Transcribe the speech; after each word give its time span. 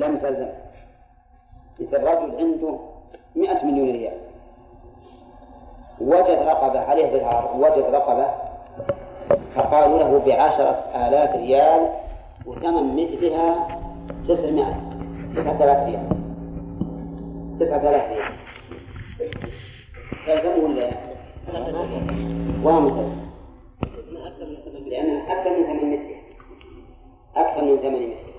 لم 0.00 0.18
تلزم 0.18 0.48
مثل 1.80 2.02
رجل 2.02 2.36
عنده 2.38 2.78
مئة 3.36 3.64
مليون 3.64 3.90
ريال. 3.90 4.18
وجد 6.00 6.38
رقبة 6.38 6.80
عليه 6.80 7.18
ظهار 7.18 7.56
وجد 7.56 7.84
رقبة 7.94 8.26
فقالوا 9.54 9.98
له 9.98 10.18
بعشرة 10.18 10.84
آلاف 10.94 11.36
ريال 11.36 11.88
وثمن 12.46 12.96
مثلها 12.96 13.68
تسعمائة 14.28 14.80
تسعة 15.36 15.64
آلاف 15.64 15.86
ريال. 15.86 16.06
تسعة 17.60 17.90
آلاف 17.90 18.10
ريال. 18.10 18.32
تلزمه 20.26 20.64
ولا 20.64 20.90
وهم 22.64 22.88
تلزم 22.88 23.20
لأنها 24.88 25.32
أكثر 25.32 25.50
من 25.50 25.64
ثمن 25.66 25.92
مثلها. 25.92 26.20
أكثر 27.36 27.64
من 27.64 27.76
ثمن 27.76 27.92
مثلها. 27.92 28.29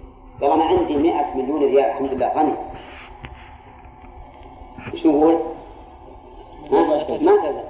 لو 0.41 0.53
أنا 0.53 0.63
عندي 0.63 0.97
مئة 0.97 1.35
مليون 1.35 1.59
ريال 1.59 1.85
الحمد 1.85 2.13
لله 2.13 2.33
غني. 2.33 2.53
وش 4.93 5.05
نقول؟ 5.05 5.39
ما 6.71 7.03
تلزم 7.03 7.63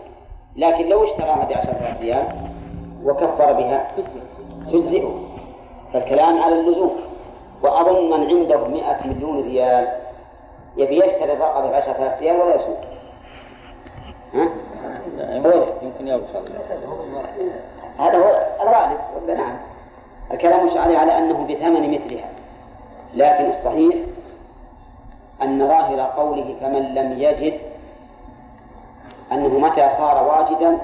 لكن 0.55 0.85
لو 0.85 1.03
اشتراها 1.03 1.45
بعشرة 1.45 1.97
ريال 2.02 2.27
وكفر 3.03 3.53
بها 3.53 3.91
تجزئه. 4.71 5.20
فالكلام 5.94 6.41
على 6.41 6.59
اللزوم. 6.59 6.95
وأظن 7.63 8.20
من 8.20 8.27
عنده 8.27 8.67
مئة 8.67 9.08
مليون 9.08 9.44
ريال 9.44 9.88
يبي 10.77 10.97
يشتري 10.97 11.33
الرقبة 11.33 11.72
بعشرة 11.72 12.17
ريال 12.19 12.41
ولا 12.41 12.55
يسوق. 12.55 12.77
ها؟ 14.33 14.49
يمكن 15.81 16.08
يوصل 16.08 16.49
هذا. 17.99 18.16
هو 18.17 18.47
الغالب. 18.61 18.99
نعم. 19.27 19.55
الكلام 20.31 20.67
مش 20.67 20.77
عليه 20.77 20.97
على 20.97 21.17
أنه 21.17 21.47
بثمن 21.47 21.91
مثلها. 21.91 22.30
لكن 23.13 23.49
الصحيح 23.49 23.95
أن 25.41 25.67
ظاهر 25.67 26.02
قوله 26.02 26.55
فمن 26.61 26.95
لم 26.95 27.21
يجد 27.21 27.59
أنه 29.31 29.59
متى 29.59 29.89
صار 29.97 30.27
واجدا 30.27 30.77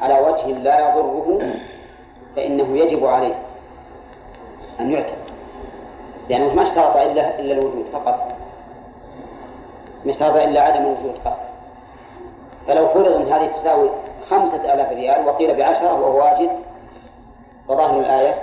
على 0.00 0.20
وجه 0.20 0.46
لا 0.46 0.88
يضره 0.88 1.56
فإنه 2.36 2.78
يجب 2.78 3.06
عليه 3.06 3.34
أن 4.80 4.92
يعتق 4.92 5.18
لأنه 6.28 6.54
ما 6.54 6.62
اشترط 6.62 6.96
إلا 6.96 7.38
إلا 7.38 7.52
الوجود 7.52 7.86
فقط. 7.92 8.32
ما 10.04 10.10
اشترط 10.10 10.36
إلا 10.36 10.60
عدم 10.60 10.82
الوجود 10.82 11.14
قصد. 11.24 11.48
فلو 12.66 12.88
فرض 12.88 13.12
أن 13.12 13.32
هذه 13.32 13.46
تساوي 13.60 13.90
خمسة 14.28 14.74
آلاف 14.74 14.92
ريال 14.92 15.26
وقيل 15.26 15.56
بعشرة 15.56 15.92
وهو 15.92 16.24
واجد 16.24 16.50
فظاهر 17.68 18.00
الآية 18.00 18.34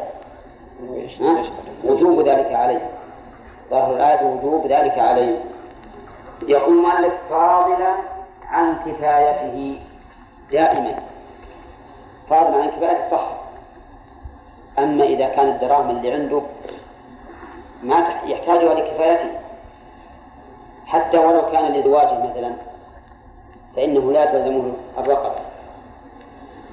وجوب 1.83 2.27
ذلك 2.27 2.53
عليه. 2.53 2.89
ظاهر 3.69 3.95
الآية 3.95 4.25
وجوب 4.25 4.67
ذلك 4.67 4.99
عليه. 4.99 5.39
يقول 6.47 6.75
مالك 6.75 7.19
فاضلا 7.29 7.95
عن 8.47 8.75
كفايته 8.85 9.79
دائما. 10.51 10.99
فاضلا 12.29 12.63
عن 12.63 12.69
كفايته 12.69 13.11
صح. 13.11 13.27
أما 14.79 15.03
إذا 15.03 15.29
كانت 15.29 15.63
الدراهم 15.63 15.89
اللي 15.89 16.11
عنده 16.11 16.41
ما 17.83 18.07
يحتاجها 18.25 18.73
لكفايته. 18.73 19.29
حتى 20.85 21.17
ولو 21.17 21.51
كان 21.51 21.73
لزواجه 21.73 22.29
مثلا 22.29 22.53
فإنه 23.75 24.11
لا 24.11 24.25
تلزمه 24.25 24.73
الرقبة. 24.97 25.41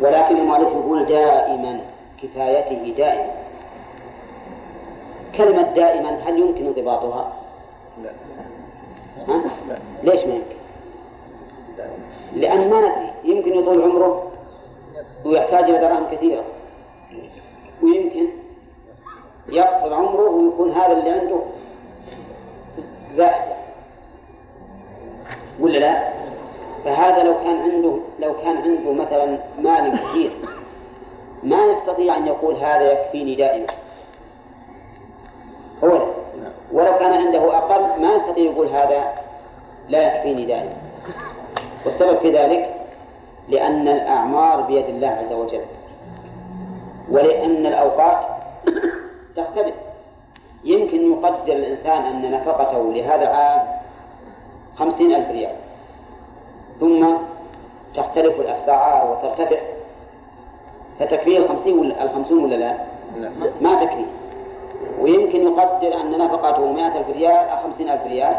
ولكن 0.01 0.37
المؤلف 0.37 0.69
يقول 0.69 1.07
دائما 1.07 1.81
كفايته 2.23 2.95
دائما. 2.97 3.42
كلمة 5.37 5.63
دائما 5.75 6.11
هل 6.11 6.41
يمكن 6.41 6.67
انضباطها؟ 6.67 7.33
لا 8.03 8.11
ها؟ 9.29 9.43
لا. 9.69 9.79
ليش 10.03 10.25
ما 10.27 10.35
يمكن؟ 10.35 10.57
لأن 12.35 12.71
ما 12.71 12.81
ندري 12.81 13.11
يمكن 13.25 13.55
يطول 13.59 13.83
عمره 13.83 14.33
ويحتاج 15.25 15.65
إلى 15.65 15.79
دراهم 15.79 16.07
كثيرة 16.13 16.45
ويمكن 17.83 18.27
يقصر 19.49 19.95
عمره 19.95 20.31
ويكون 20.31 20.71
هذا 20.71 20.93
اللي 20.93 21.11
عنده 21.11 21.41
زائد 23.17 23.53
ولا 25.61 25.79
لا؟ 25.79 26.13
فهذا 26.85 27.23
لو 27.23 27.35
كان 27.35 27.57
عنده 27.57 27.97
لو 28.19 28.35
كان 28.35 28.57
عنده 28.57 28.93
مثلا 28.93 29.39
مال 29.59 29.99
كثير 29.99 30.33
ما 31.43 31.65
يستطيع 31.65 32.17
أن 32.17 32.27
يقول 32.27 32.55
هذا 32.55 32.93
يكفيني 32.93 33.35
دائما 33.35 33.67
هو 35.85 35.89
لا. 35.89 36.51
ولو 36.73 36.99
كان 36.99 37.13
عنده 37.13 37.59
أقل 37.59 38.03
ما 38.03 38.15
يستطيع 38.15 38.45
يقول 38.45 38.69
هذا 38.69 39.13
لا 39.89 40.17
يكفيني 40.17 40.47
دائما 40.47 40.73
والسبب 41.87 42.19
في 42.19 42.33
ذلك 42.33 42.75
لأن 43.49 43.89
الأعمار 43.89 44.61
بيد 44.61 44.85
الله 44.85 45.09
عز 45.09 45.33
وجل. 45.33 45.65
ولأن 47.11 47.67
الأوقات 47.67 48.19
تختلف. 49.37 49.75
يمكن 50.65 51.13
يقدر 51.13 51.53
الإنسان 51.53 52.03
أن 52.03 52.31
نفقته 52.31 52.93
لهذا 52.93 53.23
العام 53.23 53.69
خمسين 54.77 55.15
ألف 55.15 55.31
ريال. 55.31 55.57
ثم 56.81 57.07
تختلف 57.95 58.41
الأسعار 58.41 59.11
وترتفع. 59.11 59.59
فتكفيه 60.99 61.39
الخمسين 61.39 61.79
ولا 61.79 62.05
الخمسون 62.05 62.45
ولا 62.45 62.55
لا؟ 62.55 62.77
ما 63.61 63.85
تكفي. 63.85 64.05
ويمكن 65.01 65.43
يقدر 65.43 66.01
أن 66.01 66.19
نفقته 66.19 66.73
مائة 66.73 66.99
ألف 66.99 67.11
ريال 67.11 67.49
أو 67.49 67.57
خمسين 67.57 67.89
ألف 67.89 68.07
ريال 68.07 68.37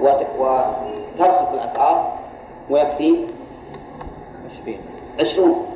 وترخص 0.00 1.48
الأسعار 1.52 2.12
ويكفي 2.70 3.18
عشرون 5.20 5.66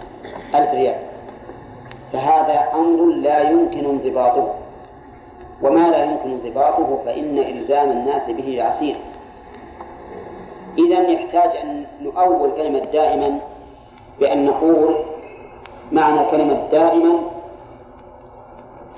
ألف 0.55 0.71
ريال. 0.71 0.97
فهذا 2.13 2.69
أمر 2.75 3.07
لا 3.07 3.41
يمكن 3.41 3.85
انضباطه. 3.85 4.55
وما 5.63 5.89
لا 5.91 6.05
يمكن 6.05 6.31
انضباطه 6.31 6.99
فإن 7.05 7.39
إلزام 7.39 7.91
الناس 7.91 8.31
به 8.31 8.63
عسير. 8.63 8.97
إذا 10.79 11.01
يحتاج 11.01 11.57
أن 11.57 11.85
نؤول 12.03 12.51
كلمة 12.51 12.79
دائما 12.79 13.39
بأن 14.21 14.47
نقول 14.47 14.95
معنى 15.93 16.31
كلمة 16.31 16.69
دائما 16.71 17.19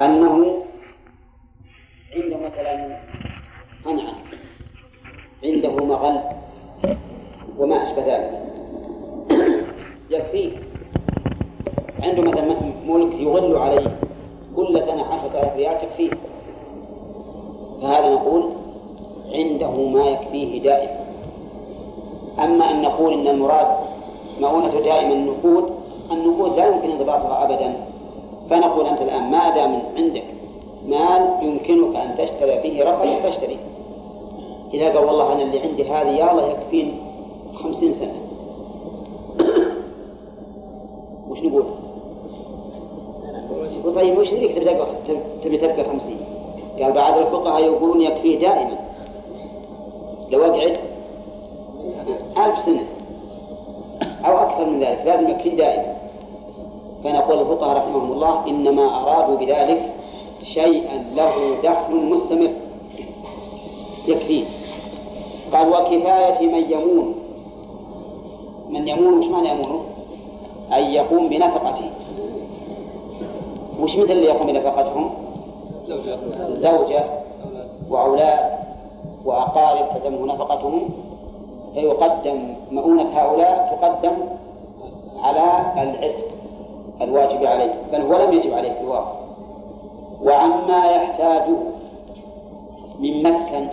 أنه 0.02 0.63
مثلا 2.54 2.96
صنعة 3.84 4.14
عنده 5.44 5.84
مغل 5.84 6.20
وما 7.58 7.82
أشبه 7.82 8.02
ذلك. 8.06 8.40
يكفيه 10.10 10.50
عنده 12.02 12.22
مثلا 12.22 12.56
ملك 12.86 13.14
يغل 13.20 13.56
عليه 13.56 13.96
كل 14.56 14.80
سنة 14.86 15.04
عشرة 15.04 15.40
آلاف 15.40 15.56
ريال 15.56 15.78
تكفيه. 15.80 16.10
فهذا 17.82 18.14
نقول 18.14 18.50
عنده 19.32 19.70
ما 19.70 20.04
يكفيه 20.04 20.62
دائما. 20.62 21.04
أما 22.44 22.70
أن 22.70 22.82
نقول 22.82 23.12
إن 23.12 23.26
المراد 23.26 23.66
مؤونة 24.40 24.80
دائما 24.80 25.12
النقود 25.12 25.74
النقود 26.12 26.56
لا 26.56 26.66
يمكن 26.66 26.90
انضباطها 26.90 27.44
أبدا. 27.44 27.74
فنقول 28.50 28.86
أنت 28.86 29.02
الآن 29.02 29.30
ما 29.30 29.54
دام 29.54 29.82
عندك 29.96 30.33
مال 30.88 31.38
يمكنك 31.42 31.96
أن 31.96 32.14
تشتري 32.18 32.60
به 32.62 32.84
رقم 32.84 33.22
فاشتري 33.22 33.58
إذا 34.74 34.88
قال 34.88 35.04
والله 35.04 35.32
أنا 35.32 35.42
اللي 35.42 35.60
عندي 35.60 35.84
هذه 35.84 36.08
يا 36.08 36.32
الله 36.32 36.50
يكفيني 36.50 36.94
خمسين 37.54 37.92
سنة 37.92 38.14
وش 41.30 41.38
نقول؟ 41.38 41.64
طيب 43.94 44.18
وش 44.18 44.32
اللي 44.32 44.48
تبي 44.48 44.76
تبي 45.44 45.58
تبقى 45.58 45.84
خمسين؟ 45.84 46.18
قال 46.80 46.92
بعض 46.92 47.18
الفقهاء 47.18 47.64
يقولون 47.64 48.00
يكفيه 48.00 48.38
دائما 48.38 48.78
لو 50.30 50.44
أقعد 50.44 50.78
ألف 52.38 52.58
سنة 52.58 52.86
أو 54.26 54.38
أكثر 54.38 54.64
من 54.64 54.80
ذلك 54.80 55.02
لازم 55.04 55.28
يكفيه 55.28 55.56
دائما 55.56 55.94
فنقول 57.04 57.40
الفقهاء 57.40 57.76
رحمهم 57.76 58.12
الله 58.12 58.46
إنما 58.48 59.02
أرادوا 59.02 59.36
بذلك 59.36 59.93
شيئا 60.44 61.04
له 61.14 61.34
دخل 61.62 61.94
مستمر. 61.96 62.50
يكفيه 64.08 64.44
قال 65.52 65.68
وكفاية 65.68 66.46
من 66.46 66.72
يمون. 66.72 67.14
من 68.68 68.88
يمون 68.88 69.18
وش 69.18 69.26
معنى 69.26 69.48
يمون؟ 69.48 69.84
أن 70.72 70.82
يقوم 70.82 71.28
بنفقته. 71.28 71.90
وش 73.80 73.96
مثل 73.96 74.10
اللي 74.12 74.26
يقوم 74.26 74.46
بنفقتهم؟ 74.46 75.10
زوجة 76.48 77.04
وأولاد 77.90 78.58
وأقارب 79.24 79.86
تتم 79.94 80.26
نفقتهم. 80.26 80.88
فيقدم 81.74 82.54
مؤونة 82.72 83.08
هؤلاء 83.18 83.78
تقدم 83.80 84.12
على 85.22 85.72
العتق 85.82 86.24
الواجب 87.00 87.46
عليه 87.46 87.72
بل 87.92 88.00
هو 88.00 88.24
لم 88.24 88.32
يجب 88.32 88.52
عليه 88.52 88.80
الواقع 88.80 89.23
وعما 90.24 90.90
يحتاجه 90.90 91.56
من 92.98 93.22
مسكن. 93.22 93.68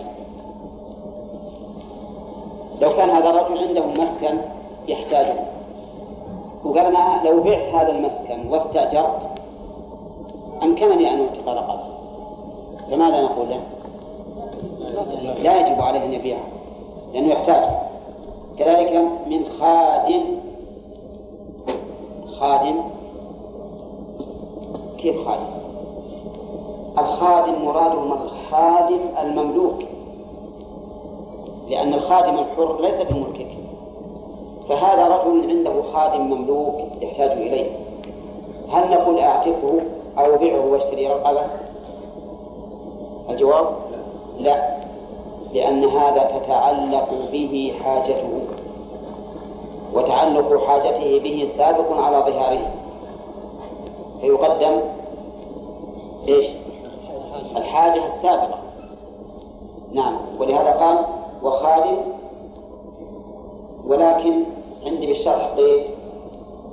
لو 2.80 2.90
كان 2.96 3.10
هذا 3.10 3.30
الرجل 3.30 3.68
عنده 3.68 3.86
مسكن 3.86 4.38
يحتاجه. 4.88 5.34
وقال 6.64 6.86
أنا 6.86 7.20
لو 7.24 7.42
بعت 7.42 7.74
هذا 7.74 7.92
المسكن 7.92 8.48
واستأجرت 8.48 9.28
أمكنني 10.62 11.10
أن 11.14 11.20
أعتق 11.20 11.48
رقبة 11.48 11.80
فماذا 12.90 13.22
نقول 13.22 13.46
له؟ 13.50 13.60
لا 15.42 15.60
يجب 15.60 15.80
عليه 15.80 16.04
أن 16.04 16.12
يبيعه 16.12 16.42
لأنه 17.14 17.28
يحتاج 17.28 17.68
كذلك 18.58 19.08
من 19.26 19.44
خادم. 19.44 20.22
خادم. 22.38 22.82
كيف 24.98 25.24
خادم؟ 25.24 25.61
الخادم 26.98 27.64
مرادهم 27.64 28.12
الخادم 28.12 29.00
المملوك. 29.22 29.82
لأن 31.68 31.94
الخادم 31.94 32.38
الحر 32.38 32.80
ليس 32.80 32.94
بملكك. 32.94 33.46
فهذا 34.68 35.06
رجل 35.06 35.50
عنده 35.50 35.82
خادم 35.92 36.20
مملوك 36.20 36.74
يحتاج 37.00 37.30
إليه. 37.30 37.70
هل 38.72 38.90
نقول 38.90 39.18
أعتقه 39.18 39.80
أو 40.18 40.38
بيعه 40.38 40.72
واشتري 40.72 41.06
رقبة؟ 41.06 41.44
الجواب؟ 43.30 43.66
لا. 44.38 44.76
لأن 45.52 45.84
هذا 45.84 46.38
تتعلق 46.38 47.08
به 47.32 47.74
حاجته. 47.84 48.40
وتعلق 49.94 50.66
حاجته 50.66 51.18
به 51.18 51.48
سابق 51.56 51.96
على 51.96 52.16
ظهاره. 52.16 52.70
فيقدم 54.20 54.80
إيش؟ 56.28 56.61
الحاجة 57.56 58.06
السابقة. 58.06 58.58
نعم 59.92 60.16
ولهذا 60.38 60.70
قال 60.70 60.98
وخادم 61.42 61.96
ولكن 63.86 64.44
عندي 64.86 65.06
بالشرح 65.06 65.46
قيد 65.56 65.86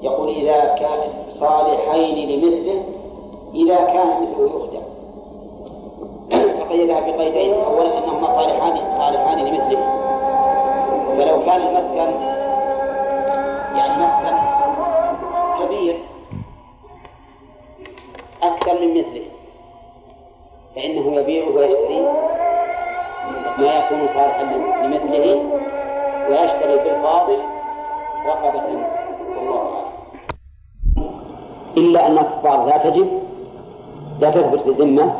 يقول 0.01 0.29
إذا 0.29 0.75
كان 0.75 0.99
صالحين 1.29 2.29
لمثله 2.29 2.83
إذا 3.53 3.75
كان 3.75 4.21
مثله 4.21 4.45
يخدم 4.45 4.89
فقيدها 6.59 6.99
بقيدين 6.99 7.53
أولا 7.53 7.97
أنهما 7.97 8.27
صالحان 8.27 8.97
صالحان 8.97 9.39
لمثله. 9.39 9.99
فلو 11.17 11.45
كان 11.45 11.61
المسكن 11.61 12.11
يعني 13.75 14.03
مسكن 14.03 14.37
كبير 15.59 15.99
أكثر 18.43 18.79
من 18.81 18.97
مثله. 18.97 19.28
فإنه 20.89 21.15
يبيعه 21.15 21.55
ويشتري 21.55 22.01
ما 23.57 23.73
يكون 23.77 24.07
صالحا 24.15 24.43
لمثله 24.83 25.41
ويشتري 26.29 26.75
بالفاضل 26.75 27.37
رقبة. 28.27 28.63
والله 29.37 29.59
أعلم. 29.59 29.89
إلا 31.77 32.07
أن 32.07 32.17
الكفار 32.17 32.65
لا 32.65 32.77
تجب 32.77 33.07
لا 34.19 34.31
تثبت 34.31 34.63
بالذمة 34.65 35.13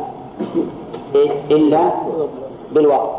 إلا 1.50 1.90
بالوقت. 2.72 3.10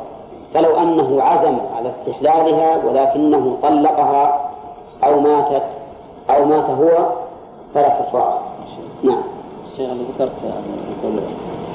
فلو 0.54 0.78
أنه 0.78 1.22
عزم 1.22 1.58
على 1.76 1.90
استحلالها 1.90 2.86
ولكنه 2.86 3.58
طلقها 3.64 4.52
أو 5.04 5.20
ماتت 5.20 5.64
أو 6.30 6.46
مات 6.46 6.66
هو 6.66 7.10
فلا 7.74 7.90
كفارة 7.90 8.40
نعم. 9.04 9.24
الشيخ 9.72 9.90
اللي 9.90 10.04
ذكرت 10.04 10.32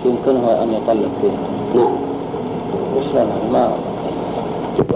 يمكنه 0.06 0.62
أن 0.62 0.72
يطلق 0.72 1.10
فيها. 1.20 1.38
نعم. 1.74 1.96
وشلون 2.96 3.28
ما 3.52 3.76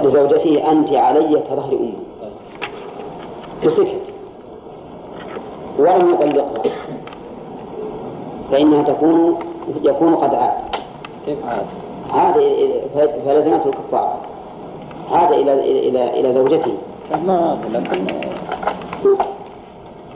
لزوجته 0.02 0.72
أنت 0.72 0.92
علي 0.92 1.40
كظهر 1.50 1.72
أمي. 1.72 1.94
فسكت 3.62 4.02
ولم 5.78 6.10
يطلقها. 6.10 6.62
فإنها 8.50 8.82
تكون 8.82 9.38
يكون 9.82 10.14
قد 10.14 10.34
عاد. 10.34 10.52
كيف 11.26 11.38
عاد؟ 11.46 11.66
عاد 12.12 12.34
فلزمته 13.26 13.66
الكفارة 13.68 14.16
عاد 15.12 15.32
إلى 15.32 15.52
إلى 15.52 15.88
إلى, 15.88 16.20
إلى 16.20 16.32
زوجته 16.32 16.72
ما 17.26 17.48
عاد 17.50 17.72
لكن 17.72 18.06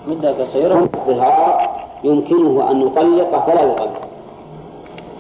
مدة 0.07 0.45
قصيرة. 0.45 0.89
الظهار 1.09 1.71
يمكنه 2.05 2.71
أن 2.71 2.81
يطلق 2.81 3.47
فلا 3.47 3.63
يطلق. 3.63 4.04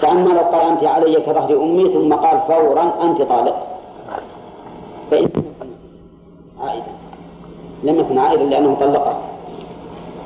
فأما 0.01 0.31
لو 0.31 0.41
قال 0.41 0.61
أنت 0.61 0.85
علي 0.85 1.21
كظهر 1.21 1.63
أمي 1.63 1.89
ثم 1.89 2.15
قال 2.15 2.41
فورا 2.49 2.93
أنت 3.03 3.23
طالق. 3.23 3.57
فإن 5.11 5.29
عائدا. 6.61 6.93
لم 7.83 8.01
يكن 8.01 8.19
عائدا 8.19 8.45
لأنه 8.45 8.77
طلقها 8.81 9.19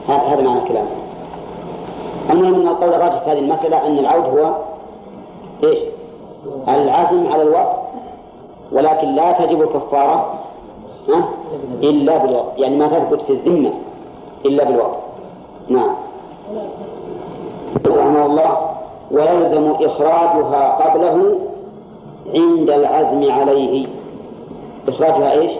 هذا 0.08 0.42
معنى 0.42 0.58
الكلام. 0.62 0.86
المهم 2.30 2.54
أن 2.54 2.68
القول 2.68 2.94
الراجح 2.94 3.24
في 3.24 3.30
هذه 3.30 3.38
المسألة 3.38 3.86
أن 3.86 3.98
العود 3.98 4.24
هو 4.38 4.54
إيش؟ 5.64 5.78
العزم 6.68 7.32
على 7.32 7.42
الوقت 7.42 7.76
ولكن 8.72 9.08
لا 9.14 9.32
تجب 9.32 9.62
الكفارة 9.62 10.34
إلا 11.82 12.18
بالوقت. 12.18 12.58
يعني 12.58 12.76
ما 12.76 12.88
تثبت 12.88 13.20
في 13.20 13.32
الذمة 13.32 13.72
إلا 14.46 14.64
بالوقت. 14.64 14.98
نعم. 15.68 15.94
رحمه 17.86 18.26
الله. 18.26 18.77
ويلزم 19.10 19.70
إخراجها 19.70 20.84
قبله 20.84 21.38
عند 22.34 22.70
العزم 22.70 23.32
عليه. 23.32 23.86
إخراجها 24.88 25.32
إيش؟ 25.32 25.52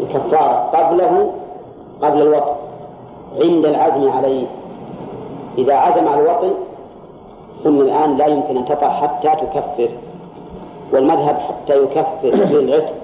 الكفارة. 0.00 0.70
قبله 0.74 1.32
قبل 2.02 2.22
الوقت 2.22 2.56
عند 3.40 3.64
العزم 3.66 4.10
عليه. 4.10 4.46
إذا 5.58 5.74
عزم 5.74 6.08
على 6.08 6.20
الوطن 6.22 6.50
ثم 7.64 7.80
الآن 7.80 8.16
لا 8.16 8.26
يمكن 8.26 8.56
أن 8.56 8.64
تطع 8.64 8.90
حتى 8.90 9.28
تكفر. 9.28 9.88
والمذهب 10.92 11.36
حتى 11.36 11.76
يكفر 11.76 12.30
بالعتق 12.30 12.94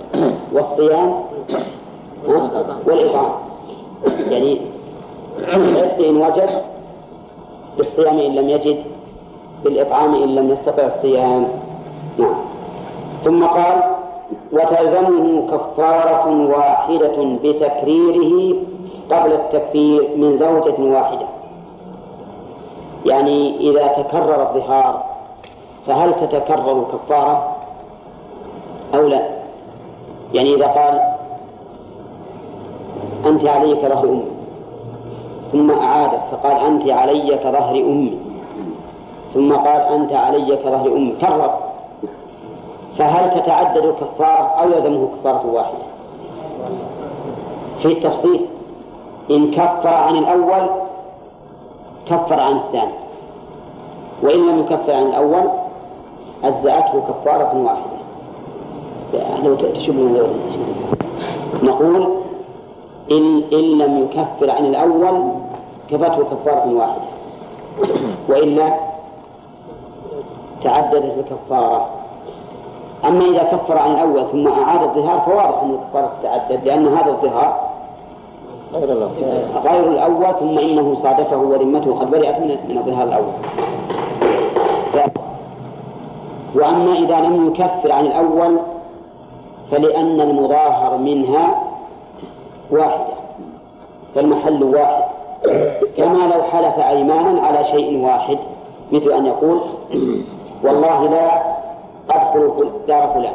والصيام 0.52 1.14
والإطعام. 2.87 3.32
يعني 4.31 4.61
العتق 5.38 6.06
إن 6.06 6.17
وجد 6.17 6.62
بالصيام 7.78 8.19
إن 8.19 8.34
لم 8.34 8.48
يجد 8.48 8.84
بالإطعام 9.64 10.14
إن 10.14 10.34
لم 10.34 10.50
يستطع 10.50 10.86
الصيام. 10.86 11.48
نعم. 12.19 12.34
ثم 13.25 13.44
قال 13.44 13.82
وتلزمه 14.53 15.46
كفارة 15.46 16.48
واحدة 16.50 17.38
بتكريره 17.44 18.55
قبل 19.10 19.32
التكفير 19.32 20.08
من 20.17 20.38
زوجة 20.38 20.94
واحدة. 20.94 21.26
يعني 23.06 23.56
إذا 23.70 23.86
تكرر 23.86 24.43
الظهار 24.43 25.05
فهل 25.86 26.14
تتكرر 26.14 26.82
الكفارة 26.82 27.56
أو 28.94 29.06
لا؟ 29.06 29.22
يعني 30.34 30.55
إذا 30.55 30.67
قال 30.67 31.00
أنت 33.26 33.44
علي 33.46 33.74
كظهر 33.74 34.05
أمي 34.05 34.37
ثم 35.52 35.70
أعادت 35.70 36.20
فقال 36.31 36.56
أنت 36.56 36.90
علي 36.90 37.36
كظهر 37.36 37.74
أمي. 37.76 38.19
ثم 39.34 39.52
قال 39.52 39.81
أنت 39.81 40.12
علي 40.12 40.56
كظهر 40.56 40.86
أمي. 40.86 41.14
كرر 41.20 41.58
فهل 42.98 43.40
تتعدد 43.40 43.84
الكفارة 43.84 44.46
أو 44.60 44.70
يلزمه 44.70 45.08
كفارة 45.20 45.46
واحدة؟ 45.46 45.78
في 47.82 47.88
التفصيل 47.88 48.46
إن 49.31 49.50
كفر 49.50 49.88
عن 49.88 50.17
الأول 50.17 50.69
كفر 52.06 52.40
عن 52.40 52.56
الثاني. 52.56 52.93
وإن 54.22 54.46
لم 54.48 54.58
يكفر 54.58 54.93
عن 54.93 55.02
الأول 55.02 55.50
أجزأته 56.44 57.00
كفارة 57.00 57.64
واحدة. 57.64 57.98
لو 59.44 59.55
تشوف 59.55 59.96
نقول 61.62 62.08
إن, 63.10 63.43
إن 63.53 63.79
لم 63.79 64.03
يكفر 64.03 64.50
عن 64.50 64.65
الأول 64.65 65.32
كفته 65.91 66.24
كفارة 66.24 66.74
واحدة. 66.74 67.03
وإلا 68.29 68.74
تعددت 70.65 71.15
الكفارة. 71.19 71.86
أما 73.05 73.24
إذا 73.24 73.43
كفر 73.43 73.79
عن 73.79 73.91
الأول 73.91 74.24
ثم 74.32 74.48
أعاد 74.48 74.82
الظهار 74.82 75.20
فواضح 75.20 75.62
أن 75.62 75.70
الكفارة 75.70 76.12
تتعدد 76.22 76.65
لأن 76.65 76.86
هذا 76.86 77.10
الظهار 77.10 77.69
غير 78.74 78.93
الأول. 78.93 79.12
غير 79.65 79.91
الأول 79.93 80.34
ثم 80.41 80.58
إنه 80.58 80.94
صادفه 81.03 81.36
وذمته 81.36 81.94
قد 81.94 82.10
برئت 82.10 82.38
من 82.41 82.56
من 82.69 82.79
الظهار 82.79 83.08
الأول. 83.08 83.32
وأما 86.55 86.93
إذا 86.93 87.20
لم 87.20 87.46
يكفر 87.46 87.93
عن 87.93 88.06
الأول 88.06 88.58
فلأن 89.70 90.20
المظاهر 90.20 90.96
منها 90.98 91.68
واحدة. 92.70 93.15
فالمحل 94.15 94.65
واحد. 94.65 95.05
كما 95.96 96.19
لو 96.34 96.43
حلف 96.43 96.79
أيمانا 96.79 97.41
على 97.41 97.65
شيء 97.65 98.05
واحد 98.05 98.39
مثل 98.93 99.13
أن 99.13 99.27
يقول 99.27 99.60
والله 100.65 101.08
لا 101.08 101.43
أدخل 102.10 102.70
دار 102.89 103.10
فلان. 103.15 103.34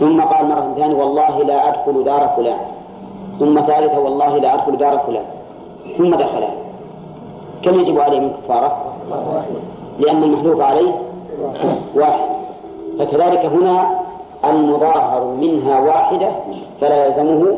ثم 0.00 0.20
قال 0.20 0.48
مرة 0.48 0.74
ثانية 0.76 0.94
والله 0.94 1.42
لا 1.42 1.68
أدخل 1.68 2.04
دار 2.04 2.28
فلان. 2.36 2.58
ثم 3.38 3.60
ثالثة 3.60 4.00
والله 4.00 4.38
لا 4.38 4.54
أدخل 4.54 4.76
دار 4.76 4.98
فلان. 4.98 5.24
ثم 5.98 6.14
دخل. 6.14 6.44
كم 7.62 7.80
يجب 7.80 8.00
عليه 8.00 8.20
من 8.20 8.32
كفارة؟ 8.44 8.76
لأن 9.98 10.22
المحلوف 10.22 10.60
عليه 10.60 10.92
واحد. 11.94 12.28
فكذلك 12.98 13.46
هنا 13.46 14.00
المظاهر 14.44 15.24
منها 15.24 15.80
واحدة 15.80 16.28
فلا 16.80 17.06
يلزمه 17.06 17.56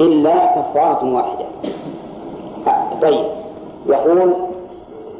إلا 0.00 0.46
كفارة 0.46 1.14
واحدة. 1.14 1.44
طيب. 3.02 3.24
يقول 3.86 4.34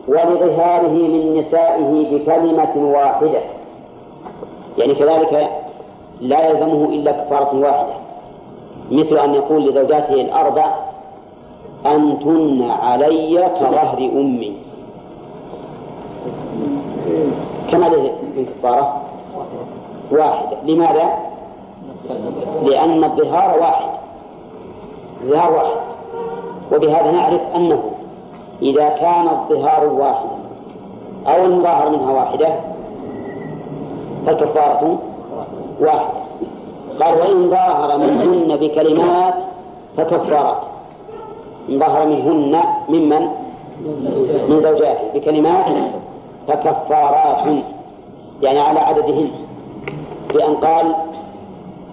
ولظهاره 0.09 0.88
من 0.88 1.37
نسائه 1.37 2.07
بكلمة 2.11 2.92
واحدة. 2.92 3.40
يعني 4.78 4.95
كذلك 4.95 5.50
لا 6.21 6.49
يلزمه 6.49 6.85
إلا 6.85 7.12
كفارة 7.12 7.61
واحدة. 7.61 7.92
مثل 8.90 9.19
أن 9.19 9.35
يقول 9.35 9.69
لزوجاته 9.69 10.14
الأربع 10.14 10.75
أنتن 11.87 12.71
علي 12.71 13.49
كظهر 13.61 13.99
أمي. 13.99 14.52
كما 17.71 17.88
من 18.37 18.47
كفارة؟ 18.47 19.02
واحدة. 20.12 20.57
لماذا؟ 20.64 21.29
لأن 22.64 23.04
الظهار 23.04 23.58
واحد. 23.60 23.88
الظهار 25.22 25.52
واحد. 25.52 25.76
وبهذا 26.72 27.10
نعرف 27.10 27.40
أنه 27.56 27.82
إذا 28.62 28.88
كان 28.88 29.28
الظهار 29.28 29.86
واحدا 29.86 30.40
أو 31.26 31.44
المظاهر 31.44 31.90
منها 31.90 32.12
واحدة 32.12 32.48
فالكفارة 34.26 34.98
واحدة. 35.80 36.20
قال 37.00 37.18
وإن 37.18 37.50
ظاهر 37.50 37.98
منهن 37.98 38.56
بكلمات 38.56 39.34
فكفارات 39.96 40.56
إن 41.68 41.78
ظهر 41.78 42.06
منهن 42.06 42.60
ممن 42.88 43.28
من 44.48 44.60
زوجاته. 44.62 45.04
بكلمات 45.14 45.66
فكفارات 46.48 47.64
يعني 48.42 48.60
على 48.60 48.80
عددهن. 48.80 49.30
بأن 50.34 50.54
قال 50.54 50.94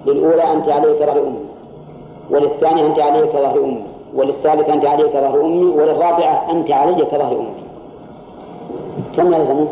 للأولى 0.06 0.54
أنت 0.54 0.70
عليك 0.70 1.00
ظهر 1.00 1.20
أمي 1.20 1.46
وللثانية 2.30 2.86
أنت 2.86 3.00
عليك 3.00 3.32
ظهر 3.32 3.60
أمي 3.64 3.84
وللثالثة 4.16 4.74
أنت 4.74 4.86
عليك 4.86 5.12
ظهر 5.14 5.42
أمي 5.42 5.66
وللرابعة 5.66 6.52
أنت 6.52 6.72
علي 6.72 7.06
كظهر 7.06 7.36
أمي. 7.36 7.54
كم 9.16 9.34
يلزمه؟ 9.34 9.68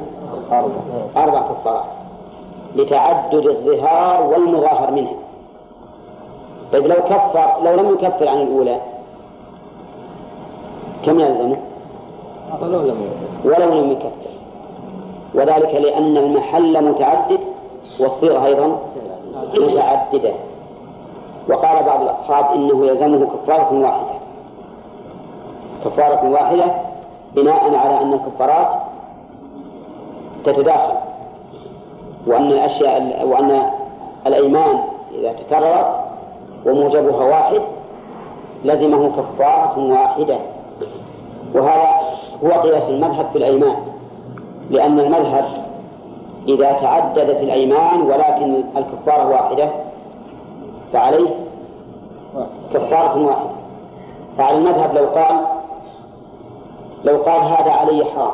أربع 0.52 0.74
أربع 1.18 1.42
كفارات. 1.42 1.86
لتعدد 2.76 3.48
الظهار 3.48 4.24
والمظاهر 4.24 4.92
منها. 4.92 5.16
طيب 6.72 6.88
لو 6.88 6.96
كفر 6.96 7.64
لو 7.64 7.76
لم 7.76 7.94
يكفر 7.94 8.28
عن 8.28 8.42
الأولى 8.42 8.82
كم 11.06 11.20
يلزمه؟ 11.20 11.58
ولو 13.46 13.74
لم 13.82 13.92
يكفر. 13.92 14.26
وذلك 15.36 15.76
لأن 15.76 16.18
المحل 16.18 16.84
متعدد 16.84 17.40
والصيغة 18.00 18.46
أيضا 18.46 18.80
متعددة. 19.60 20.34
وقال 21.50 21.84
بعض 21.84 22.02
الأصحاب 22.02 22.56
إنه 22.56 22.86
يلزمه 22.86 23.28
كفارة 23.28 23.82
واحدة. 23.82 24.16
كفارة 25.86 26.30
واحدة 26.30 26.66
بناء 27.36 27.76
على 27.76 28.02
أن 28.02 28.14
الكفارات 28.14 28.68
تتداخل 30.46 30.94
وأن 32.28 32.52
الأشياء 32.52 33.26
وأن 33.28 33.62
الأيمان 34.28 34.80
إذا 35.20 35.34
تكررت 35.34 35.96
وموجبها 36.66 37.24
واحد 37.26 37.62
لزمه 38.64 39.10
كفارة 39.10 39.80
واحدة. 39.92 40.38
وهذا 41.56 41.90
هو 42.44 42.52
قياس 42.52 42.90
المذهب 42.90 43.26
في 43.32 43.38
الأيمان 43.38 43.76
لأن 44.70 45.00
المذهب 45.00 45.65
إذا 46.48 46.72
تعددت 46.72 47.42
الأيمان 47.42 48.02
ولكن 48.02 48.64
الكفارة 48.78 49.30
واحدة 49.30 49.70
فعليه؟ 50.94 51.30
كفارة 52.74 53.26
واحدة. 53.26 53.50
فعلى 54.38 54.58
المذهب 54.58 54.96
لو 54.96 55.06
قال 55.06 55.40
لو 57.04 57.18
قال 57.18 57.42
هذا 57.42 57.72
علي 57.72 58.06
حرام. 58.06 58.34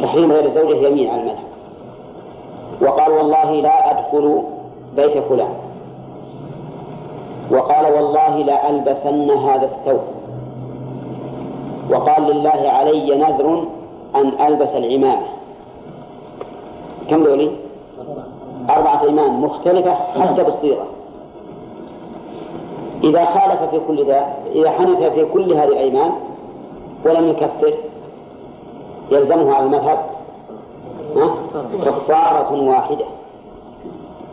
تحريم 0.00 0.32
غير 0.32 0.44
الزوجة 0.44 0.86
يمين 0.86 1.10
على 1.10 1.20
المذهب. 1.20 1.52
وقال 2.82 3.12
والله 3.12 3.52
لا 3.52 3.90
أدخل 3.90 4.42
بيت 4.96 5.18
فلان. 5.18 5.54
وقال 7.50 7.94
والله 7.94 8.36
لا 8.36 8.70
ألبسن 8.70 9.30
هذا 9.30 9.64
الثوب. 9.64 10.00
وقال 11.90 12.22
لله 12.22 12.70
علي 12.70 13.16
نذر 13.16 13.64
أن 14.14 14.46
ألبس 14.46 14.68
العمامة. 14.68 15.31
كم 17.10 17.22
ذولي؟ 17.22 17.50
أربعة 18.70 19.02
أيمان 19.02 19.40
مختلفة 19.40 19.94
حتى 19.94 20.42
بالصيغة. 20.42 20.86
إذا 23.04 23.24
خالف 23.24 23.62
في 23.70 23.80
كل 23.88 24.06
ذا 24.06 24.26
إذا 24.54 24.70
حنث 24.70 25.02
في 25.02 25.24
كل 25.24 25.52
هذه 25.52 25.68
الأيمان 25.68 26.12
ولم 27.04 27.28
يكفر 27.28 27.74
يلزمه 29.10 29.54
على 29.54 29.66
المذهب. 29.66 29.98
كفارة 31.84 32.68
واحدة. 32.68 33.04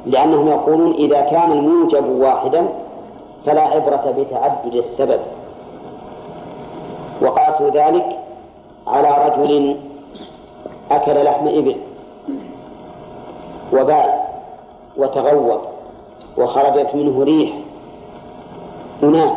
لأنهم 0.06 0.48
يقولون 0.48 0.92
إذا 0.94 1.22
كان 1.22 1.52
الموجب 1.52 2.10
واحدا 2.10 2.68
فلا 3.46 3.62
عبرة 3.62 4.16
بتعدد 4.18 4.76
السبب. 4.76 5.20
وقاسوا 7.22 7.70
ذلك 7.70 8.20
على 8.88 9.30
رجل 9.30 9.76
أكل 10.92 11.24
لحم 11.24 11.48
إبل. 11.48 11.76
وبال 13.74 14.14
وتغوط 14.98 15.62
وخرجت 16.38 16.96
منه 16.96 17.24
ريح. 17.24 17.54
ونام 19.04 19.36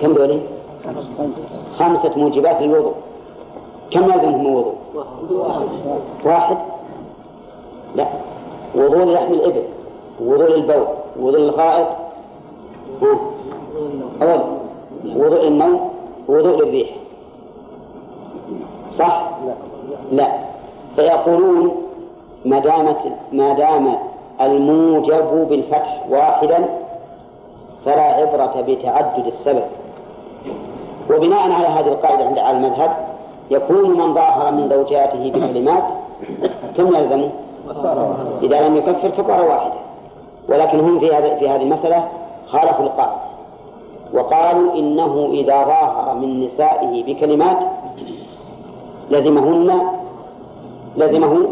كم 0.00 0.12
ذولي؟ 0.12 0.40
خمسة 1.78 2.12
موجبات 2.16 2.62
للوضوء. 2.62 2.94
كم 3.90 4.04
يلزمهم 4.04 4.46
الوضوء؟ 4.46 4.74
واحد. 6.24 6.56
لا. 7.94 8.08
وضوء 8.74 9.04
لحم 9.04 9.34
الإبل 9.34 9.62
وضوء 10.20 10.48
للبول 10.48 10.86
وضوء 11.20 11.40
للغائط. 11.40 11.86
أول. 14.22 14.40
وضوء 15.16 15.48
النوم 15.48 15.90
وضوء 16.28 16.64
للريح. 16.64 16.88
صح؟ 18.92 19.30
لا. 20.12 20.38
فيقولون 20.96 21.87
ما 22.44 22.58
دامت 22.58 22.98
ما 23.32 23.52
دام 23.52 23.94
الموجب 24.40 25.48
بالفتح 25.48 26.04
واحدا 26.10 26.64
فلا 27.84 28.02
عبرة 28.02 28.64
بتعدد 28.68 29.26
السبب. 29.26 29.64
وبناء 31.10 31.52
على 31.52 31.66
هذه 31.66 31.88
القاعدة 31.88 32.24
عند 32.24 32.38
على 32.38 32.56
المذهب 32.56 32.96
يكون 33.50 33.98
من 33.98 34.14
ظاهر 34.14 34.52
من 34.52 34.68
زوجاته 34.68 35.30
بكلمات 35.30 35.84
كم 36.76 36.96
يلزمه؟ 36.96 37.30
إذا 38.42 38.68
لم 38.68 38.76
يكفر 38.76 39.08
كفارة 39.08 39.48
واحدة. 39.48 39.74
ولكن 40.48 40.80
هم 40.80 41.00
في 41.00 41.14
هذه 41.14 41.38
في 41.38 41.48
هذه 41.48 41.62
المسألة 41.62 42.08
خالفوا 42.46 42.84
القاعدة. 42.84 43.28
وقالوا 44.14 44.74
إنه 44.74 45.28
إذا 45.32 45.64
ظاهر 45.64 46.14
من 46.14 46.40
نسائه 46.40 47.04
بكلمات 47.04 47.58
لزمهن 49.10 49.80
لزمه 50.96 51.48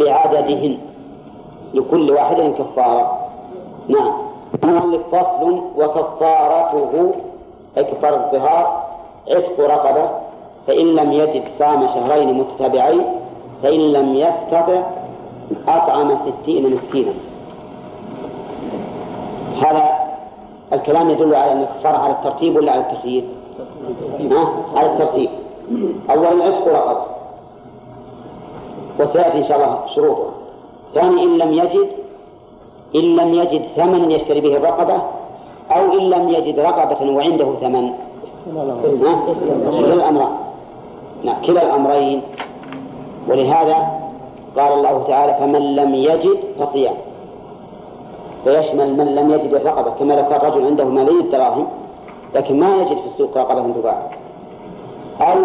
بعددهن 0.00 0.78
لكل 1.74 2.10
واحد 2.10 2.36
كفارة. 2.58 3.18
نعم. 3.88 4.12
مؤلف 4.64 5.02
فصل 5.12 5.60
وكفارته 5.76 7.14
أي 7.78 7.84
كفارة 7.84 8.16
الظهار 8.16 8.86
عتق 9.30 9.60
رقبة 9.60 10.10
فإن 10.66 10.86
لم 10.86 11.12
يجد 11.12 11.42
صام 11.58 11.86
شهرين 11.86 12.38
متتابعين 12.38 13.04
فإن 13.62 13.92
لم 13.92 14.14
يستطع 14.14 14.82
أطعم 15.68 16.18
ستين 16.26 16.74
مسكينا. 16.74 17.12
هذا 19.62 19.84
الكلام 20.72 21.10
يدل 21.10 21.34
على 21.34 21.52
أن 21.52 21.62
الكفارة 21.62 21.96
على 21.96 22.12
الترتيب 22.12 22.56
ولا 22.56 22.72
على 22.72 22.80
التخيير؟ 22.80 23.24
على 24.76 24.92
الترتيب. 24.92 25.30
أولا 26.10 26.44
عتق 26.44 26.68
رقبة. 26.68 27.15
وسيأتي 29.00 29.38
إن 29.38 29.44
شاء 29.44 29.56
الله 29.56 29.78
شروطه. 29.94 30.28
ثاني 30.94 31.22
إن 31.22 31.38
لم 31.38 31.52
يجد 31.52 31.88
إن 32.96 33.16
لم 33.16 33.34
يجد 33.34 33.62
ثمنا 33.76 34.14
يشتري 34.14 34.40
به 34.40 34.56
الرقبة 34.56 34.96
أو 35.70 35.92
إن 35.98 36.10
لم 36.10 36.28
يجد 36.28 36.60
رقبة 36.60 37.10
وعنده 37.10 37.48
ثمن. 37.60 37.90
كلا 38.46 39.94
الأمرين 39.94 40.28
نعم 41.24 41.42
كلا 41.46 41.62
الأمرين. 41.62 42.22
ولهذا 43.28 43.76
قال 44.56 44.72
الله 44.72 45.04
تعالى 45.08 45.34
فمن 45.40 45.76
لم 45.76 45.94
يجد 45.94 46.38
فصيام. 46.58 46.94
فيشمل 48.44 48.96
من 48.96 49.14
لم 49.14 49.30
يجد 49.30 49.54
الرقبة 49.54 49.90
كما 49.90 50.14
لو 50.14 50.28
كان 50.28 50.40
رجل 50.40 50.66
عنده 50.66 50.84
ملايين 50.84 51.20
الدراهم 51.20 51.66
لكن 52.34 52.60
ما 52.60 52.76
يجد 52.76 52.98
في 52.98 53.06
السوق 53.06 53.38
رقبة 53.38 53.72
تباع. 53.72 54.10
أو 55.20 55.38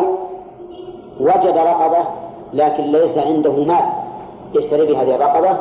وجد 1.20 1.58
رقبة 1.58 2.21
لكن 2.53 2.84
ليس 2.84 3.17
عنده 3.17 3.51
مال 3.51 3.86
يشتري 4.55 4.86
بهذه 4.93 5.15
الرقبة 5.15 5.58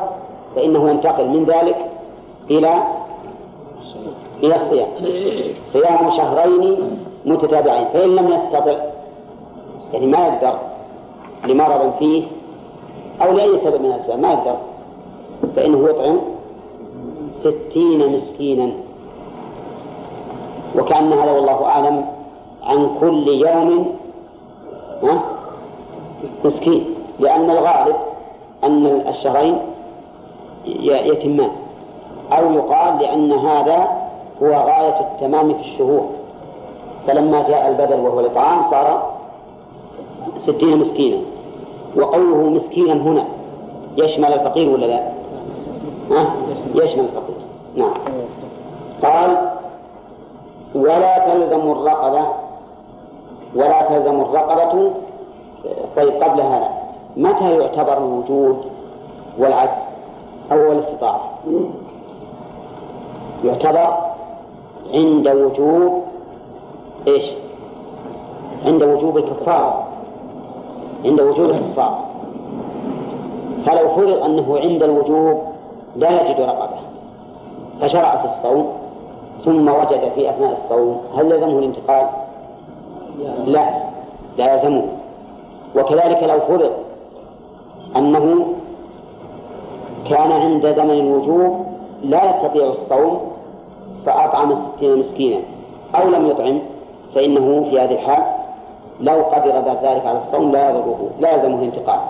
فإنه 0.56 0.90
ينتقل 0.90 1.28
من 1.28 1.44
ذلك 1.44 1.76
إلى 2.50 2.82
إلى 4.42 4.56
الصيام 4.56 4.88
صيام 5.72 6.10
شهرين 6.10 6.98
متتابعين 7.24 7.88
فإن 7.88 8.16
لم 8.16 8.28
يستطع 8.28 8.74
يعني 9.92 10.06
ما 10.06 10.18
يقدر 10.26 10.58
لمرض 11.46 11.92
فيه 11.98 12.22
أو 13.22 13.32
لأي 13.32 13.58
سبب 13.64 13.80
من 13.80 13.86
الأسباب 13.86 14.18
ما 14.18 14.32
يقدر 14.32 14.56
فإنه 15.56 15.88
يطعم 15.88 16.20
ستين 17.40 18.12
مسكينا. 18.16 18.70
وكأن 20.78 21.12
هذا 21.12 21.30
والله 21.30 21.64
أعلم 21.66 22.04
عن 22.62 22.90
كل 23.00 23.28
يوم 23.28 23.94
مسكين 26.44 26.84
لأن 27.18 27.50
الغالب 27.50 27.96
أن 28.64 28.86
الشهرين 29.08 29.58
يتمان 30.84 31.50
أو 32.32 32.52
يقال 32.52 32.98
لأن 32.98 33.32
هذا 33.32 33.88
هو 34.42 34.48
غاية 34.48 35.00
التمام 35.00 35.54
في 35.54 35.60
الشهور 35.60 36.06
فلما 37.06 37.48
جاء 37.48 37.68
البدل 37.68 38.00
وهو 38.00 38.20
الإطعام 38.20 38.70
صار 38.70 39.12
ستين 40.38 40.78
مسكينا 40.78 41.18
وقوله 41.96 42.36
مسكينا 42.50 42.92
هنا 42.92 43.24
يشمل 43.96 44.32
الفقير 44.32 44.68
ولا 44.68 44.86
لا؟ 44.86 45.00
ها؟ 46.10 46.30
يشمل 46.74 47.04
الفقير 47.04 47.36
نعم 47.76 47.94
قال 49.02 49.50
ولا 50.74 51.18
تلزم 51.34 51.70
الرقبة 51.72 52.26
ولا 53.54 53.82
تلزم 53.82 54.20
الرقبة 54.20 54.90
طيب 55.96 56.22
قبل 56.22 56.40
هذا 56.40 56.68
متى 57.16 57.58
يعتبر 57.58 57.98
الوجود 57.98 58.64
والعجز 59.38 59.70
أو 60.52 60.72
الاستطاعة 60.72 61.20
يعتبر 63.44 63.96
عند 64.94 65.28
وجوب 65.28 66.02
إيش؟ 67.06 67.24
عند 68.66 68.82
وجوب 68.82 69.16
الكفارة 69.18 69.84
عند 71.04 71.20
وجوب 71.20 71.50
الكفارة 71.50 72.04
فلو 73.66 73.88
فرض 73.88 74.22
أنه 74.22 74.58
عند 74.58 74.82
الوجوب 74.82 75.42
لا 75.96 76.10
يجد 76.10 76.40
رقبة 76.40 76.76
فشرع 77.80 78.16
في 78.16 78.28
الصوم 78.28 78.72
ثم 79.44 79.68
وجد 79.68 80.12
في 80.14 80.30
أثناء 80.30 80.52
الصوم 80.64 81.00
هل 81.16 81.32
يلزمه 81.32 81.58
الانتقال؟ 81.58 82.06
لا 83.44 83.70
لا 84.38 84.54
يلزمه 84.54 84.82
وكذلك 85.76 86.22
لو 86.22 86.40
فرض 86.40 86.72
أنه 87.96 88.54
كان 90.08 90.32
عند 90.32 90.66
زمن 90.66 90.90
الوجوب 90.90 91.66
لا 92.02 92.30
يستطيع 92.30 92.66
الصوم 92.66 93.20
فأطعم 94.06 94.52
الستين 94.52 94.98
مسكينا 94.98 95.40
أو 95.94 96.08
لم 96.08 96.26
يطعم 96.26 96.58
فإنه 97.14 97.66
في 97.70 97.80
هذه 97.80 97.92
الحال 97.92 98.22
لو 99.00 99.14
قدر 99.14 99.60
بعد 99.60 99.84
ذلك 99.84 100.06
على 100.06 100.20
الصوم 100.26 100.52
لا 100.52 100.70
يضره 100.70 101.10
لا 101.20 101.34
يلزمه 101.34 101.58
الانتقال. 101.58 102.00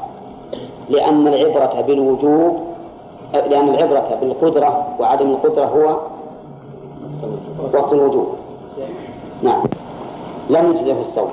لأن 0.89 1.29
العبرة 1.29 1.81
بالوجوب 1.81 2.61
لأن 3.33 3.69
العبرة 3.69 4.19
بالقدرة 4.21 4.87
وعدم 5.01 5.31
القدرة 5.31 5.65
هو 5.65 5.97
وقت 7.75 7.93
الوجوب. 7.93 8.27
نعم. 9.43 9.63
لم 10.51 10.77
يجزه 10.77 11.01
الصوم. 11.01 11.31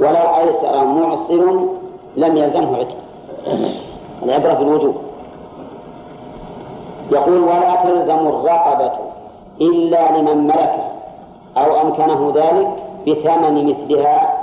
ولا 0.00 0.40
أيسر 0.40 0.84
معصر 0.84 1.44
لم 2.16 2.36
يلزمه 2.36 2.76
عتق. 2.76 2.96
العبرة 4.22 4.52
بالوجوب 4.54 4.94
يقول 7.12 7.38
ولا 7.38 7.82
تلزم 7.84 8.28
الرقبة 8.28 8.92
إلا 9.60 10.18
لمن 10.18 10.46
ملكها 10.46 10.92
أو 11.56 11.80
أمكنه 11.82 12.32
ذلك 12.34 12.68
بثمن 13.06 13.66
مثلها 13.66 14.34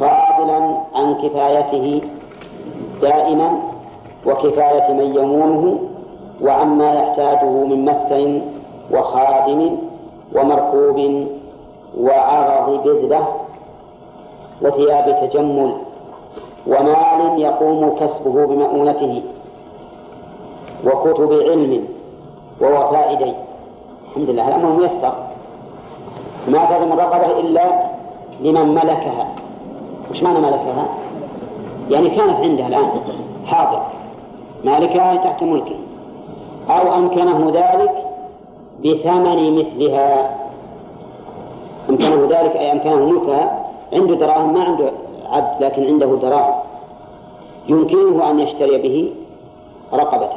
فاضلا 0.00 0.76
عن 0.94 1.14
كفايته 1.14 2.00
دائما 3.02 3.58
وكفاية 4.26 4.92
من 4.92 5.14
يمونه 5.14 5.78
وعما 6.42 6.94
يحتاجه 6.94 7.50
من 7.50 7.84
مسكن 7.84 8.42
وخادم 8.92 9.76
ومركوب 10.34 11.26
وعرض 12.00 12.82
بذلة 12.84 13.26
وثياب 14.62 15.18
تجمل 15.20 15.72
ومال 16.66 17.40
يقوم 17.40 17.94
كسبه 18.00 18.46
بمؤونته 18.46 19.22
وكتب 20.86 21.32
علم 21.32 21.84
ووفاء 22.60 23.14
دين. 23.14 23.34
الحمد 24.08 24.30
لله. 24.30 24.48
الأمر 24.48 24.72
ميسر. 24.72 25.12
ما 26.48 26.64
تلزم 26.64 26.92
الرقبة 26.92 27.40
إلا 27.40 27.64
لمن 28.40 28.74
ملكها. 28.74 29.26
وش 30.10 30.22
معنى 30.22 30.38
ملكها؟ 30.38 30.86
يعني 31.90 32.10
كانت 32.10 32.40
عنده 32.40 32.66
الآن 32.66 32.88
حاضر. 33.46 33.82
مالكها 34.64 35.16
تحت 35.16 35.42
ملكه. 35.42 35.76
أو 36.70 36.94
أمكنه 36.94 37.50
ذلك 37.54 37.92
بثمن 38.84 39.58
مثلها. 39.58 40.36
أمكنه 41.90 42.40
ذلك 42.40 42.56
أي 42.56 42.72
أمكنه 42.72 42.96
ملكها 42.96 43.65
عنده 43.92 44.14
دراهم 44.14 44.54
ما 44.54 44.64
عنده 44.64 44.90
عبد 45.30 45.64
لكن 45.64 45.86
عنده 45.86 46.06
دراهم. 46.22 46.54
يمكنه 47.68 48.30
أن 48.30 48.38
يشتري 48.38 48.78
به 48.78 49.12
رقبة 49.92 50.30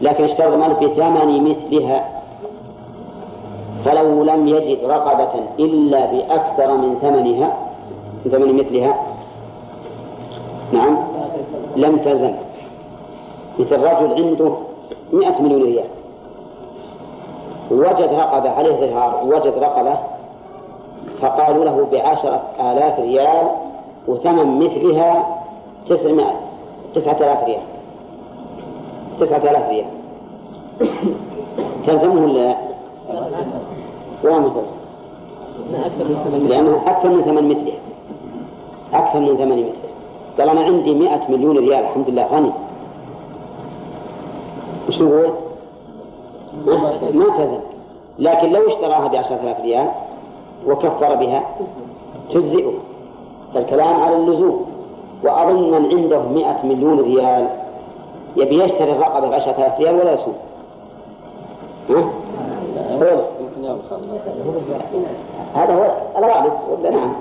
لكن 0.00 0.24
اشترط 0.24 0.52
المال 0.52 0.74
بثمن 0.74 1.50
مثلها. 1.50 2.08
فلو 3.84 4.24
لم 4.24 4.48
يجد 4.48 4.84
رقبة 4.84 5.34
إلا 5.58 6.06
بأكثر 6.06 6.76
من 6.76 6.98
ثمنها 7.02 7.56
من 8.24 8.30
ثمن 8.30 8.56
مثلها 8.56 8.94
نعم 10.72 10.98
لم 11.76 11.96
تزن 11.96 12.34
مثل 13.58 13.82
رجل 13.82 14.24
عنده 14.24 14.52
مئة 15.12 15.42
مليون 15.42 15.62
ريال. 15.62 15.88
وجد 17.70 18.10
رقبة 18.14 18.50
عليه 18.50 18.72
ظهار 18.72 19.20
وجد 19.24 19.58
رقبة 19.58 19.98
فقالوا 21.20 21.64
له 21.64 21.88
بعشرة 21.92 22.42
آلاف 22.60 23.00
ريال 23.00 23.50
وثمن 24.08 24.58
مثلها 24.58 25.36
تسعمائة 25.88 26.34
تسعة 26.94 27.16
آلاف 27.16 27.44
ريال. 27.44 27.62
تسعة 29.20 29.50
آلاف 29.50 29.68
ريال. 29.68 29.86
تلزمه 31.86 32.24
ولا 32.24 32.32
لا؟ 32.32 32.56
ما 35.72 35.88
تلزم 35.98 36.46
لأنه 36.48 36.82
أكثر 36.86 37.08
من 37.08 37.22
ثمن 37.22 37.48
مثلها 37.48 37.78
أكثر 38.92 39.20
من 39.20 39.36
ثمن 39.36 39.52
مثلها 39.52 39.90
قال 40.38 40.48
أنا 40.48 40.60
عندي 40.60 40.94
مئة 40.94 41.20
مليون 41.28 41.58
ريال 41.58 41.84
الحمد 41.84 42.10
لله 42.10 42.26
غني. 42.26 42.52
وش 44.88 45.00
نقول؟ 45.00 45.30
ما 47.14 47.24
تلزم. 47.38 47.60
لكن 48.18 48.52
لو 48.52 48.68
اشتراها 48.68 49.08
بعشرة 49.08 49.40
آلاف 49.42 49.60
ريال 49.60 49.88
وكفر 50.66 51.14
بها. 51.14 51.42
تجزئه. 52.30 52.72
فالكلام 53.54 54.00
على 54.00 54.16
اللزوم 54.16 54.66
وأظن 55.24 55.70
من 55.70 55.96
عنده 55.96 56.22
مئة 56.22 56.66
مليون 56.66 57.00
ريال 57.00 57.48
يبي 58.36 58.64
يشتري 58.64 58.92
الرقبة 58.92 59.28
بعشرة 59.28 59.56
آلاف 59.58 59.80
ريال 59.80 59.94
ولا 59.94 60.12
يسوق. 60.12 60.34
ها؟ 61.90 62.10
هذا 65.54 65.74
هو 65.74 65.92
الغالب. 66.18 66.52
ولا 66.70 66.90
نعم. 66.90 67.12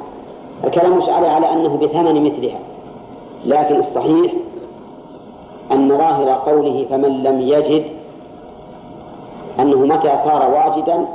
الكلام 0.63 0.97
مش 0.97 1.10
على 1.10 1.28
على 1.28 1.54
أنه 1.54 1.78
بثمن 1.78 2.23
مثلها. 2.23 2.60
لكن 3.45 3.75
الصحيح 3.75 4.34
أن 5.71 5.97
ظاهر 5.97 6.30
قوله 6.30 6.86
فمن 6.89 7.23
لم 7.23 7.41
يجد 7.41 7.86
أنه 9.60 9.78
متى 9.78 10.10
صار 10.25 10.52
واجدا 10.54 11.06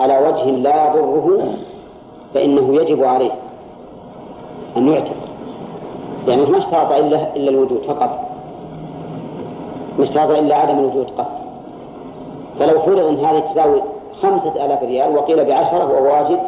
على 0.00 0.18
وجه 0.18 0.44
لا 0.44 0.94
يضره 0.94 1.54
فإنه 2.34 2.74
يجب 2.74 3.04
عليه 3.04 3.30
أن 4.76 4.88
يعتق. 4.88 5.16
يعني 6.28 6.46
ما 6.46 6.58
اشترط 6.58 6.92
إلا 6.92 7.36
إلا 7.36 7.50
الوجود 7.50 7.82
فقط. 7.88 8.18
ما 9.98 10.04
اشترط 10.04 10.30
إلا 10.30 10.56
عدم 10.56 10.78
الوجود 10.78 11.10
قصد. 11.10 11.40
فلو 12.58 12.80
فرض 12.80 12.98
أن 12.98 13.24
هذه 13.24 13.40
تساوي 13.40 13.82
خمسة 14.22 14.66
آلاف 14.66 14.82
ريال 14.82 15.16
وقيل 15.16 15.44
بعشرة 15.44 15.92
وهو 15.92 16.12
واجد 16.12 16.40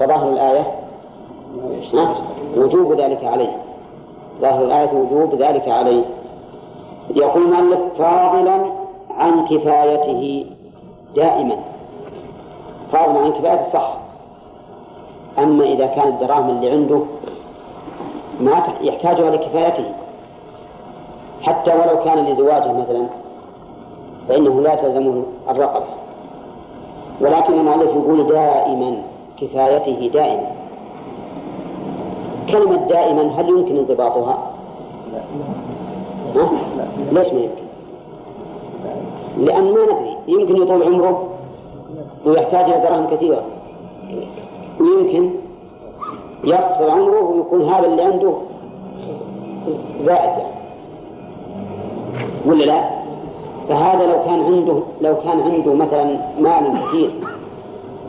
فظاهر 0.00 0.28
الآية 0.28 0.66
وجوب 2.56 2.92
ذلك 2.92 3.24
عليه. 3.24 3.56
ظاهر 4.40 4.64
الآية 4.64 4.92
وجوب 4.92 5.34
ذلك 5.34 5.68
عليه. 5.68 6.04
يقول 7.14 7.42
المؤلف 7.42 7.80
فاضلا 7.98 8.58
عن 9.10 9.46
كفايته 9.46 10.46
دائما. 11.16 11.56
فاضلا 12.92 13.18
عن 13.18 13.32
كفايته 13.32 13.72
صح 13.72 13.96
أما 15.38 15.64
إذا 15.64 15.86
كانت 15.86 16.22
الدراهم 16.22 16.48
اللي 16.50 16.70
عنده 16.70 17.00
ما 18.40 18.62
يحتاجها 18.80 19.30
لكفايته 19.30 19.84
حتى 21.42 21.70
ولو 21.70 22.04
كان 22.04 22.24
لزواجه 22.26 22.72
مثلا 22.72 23.06
فإنه 24.28 24.60
لا 24.60 24.74
تلزمه 24.74 25.22
الرقبة 25.48 25.84
ولكن 27.20 27.52
المؤلف 27.52 27.90
يقول 27.90 28.26
دائما 28.26 29.02
كفايته 29.40 30.10
دائما 30.14 30.46
كلمة 32.50 32.76
دائما 32.76 33.22
هل 33.22 33.48
يمكن 33.48 33.76
انضباطها؟ 33.76 34.38
ها؟ 36.36 36.50
ليش 37.12 37.32
ما 37.32 37.40
يمكن؟ 37.40 37.62
لأن 39.38 39.64
ما 39.64 39.84
ندري 39.84 40.16
يمكن 40.28 40.62
يطول 40.62 40.82
عمره 40.82 41.31
ويحتاج 42.26 42.64
إلى 42.64 42.80
دراهم 42.80 43.06
كثيرة. 43.06 43.42
ويمكن 44.80 45.30
يقصر 46.44 46.90
عمره 46.90 47.30
ويكون 47.30 47.68
هذا 47.68 47.86
اللي 47.86 48.02
عنده 48.02 48.34
زائد. 50.04 50.44
ولا 52.46 52.64
لا؟ 52.64 53.02
فهذا 53.68 54.06
لو 54.06 54.24
كان 54.24 54.44
عنده 54.44 54.82
لو 55.00 55.16
كان 55.16 55.40
عنده 55.40 55.74
مثلا 55.74 56.04
مال 56.40 56.88
كثير 56.88 57.10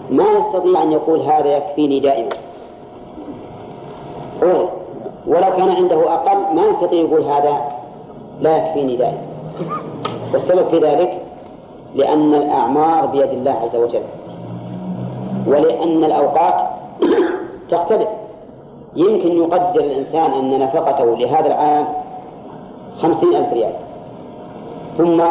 ما 0.10 0.24
يستطيع 0.24 0.84
أن 0.84 0.92
يقول 0.92 1.20
هذا 1.20 1.58
يكفيني 1.58 2.00
دائما. 2.00 2.30
ولو 5.28 5.52
كان 5.58 5.70
عنده 5.70 6.14
أقل 6.14 6.56
ما 6.56 6.66
يستطيع 6.66 7.02
يقول 7.02 7.24
هذا 7.24 7.62
لا 8.40 8.58
يكفيني 8.58 8.96
دائما. 8.96 9.22
والسبب 10.34 10.68
في 10.70 10.80
ذلك 10.80 11.23
لأن 11.96 12.34
الأعمار 12.34 13.06
بيد 13.06 13.30
الله 13.30 13.52
عز 13.52 13.76
وجل. 13.76 14.02
ولأن 15.48 16.04
الأوقات 16.04 16.56
تختلف. 17.72 18.08
يمكن 18.96 19.32
يقدر 19.32 19.80
الإنسان 19.80 20.32
أن 20.34 20.60
نفقته 20.60 21.18
لهذا 21.18 21.48
العام 21.48 21.86
خمسين 23.02 23.36
ألف 23.36 23.54
ريال. 23.54 23.74
ثم 24.98 25.24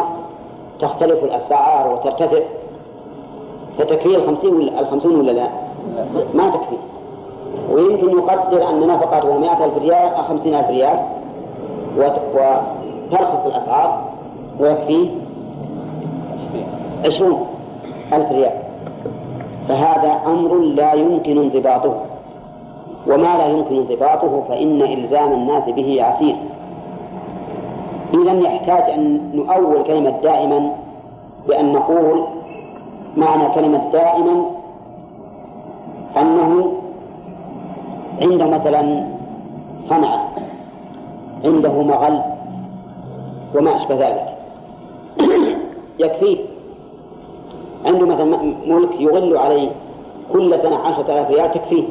تختلف 0.79 1.23
الأسعار 1.23 1.93
وترتفع. 1.93 2.39
فتكفيه 3.77 4.15
الخمسين 4.15 4.55
ولا 4.55 4.79
الخمسون 4.79 5.15
ولا 5.15 5.31
لا؟ 5.31 5.47
ما 6.33 6.49
تكفي. 6.49 6.77
ويمكن 7.71 8.09
يقدر 8.09 8.69
أن 8.69 8.87
نفقته 8.87 9.37
مئة 9.37 9.65
ألف 9.65 9.77
ريال 9.77 10.13
أو 10.13 10.23
خمسين 10.23 10.55
ألف 10.55 10.69
ريال. 10.69 10.99
وترخص 11.97 13.45
الأسعار 13.45 14.01
ويكفيه 14.59 15.09
عشرون 17.05 17.47
ألف 18.13 18.31
ريال. 18.31 18.53
فهذا 19.67 20.21
أمر 20.25 20.57
لا 20.59 20.93
يمكن 20.93 21.37
انضباطه. 21.37 21.95
وما 23.07 23.37
لا 23.37 23.45
يمكن 23.45 23.75
انضباطه 23.75 24.43
فإن 24.49 24.81
إلزام 24.81 25.33
الناس 25.33 25.69
به 25.69 26.03
عسير. 26.03 26.35
إذا 28.13 28.33
يحتاج 28.33 28.89
أن 28.89 29.31
نؤول 29.33 29.83
كلمة 29.83 30.21
دائما 30.23 30.71
بأن 31.47 31.73
نقول 31.73 32.23
معنى 33.17 33.49
كلمة 33.55 33.91
دائما 33.91 34.45
أنه 36.17 36.73
عنده 38.21 38.45
مثلا 38.45 39.07
صنعة 39.77 40.29
عنده 41.45 41.81
مغل 41.81 42.21
وما 43.55 43.75
أشبه 43.75 43.95
ذلك. 43.95 44.37
يكفيه 45.99 46.52
عنده 47.93 48.05
مثلا 48.05 48.55
ملك 48.65 49.01
يغل 49.01 49.37
عليه 49.37 49.69
كل 50.33 50.59
سنة 50.61 50.75
عشرة 50.75 51.13
آلاف 51.13 51.31
ريال 51.31 51.51
تكفيه. 51.51 51.83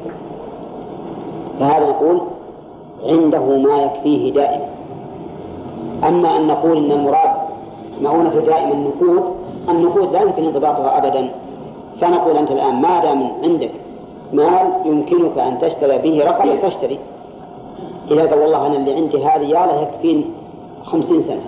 فهذا 1.61 1.89
نقول 1.89 2.21
عنده 3.05 3.59
ما 3.59 3.83
يكفيه 3.83 4.33
دائما. 4.33 4.69
أما 6.05 6.37
أن 6.37 6.47
نقول 6.47 6.77
أن 6.77 6.93
المراد 6.93 7.31
مؤونة 8.01 8.31
دائما 8.31 8.73
النقود 8.73 9.23
النقود 9.69 10.13
لا 10.13 10.23
يمكن 10.23 10.45
انضباطها 10.45 10.99
أبدا. 10.99 11.31
فنقول 12.01 12.37
أنت 12.37 12.51
الآن 12.51 12.75
ما 12.75 13.03
دام 13.03 13.33
عندك 13.43 13.71
مال 14.33 14.73
يمكنك 14.85 15.39
أن 15.39 15.59
تشتري 15.61 15.99
به 15.99 16.25
رقم 16.25 16.57
فاشتري. 16.57 16.99
إذا 18.11 18.27
قال 18.27 18.39
والله 18.39 18.67
أنا 18.67 18.77
اللي 18.77 18.95
عندي 18.95 19.25
هذه 19.25 19.45
يا 19.45 19.83
يكفيني 19.83 20.25
خمسين 20.85 21.23
سنة. 21.23 21.43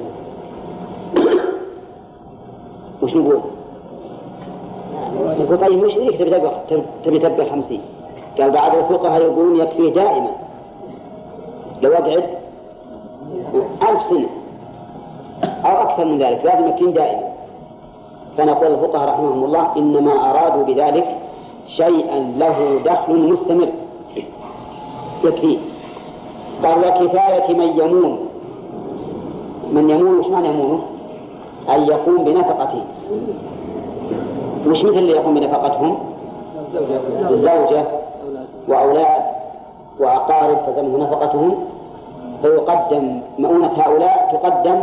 وش 3.03 3.17
نقول؟ 3.17 3.54
وش 5.85 5.99
ذيك 5.99 6.19
تبي 7.05 7.19
تبقى 7.19 7.51
خمسين. 7.51 7.81
قال 8.39 8.51
بعض 8.51 8.77
الفقهاء 8.77 9.23
يقولون 9.23 9.57
يكفي 9.57 9.91
دائما. 9.91 10.31
لو 11.83 11.93
أقعد 11.93 12.25
ألف 13.89 14.03
سنة 14.03 14.29
أو 15.65 15.83
أكثر 15.83 16.05
من 16.05 16.19
ذلك 16.19 16.45
لازم 16.45 16.69
يكون 16.69 16.93
دائما. 16.93 17.35
فنقول 18.37 18.67
الفقهاء 18.67 19.09
رحمهم 19.09 19.45
الله 19.45 19.77
إنما 19.77 20.31
أرادوا 20.31 20.65
بذلك 20.65 21.17
شيئا 21.67 22.19
له 22.19 22.81
دخل 22.85 23.33
مستمر. 23.33 23.69
يكفيه. 25.25 25.59
قال 26.65 26.79
وكفاية 26.79 27.55
من 27.55 27.81
يمون. 27.81 28.19
من 29.73 29.91
يمون 29.91 30.19
وش 30.19 30.27
معنى 30.27 30.49
يمونه؟ 30.49 30.83
أن 31.69 31.83
يقوم 31.83 32.25
بنفقته. 32.25 32.85
مش 34.67 34.85
مثل 34.85 34.99
اللي 34.99 35.13
يقوم 35.13 35.35
بنفقتهم؟ 35.35 35.99
الزوجة 37.31 37.85
وأولاد 38.69 39.23
وأقارب 40.01 40.59
تلزمه 40.67 40.99
نفقتهم 40.99 41.65
فيقدم 42.43 43.21
مؤونة 43.39 43.71
هؤلاء 43.77 44.41
تقدم 44.43 44.83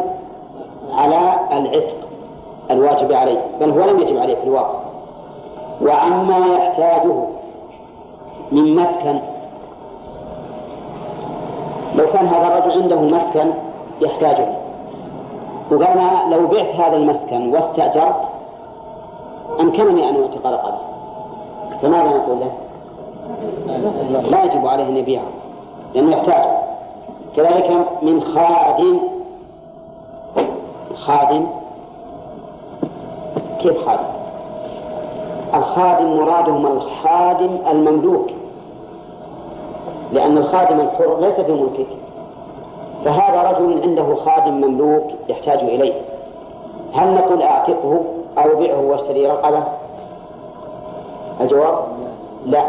على 0.94 1.34
العتق 1.52 1.96
الواجب 2.72 3.12
عليه 3.14 3.40
بل 3.62 3.70
هو 3.72 3.90
لم 3.90 4.00
يجب 4.00 4.18
عليه 4.18 4.36
في 4.36 4.44
الواقع. 4.44 4.80
وعما 5.82 6.48
يحتاجه 6.56 7.14
من 8.52 8.76
مسكن 8.76 9.20
لو 11.96 12.06
كان 12.14 12.28
هذا 12.28 12.48
الرجل 12.58 12.82
عنده 12.82 12.96
مسكن 13.02 13.52
يحتاجه. 14.02 14.48
وقال 15.72 16.30
لو 16.32 16.48
بعت 16.48 16.76
هذا 16.76 16.96
المسكن 16.98 17.54
واستأجرت 17.54 18.16
أمكنني 19.60 20.10
أن 20.10 20.16
أعتق 20.22 20.48
رقبة 20.48 20.78
فماذا 21.82 22.18
نقول 22.18 22.40
له؟ 22.40 22.52
لا 24.30 24.44
يجب 24.44 24.68
عليه 24.68 24.84
أن 24.84 24.98
يبيعه 24.98 25.28
لأنه 25.96 26.12
يحتاج. 26.12 26.50
كذلك 27.36 27.88
من 28.02 28.22
خادم 28.22 29.00
خادم 30.96 31.48
كيف 33.60 33.86
خادم؟ 33.86 34.04
الخادم 35.54 36.18
مرادهم 36.18 36.68
الخادم 36.68 37.58
المملوك. 37.72 38.30
لأن 40.12 40.38
الخادم 40.38 40.80
الحر 40.80 41.20
ليس 41.20 41.40
في 41.40 41.52
ملكك. 41.52 41.88
فهذا 43.06 43.52
رجل 43.52 43.82
عنده 43.82 44.16
خادم 44.16 44.54
مملوك 44.54 45.04
يحتاج 45.30 45.60
إليه. 45.60 45.94
هل 46.94 47.14
نقول 47.14 47.42
أعتقه؟ 47.42 48.00
أو 48.38 48.56
بيعه 48.56 48.82
وأشتري 48.82 49.28
رقبة؟ 49.28 49.64
الجواب؟ 51.42 51.76
لا 52.46 52.64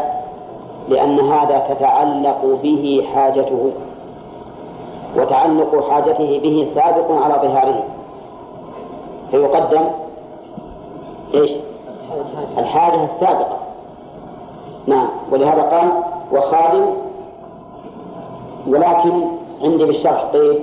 لأن 0.89 1.19
هذا 1.19 1.59
تتعلق 1.69 2.59
به 2.63 3.07
حاجته 3.13 3.71
وتعلق 5.17 5.89
حاجته 5.89 6.39
به 6.43 6.67
سابق 6.75 7.11
على 7.11 7.33
ظهاره. 7.33 7.83
فيقدم 9.31 9.85
إيش؟ 11.33 11.51
الحاجة 12.57 13.03
السابقة. 13.03 13.57
نعم 14.87 15.07
ولهذا 15.31 15.61
قال 15.61 15.89
وخادم 16.31 16.85
ولكن 18.67 19.11
عندي 19.61 19.85
بالشرح 19.85 20.23
قيد 20.23 20.59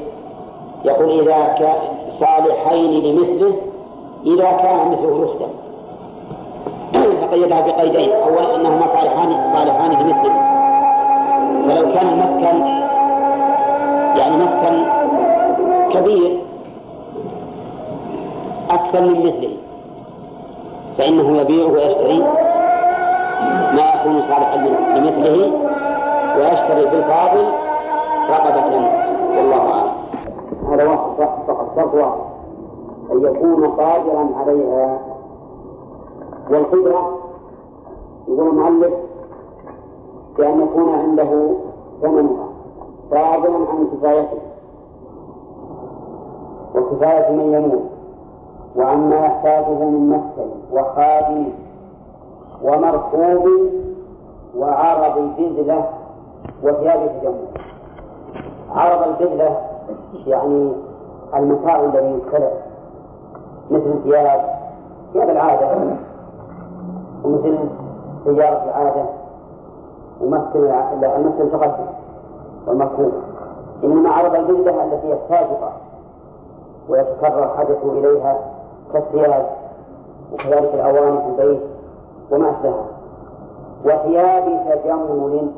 يقول 0.85 1.21
إذا 1.21 1.55
كان 1.59 1.79
صالحين 2.21 2.91
لمثله 2.91 3.57
إذا 4.27 4.51
كان 4.51 4.91
مثله 4.91 5.25
يخدم 5.25 5.51
فقيدها 7.21 7.61
بقيدين. 7.61 8.13
أولا 8.13 8.57
أنهما 8.57 8.87
صالحان 8.87 9.31
صالحان 9.55 9.91
لمثله 9.91 10.35
فلو 11.69 11.93
كان 11.95 12.09
المسكن 12.09 12.57
يعني 14.19 14.37
مسكن 14.37 14.85
كبير 15.93 16.39
أكثر 18.71 19.01
من 19.01 19.27
مثله. 19.27 19.57
فإنه 20.99 21.37
يبيع 21.41 21.67
ويشتري 21.67 22.19
ما 23.73 23.83
يكون 23.95 24.23
صالحا 24.29 24.57
لمثله 24.97 25.51
ويشتري 26.39 26.85
بالفاضل 26.85 27.45
رقبة. 28.31 28.61
الفرق 31.81 31.95
واحد 31.95 32.30
أن 33.13 33.23
يكون 33.25 33.67
قادرا 33.67 34.29
عليها. 34.37 34.99
والقدرة 36.51 37.19
يقول 38.29 38.49
المؤلف 38.49 38.93
بأن 40.39 40.61
يكون 40.63 40.89
عنده 40.95 41.51
ثمنها 42.03 42.47
فاضلا 43.11 43.57
عن 43.71 43.87
كفايته 43.93 44.39
وكفاية 46.75 47.31
من 47.37 47.53
يموت 47.55 47.83
وعما 48.77 49.17
يحتاجه 49.17 49.85
من 49.85 50.09
مسكن 50.09 50.51
وخادم 50.73 51.49
ومركوب 52.63 53.49
وعرض 54.57 55.19
البذلة 55.19 55.89
وثياب 56.63 57.03
التجمل 57.03 57.47
عرض 58.75 59.09
البذلة 59.09 59.61
يعني 60.27 60.73
المتاع 61.35 61.81
الذي 61.85 62.11
يدخله 62.11 62.53
مثل 63.71 64.03
ثياب 64.05 64.41
ثياب 65.13 65.31
العادة. 65.31 65.67
ومثل 67.25 67.59
تجارة 68.25 68.65
العادة. 68.65 69.05
ومسكن 70.21 70.71
المسكن 71.05 71.41
المتقدم 71.41 71.87
والمركوب 72.67 73.13
إنما 73.85 74.11
عرض 74.11 74.35
البذلة 74.35 74.85
التي 74.85 75.11
يحتاجها 75.11 75.73
ويتكرر 76.89 77.49
حدثه 77.59 77.93
إليها 77.93 78.39
كالثياب. 78.93 79.47
وكذلك 80.33 80.75
الأواني 80.75 81.21
في 81.21 81.43
البيت 81.43 81.61
وما 82.31 82.51
أشبهها. 82.51 82.85
وثياب 83.85 84.45
تجمل. 84.85 85.51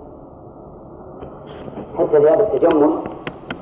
حتى 1.99 2.07
ثياب 2.07 2.41
التجمل 2.41 2.91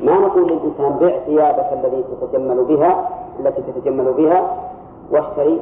ما 0.01 0.19
نقول 0.19 0.43
للإنسان 0.43 0.99
بع 1.01 1.19
ثيابك 1.27 1.73
التي 1.73 2.05
تتجمل 2.21 2.65
بها 2.65 3.09
التي 3.47 3.63
تتجمل 3.63 4.13
بها 4.13 4.57
واشتري 5.13 5.61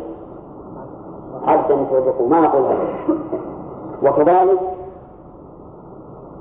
عبدا 1.47 1.85
توبقه 1.91 2.27
ما 2.29 2.41
نقول 2.41 2.63
هذا؟ 2.63 2.89
وكذلك 4.03 4.61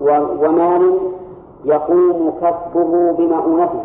ومال 0.02 0.98
يقوم 1.66 2.34
كسبه 2.42 3.12
بمؤونته. 3.12 3.84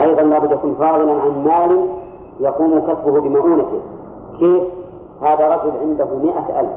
أيضا 0.00 0.22
لابد 0.22 0.52
يكون 0.52 0.74
فاضلا 0.74 1.12
عن 1.12 1.44
مال 1.44 1.88
يقوم 2.40 2.80
كسبه 2.80 3.20
بمؤونته. 3.20 3.80
كيف؟ 4.38 4.62
هذا 5.22 5.54
رجل 5.54 5.72
عنده 5.80 6.08
مئة 6.22 6.60
ألف. 6.60 6.70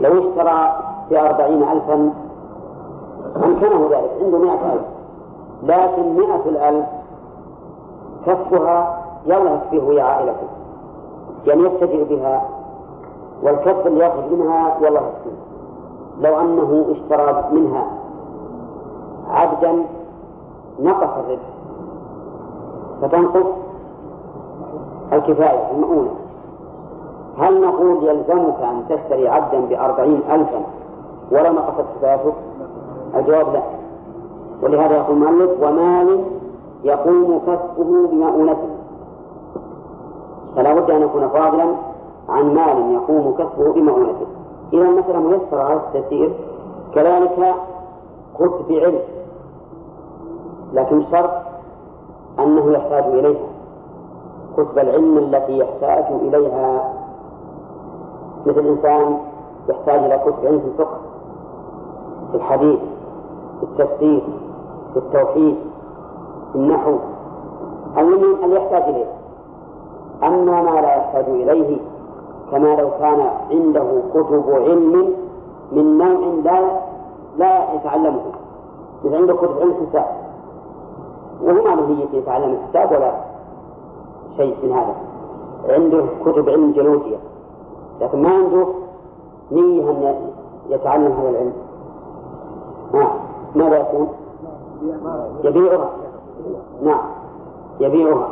لو 0.00 0.18
اشترى 0.18 0.72
بأربعين 1.10 1.62
ألفا 1.62 2.10
أمكنه 3.36 3.88
ذلك. 3.90 4.10
عنده 4.22 4.38
مئة 4.38 4.72
ألف. 4.72 4.95
لكن 5.62 6.16
مئة 6.16 6.48
الألف 6.48 6.86
كسبها 8.26 9.02
يلا 9.26 9.54
يكفيه 9.54 9.82
ويا 9.82 10.02
عائلته 10.02 10.46
يعني 11.46 11.62
يتجر 11.62 12.04
بها 12.10 12.42
والكسب 13.42 13.86
اللي 13.86 14.04
يخرج 14.06 14.32
منها 14.32 14.76
يلا 14.80 15.00
يكفيه. 15.00 15.36
لو 16.20 16.40
أنه 16.40 16.86
اشترى 16.90 17.44
منها 17.52 17.86
عبدا 19.30 19.72
نقص 20.80 21.08
الربح. 21.18 21.48
فتنقص 23.02 23.46
الكفاية 25.12 25.70
المؤونة. 25.70 26.10
هل 27.38 27.60
نقول 27.60 28.04
يلزمك 28.04 28.60
أن 28.62 28.84
تشتري 28.88 29.28
عبدا 29.28 29.60
بأربعين 29.60 30.20
ألفا 30.30 30.60
ولو 31.30 31.52
نقصت 31.52 31.84
كفايته؟ 31.98 32.32
الجواب 33.14 33.52
لا. 33.52 33.62
ولهذا 34.62 34.96
يقول 34.96 35.16
المؤلف 35.16 35.62
ومال 35.62 36.24
يقوم 36.84 37.40
كسبه 37.46 38.08
بمؤونته 38.08 38.68
فلا 40.56 40.74
بد 40.74 40.90
أن 40.90 41.02
يكون 41.02 41.28
فاضلا 41.28 41.66
عن 42.28 42.54
مال 42.54 42.94
يقوم 42.94 43.34
كسبه 43.38 43.72
بمؤونته 43.72 44.26
إذا 44.72 44.82
المسألة 44.82 45.18
ميسرة 45.20 45.62
على 45.62 45.76
التيسير 45.76 46.32
كذلك 46.94 47.54
كتب 48.34 48.72
علم 48.72 48.98
لكن 50.72 50.98
الشرط 50.98 51.30
أنه 52.38 52.72
يحتاج 52.72 53.04
إليها. 53.04 53.46
كتب 54.56 54.78
العلم 54.78 55.18
التي 55.18 55.58
يحتاج 55.58 56.04
إليها. 56.22 56.92
مثل 58.46 58.58
الإنسان 58.58 59.18
يحتاج 59.68 60.04
إلى 60.04 60.18
كتب 60.18 60.46
علم 60.46 60.60
في 60.60 60.66
الفقه 60.66 60.98
في 62.30 62.36
الحديث 62.36 62.78
في 63.60 63.62
التفسير. 63.62 64.22
في 64.96 65.02
التوحيد 65.02 65.56
في 66.52 66.58
النحو 66.58 66.94
المهم 67.98 68.44
أن 68.44 68.50
يحتاج 68.50 68.82
إليه. 68.82 69.06
أما 70.22 70.62
ما 70.62 70.80
لا 70.80 70.96
يحتاج 70.96 71.24
إليه 71.24 71.78
كما 72.50 72.76
لو 72.76 72.90
كان 73.00 73.28
عنده 73.50 74.02
كتب 74.14 74.44
علم 74.50 75.12
من 75.72 75.98
نوع 75.98 76.18
لا 76.44 76.80
لا 77.38 77.74
يتعلمه. 77.74 78.22
إذا 79.04 79.16
عنده 79.16 79.34
كتب 79.34 79.60
علم 79.60 79.74
حساب 79.74 80.06
وهو 81.42 81.62
ما 81.62 81.80
له 81.80 82.06
يتعلم 82.12 82.52
الحساب 82.52 82.92
ولا 82.92 83.12
شيء 84.36 84.56
من 84.62 84.72
هذا. 84.72 84.94
عنده 85.68 86.04
كتب 86.24 86.48
علم 86.48 86.72
جيولوجيا 86.72 87.18
لكن 88.00 88.22
ما 88.22 88.30
عنده 88.30 88.66
نية 89.52 89.90
أن 89.90 90.14
يتعلم 90.68 91.12
هذا 91.12 91.28
العلم. 91.28 91.52
نعم 92.94 93.10
ماذا 93.54 93.78
يكون؟ 93.78 94.08
يبيعها. 95.44 95.90
نعم. 96.82 97.04
يبيعها. 97.80 98.28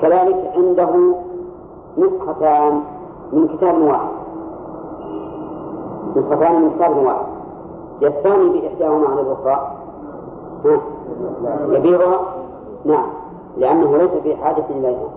كذلك 0.00 0.52
عنده 0.56 1.14
نسختان 1.98 2.80
من 3.32 3.48
كتاب 3.48 3.80
واحد. 3.82 4.08
نسختان 6.16 6.62
من 6.62 6.70
كتاب 6.70 6.96
واحد. 6.96 7.26
يستاني 8.00 8.48
بإحداهما 8.48 9.08
عن 9.08 9.18
الأخرى. 9.18 9.70
يبيعها؟ 11.68 12.20
نعم. 12.84 13.06
لأنه 13.56 13.96
ليس 13.96 14.10
في 14.22 14.36
حاجة 14.36 14.64
إليها 14.70 15.08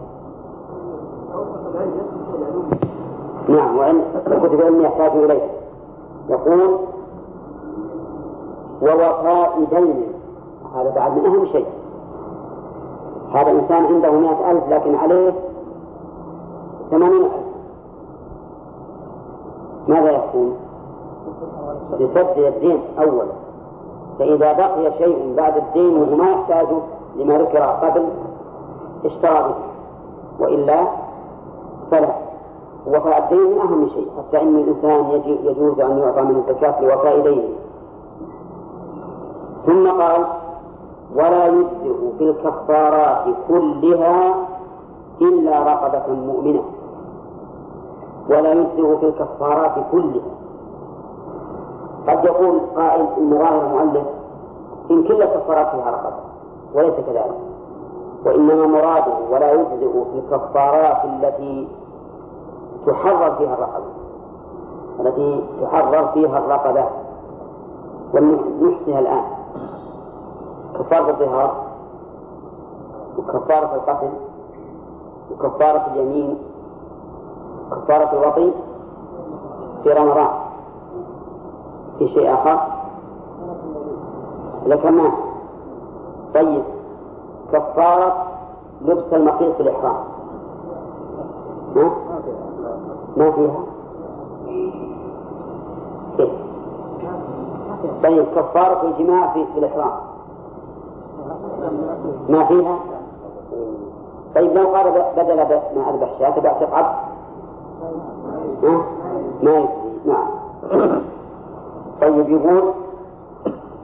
نعم. 3.47 3.77
وإن 3.77 4.01
كتب 4.25 4.61
علم 4.61 4.81
يحتاج 4.81 5.11
إليه. 5.11 5.47
يقول 6.29 6.77
ووفاء 8.81 9.59
دين 9.71 10.03
هذا 10.77 10.89
بعد 10.95 11.17
من 11.17 11.25
أهم 11.25 11.45
شيء. 11.45 11.65
هذا 13.33 13.51
إنسان 13.51 13.85
عنده 13.85 14.11
مئة 14.11 14.51
ألف 14.51 14.69
لكن 14.69 14.95
عليه 14.95 15.33
ثمانين 16.91 17.23
ألف. 17.23 17.33
ماذا 19.87 20.11
يكون؟ 20.11 20.55
لسد 21.99 22.37
الدين 22.37 22.81
أولا. 22.99 23.25
فإذا 24.19 24.53
بقي 24.53 24.91
شيء 24.97 25.33
بعد 25.37 25.57
الدين 25.57 25.97
وهو 25.97 26.15
ما 26.15 26.29
يحتاجه 26.31 26.77
لما 27.15 27.37
ذكر 27.37 27.59
قبل 27.59 28.05
اشترى 29.05 29.39
به. 29.39 29.55
وإلا 30.39 30.87
فلا. 31.91 32.09
وفاء 32.87 33.23
الدين 33.23 33.51
من 33.51 33.59
أهم 33.59 33.89
شيء. 33.89 34.07
حتى 34.17 34.41
إن 34.41 34.55
الإنسان 34.55 35.21
يجوز 35.43 35.79
أن 35.79 35.97
يعطى 35.97 36.21
من 36.21 36.35
الزكاة 36.35 36.81
لوفاء 36.81 37.19
دينه. 37.19 37.49
ثم 39.65 40.01
قال 40.01 40.25
ولا 41.15 41.47
يجزئ 41.47 42.17
في 42.17 42.23
الكفارات 42.23 43.25
كلها 43.47 44.35
إلا 45.21 45.63
رقبة 45.63 46.13
مؤمنة. 46.13 46.63
ولا 48.29 48.51
يجزئ 48.53 48.97
في 48.97 49.05
الكفارات 49.05 49.71
كلها. 49.91 50.31
قد 52.07 52.25
يقول 52.25 52.59
قائل 52.75 53.05
إن 53.17 53.29
ظاهر 53.37 53.65
المؤلف 53.65 54.07
إن 54.91 55.03
كل 55.03 55.21
الكفارات 55.21 55.67
فيها 55.67 55.91
رقبة 55.91 56.17
وليس 56.73 56.93
كذلك. 56.93 57.37
وإنما 58.25 58.65
مراده 58.65 59.13
ولا 59.31 59.51
يجزئ 59.51 59.91
في 59.91 60.19
الكفارات 60.19 61.05
التي 61.05 61.67
تحرر 62.87 63.35
فيها 63.35 63.53
الرقبة 63.53 63.85
التي 64.99 65.43
تحرر 65.61 66.07
فيها 66.07 66.37
الرقبة. 66.37 66.85
ونحسنها 68.13 68.99
الآن. 68.99 69.23
كفارة 70.79 71.09
الظهار 71.09 71.63
وكفارة 73.17 73.75
القتل 73.75 74.09
وكفارة 75.31 75.87
اليمين 75.93 76.37
وكفارة 77.71 78.09
الوطي 78.13 78.51
في 79.83 79.89
رمضان 79.89 80.27
في 81.97 82.07
شيء 82.07 82.33
آخر. 82.33 82.59
لك 84.65 84.85
ما؟ 84.85 85.11
طيب. 86.33 86.63
كفارة 87.53 88.27
لبس 88.81 89.13
المقيس 89.13 89.55
في 89.55 89.63
الإحرام. 89.63 89.95
ما 91.75 91.91
ما 93.17 93.31
فيها؟ 93.31 93.59
كيف؟ 96.17 96.29
طيب. 98.03 98.25
كفارة 98.35 98.87
الجماع 98.87 99.33
في, 99.33 99.45
في 99.53 99.59
الإحرام. 99.59 100.06
ما 102.29 102.45
فيها؟ 102.45 102.79
طيب 104.35 104.57
لو 104.57 104.67
قال 104.67 104.91
بدل 105.17 105.35
ما 105.75 105.89
أذبح 105.89 106.19
شاة 106.19 106.39
بعتق 106.39 106.73
عبد 106.73 106.95
ما 109.43 109.67
نعم. 110.05 110.27
طيب 112.01 112.29
يقول 112.29 112.73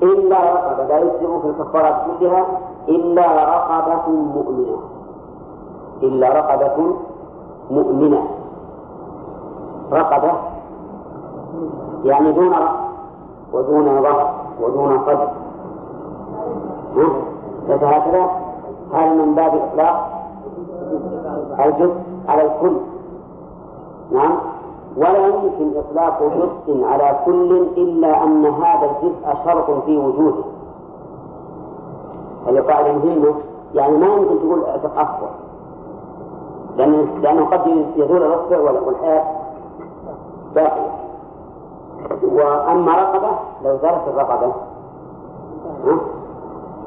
إلا 0.02 0.38
رقبة 0.54 0.84
لا 0.88 1.00
يجزئ 1.00 1.40
في 1.42 1.48
الكفارات 1.48 1.96
كلها 2.20 2.46
إلا 2.90 3.28
رقبة 3.28 4.12
مؤمنة. 4.12 4.78
إلا 6.04 6.30
رقبة 6.30 6.96
مؤمنة. 7.72 8.28
رقبة 9.92 10.34
يعني 12.04 12.32
دون 12.32 12.54
رأس 12.54 12.72
ودون 13.54 14.02
ظهر 14.02 14.34
ودون 14.62 15.00
صدر. 15.06 15.30
هكذا 17.70 18.30
هذا 18.94 19.14
من 19.14 19.36
باب 19.36 19.54
إطلاق 19.56 20.10
الجزء 21.60 21.96
على 22.28 22.42
الكل. 22.42 22.76
نعم. 24.12 24.38
ولا 24.98 25.28
يمكن 25.28 25.72
إطلاق 25.78 26.24
جزء 26.24 26.84
على 26.86 27.20
كل 27.26 27.68
إلا 27.78 28.24
أن 28.24 28.46
هذا 28.46 28.92
الجزء 28.92 29.44
شرط 29.46 29.84
في 29.86 29.98
وجوده. 29.98 30.44
هذه 32.48 32.60
قاعدة 32.60 32.94
مهمة 32.94 33.34
يعني 33.74 33.98
ما 33.98 34.08
يمكن 34.08 34.40
تقول 34.40 34.66
أعتق 34.66 35.00
أصفر 35.00 35.30
لأن 36.78 37.08
لأنه 37.22 37.46
قد 37.46 37.68
يزول 37.96 38.24
الأصبع 38.24 38.60
والحياة 38.60 39.24
باقية. 40.56 40.92
وأما 42.24 42.92
رقبة 42.92 43.30
لو 43.64 43.78
زالت 43.78 44.08
الرقبة 44.08 44.54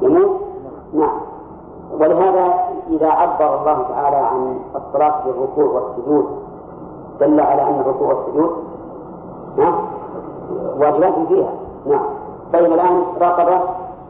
يموت. 0.03 0.46
ولهذا 2.01 2.55
إذا 2.91 3.09
عبر 3.09 3.61
الله 3.61 3.83
تعالى 3.89 4.17
عن 4.17 4.59
الصلاة 4.77 5.25
بالركوع 5.27 5.65
والسجود 5.65 6.27
دل 7.21 7.41
على 7.41 7.63
أن 7.63 7.81
الركوع 7.81 8.15
والسجود 8.15 8.51
واجبات 10.79 11.15
فيها 11.29 11.53
نعم. 11.87 12.05
طيب 12.53 12.73
الآن 12.73 13.03
رقبة 13.21 13.61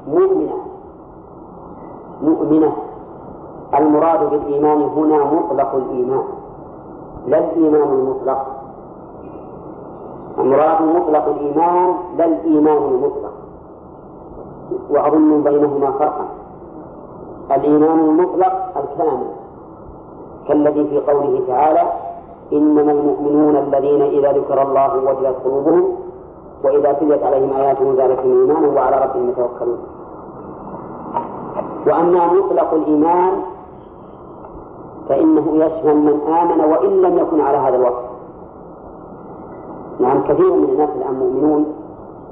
مؤمنة 0.09 0.66
مؤمنة. 2.22 2.72
المراد 3.75 4.31
بالإيمان 4.31 4.83
هنا 4.83 5.25
مطلق 5.25 5.75
الإيمان 5.75 6.25
لا 7.27 7.38
الإيمان 7.38 7.88
المطلق. 7.88 8.46
المراد 10.38 10.83
مطلق 10.83 11.27
الإيمان 11.29 11.94
لا 12.18 12.25
الإيمان 12.25 12.77
المطلق. 12.77 13.33
وأظن 14.90 15.42
بينهما 15.42 15.90
فرقا. 15.90 16.25
الإيمان 17.50 17.98
المطلق 17.98 18.52
الكامل 18.76 19.26
كالذي 20.48 20.85
في 20.85 21.00
قوله 21.00 21.42
تعالى 21.46 21.82
إنما 22.52 22.92
المؤمنون 22.92 23.56
الذين 23.56 24.02
إذا 24.02 24.32
ذكر 24.32 24.62
الله 24.62 24.96
وجلت 24.96 25.37
قلوبهم 25.44 25.85
وإذا 26.64 26.92
تليت 26.92 27.22
عليهم 27.22 27.52
آياته 27.52 27.94
زادتهم 27.94 28.40
إيمانا 28.40 28.68
وعلى 28.68 28.96
ربهم 29.04 29.30
يتوكلون. 29.30 29.78
وأما 31.87 32.26
مطلق 32.26 32.74
الإيمان 32.74 33.32
فإنه 35.09 35.64
يشمل 35.64 35.96
من 35.96 36.20
آمن 36.28 36.61
وإن 36.64 37.02
لم 37.02 37.18
يكن 37.18 37.40
على 37.40 37.59
هذا 37.59 37.76
الوصف. 37.76 38.06
نعم 40.00 40.22
كثير 40.22 40.52
من 40.52 40.64
الناس 40.64 40.90
الآن 40.96 41.14
مؤمنون 41.14 41.64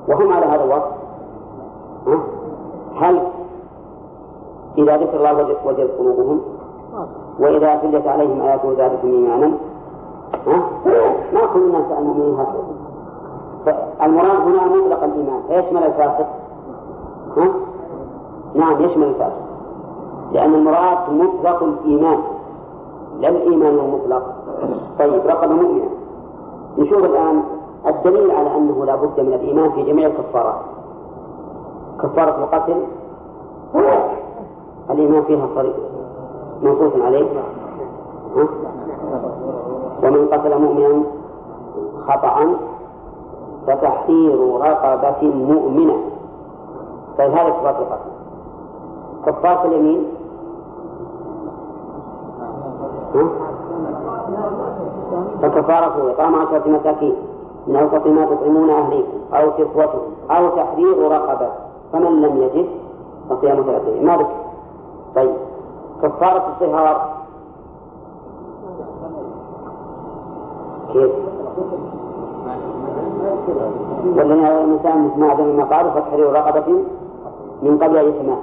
وهم 0.09 0.33
على 0.33 0.47
هذا 0.47 0.65
الوصف. 0.65 0.93
هل 2.97 3.21
إذا 4.79 4.97
ذكر 4.97 5.17
الله 5.17 5.57
وجدت 5.65 5.91
قلوبهم 5.99 6.41
وإذا 7.41 7.77
تليت 7.77 8.07
عليهم 8.07 8.41
آياته 8.41 8.75
زادتهم 8.75 9.13
إيمانا. 9.13 9.51
ما 11.33 11.41
كل 11.55 11.61
الناس 11.61 11.85
المؤمنين 11.99 12.35
هكذا 12.35 12.65
فالمراد 13.67 14.41
هنا 14.41 14.67
مطلق 14.67 15.05
الإيمان. 15.05 15.43
فيشمل 15.49 15.83
الفاسق. 15.83 16.27
ها؟ 17.37 17.49
نعم 18.55 18.83
يشمل 18.83 19.07
الفاسق. 19.07 19.43
لأن 20.33 20.55
المراد 20.55 20.99
مطلق 21.11 21.63
الإيمان. 21.63 22.19
لا 23.21 23.29
الإيمان 23.29 23.79
المطلق. 23.79 24.23
طيب 24.99 25.27
رقم 25.27 25.53
مؤمنة 25.53 25.89
نشوف 26.79 27.05
الآن 27.05 27.43
الدليل 27.87 28.31
على 28.31 28.57
أنه 28.57 28.85
لا 28.85 28.97
بد 28.97 29.21
من 29.21 29.33
الإيمان 29.33 29.71
في 29.71 29.83
جميع 29.83 30.07
الكفارات. 30.07 30.61
كفارة 32.03 32.45
القتل 32.45 32.77
الإيمان 34.91 35.23
فيها 35.23 35.49
صريح. 35.55 35.75
منصوص 36.63 36.93
عليه. 37.05 37.27
ومن 40.03 40.29
قتل 40.33 40.59
مؤمنا 40.59 41.03
خطأ 42.09 42.57
فتحرير 43.67 44.59
رقبة 44.61 45.29
مؤمنة. 45.35 45.97
طيب 47.19 47.31
هذا 47.31 47.49
كفارة 47.49 47.79
القتل. 47.79 48.11
كفارة 49.27 49.65
اليمين. 49.65 50.05
فكفارته 55.43 56.11
إطعام 56.11 56.35
عشرة 56.35 56.69
مساكين. 56.69 57.15
من 57.67 57.77
أوسط 57.77 58.07
ما 58.07 58.25
تطعمون 58.25 58.71
أهليكم 58.71 59.19
أو 59.35 59.51
كسوتهم. 59.51 60.01
أو 60.31 60.49
تحرير 60.49 61.13
رقبة. 61.13 61.49
فمن 61.93 62.23
لم 62.23 62.43
يجد 62.43 62.67
فصيام 63.31 63.63
ثلاثة 63.63 64.01
طيب 64.01 64.44
كفارة 66.05 66.53
الصهار 66.53 67.11
كيف؟ 70.93 71.11
والذين 74.17 74.45
على 74.45 74.65
الإنسان 74.65 75.05
مثل 75.07 75.21
ما 75.21 75.65
ما 75.65 75.77
قالوا 75.77 75.91
فتحرير 75.91 76.33
رقبة 76.33 76.85
من 77.63 77.79
قبل 77.79 77.97
أن 77.97 78.09
يتماس 78.09 78.39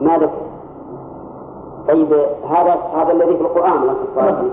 ما 0.00 0.18
ذكر 0.18 0.46
طيب 1.88 2.12
هذا 2.50 2.74
هذا 2.96 3.12
الذي 3.12 3.36
في 3.36 3.42
القرآن 3.42 3.94
كفارة 4.16 4.44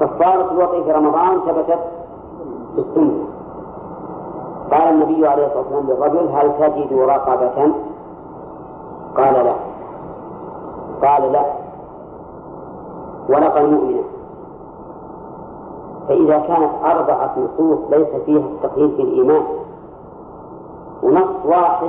كفارة 0.00 0.50
الوطي 0.52 0.84
في 0.84 0.92
رمضان 0.92 1.40
ثبتت 1.46 1.78
في 2.74 2.80
السنة. 2.80 3.24
قال 4.70 4.82
النبي 4.88 5.26
عليه 5.26 5.46
الصلاة 5.46 5.58
والسلام 5.58 5.86
للرجل 5.86 6.28
هل 6.28 6.52
تجد 6.58 6.98
رقبة؟ 6.98 7.72
قال 9.16 9.34
لا. 9.44 9.54
قال 11.04 11.32
لا. 11.32 11.44
ولقى 13.28 13.60
المؤمنة 13.64 14.02
فإذا 16.08 16.38
كانت 16.38 16.70
أربعة 16.84 17.34
نصوص 17.38 17.78
ليس 17.90 18.08
فيها 18.26 18.38
التقييد 18.46 18.96
بالإيمان 18.96 19.42
ونص 21.02 21.44
واحد 21.44 21.88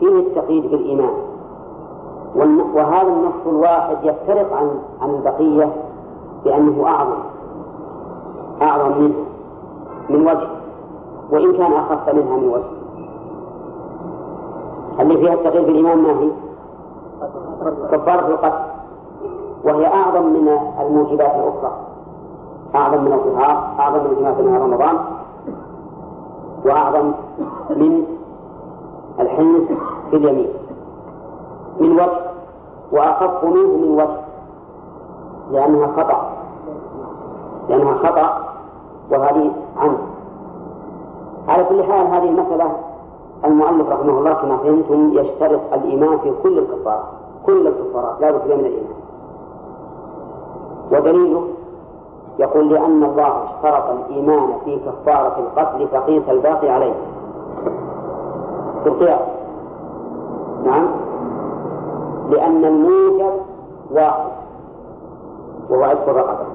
فيه 0.00 0.18
التقييد 0.18 0.70
بالإيمان. 0.70 1.14
وهذا 2.74 3.08
النص 3.08 3.46
الواحد 3.46 3.96
يفترق 4.02 4.52
عن 4.56 4.70
عن 5.02 5.10
البقية 5.10 5.72
بأنه 6.44 6.86
أعظم. 6.86 7.18
أعظم 8.62 8.98
منه 8.98 9.14
من 10.08 10.26
وجه. 10.26 10.48
وإن 11.32 11.52
كان 11.52 11.72
أخف 11.72 12.14
منها 12.14 12.36
من 12.36 12.48
وجه. 12.48 12.80
اللي 15.00 15.16
فيها 15.18 15.34
التقييد 15.34 15.66
بالإيمان 15.66 15.98
ما 15.98 16.10
هي؟ 16.20 16.30
كفارة 17.92 18.26
القتل 18.26 18.58
وهي 19.64 19.86
أعظم 19.86 20.26
من 20.26 20.58
الموجبات 20.80 21.34
الأخرى. 21.34 21.72
أعظم 22.74 23.04
من 23.04 23.12
الظهار 23.12 23.74
أعظم 23.78 24.00
من 24.00 24.10
الجماع 24.10 24.32
في 24.32 24.42
نهار 24.42 24.60
رمضان 24.62 24.96
وأعظم 26.64 27.12
من 27.70 28.04
الحنس 29.20 29.68
في 30.10 30.16
اليمين. 30.16 30.48
من 31.80 31.92
وجه 31.92 32.20
وأخف 32.92 33.44
منه 33.44 33.76
من 33.76 33.90
وجه 33.90 34.20
لأنها 35.50 35.86
خطأ. 35.86 36.30
لأنها 37.68 37.94
خطأ 37.94 38.40
وهذه 39.10 39.50
عنه 39.76 39.98
على 41.48 41.64
كل 41.64 41.84
حال 41.84 42.06
هذه 42.06 42.28
المسألة 42.28 42.70
المؤلف 43.44 43.88
رحمه 43.88 44.18
الله 44.18 44.32
كما 44.32 44.56
فهمتم 44.56 45.18
يشترط 45.18 45.60
الإيمان 45.72 46.18
في 46.18 46.32
كل 46.42 46.58
الكفار. 46.58 47.19
كل 47.46 47.66
الكفارات 47.66 48.20
لا 48.20 48.30
بد 48.30 48.46
من 48.46 48.60
الإيمان. 48.60 49.00
ودليله 50.92 51.44
يقول 52.38 52.68
لأن 52.68 53.04
الله 53.04 53.44
اشترط 53.44 53.84
الإيمان 53.90 54.48
في 54.64 54.76
كفارة 54.76 55.38
القتل 55.38 55.88
فقيس 55.88 56.22
الباقي 56.28 56.68
عليه. 56.68 56.94
في 58.82 58.88
القياس. 58.88 59.28
نعم. 60.64 60.86
لأن 62.30 62.64
الموجب 62.64 63.32
واحد 63.90 64.30
وهو 65.70 65.84
عتق 65.84 66.08
الرقبة. 66.08 66.46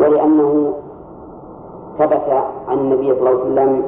ولأنه 0.00 0.72
ثبت 1.98 2.44
عن 2.68 2.78
النبي 2.78 3.14
صلى 3.14 3.30
الله 3.30 3.30
عليه 3.30 3.40
وسلم 3.40 3.82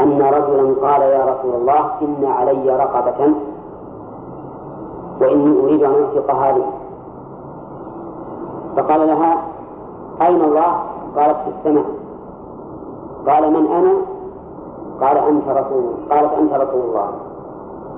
أن 0.00 0.22
رجلا 0.22 0.88
قال 0.88 1.02
يا 1.02 1.24
رسول 1.24 1.54
الله 1.54 1.90
إن 2.02 2.24
علي 2.24 2.76
رقبة 2.76 3.34
وإني 5.20 5.60
أريد 5.60 5.84
أن 5.84 5.94
أنفق 5.94 6.34
هذه. 6.34 6.66
فقال 8.76 9.06
لها 9.06 9.36
أين 10.22 10.40
الله؟ 10.40 10.82
قالت 11.16 11.36
في 11.36 11.50
السماء. 11.58 11.84
قال 13.26 13.52
من 13.52 13.66
أنا؟ 13.66 13.92
قال 15.00 15.16
أنت 15.16 15.48
رسول 15.48 15.84
قالت 16.10 16.32
أنت 16.32 16.52
رسول 16.52 16.80
الله. 16.80 17.08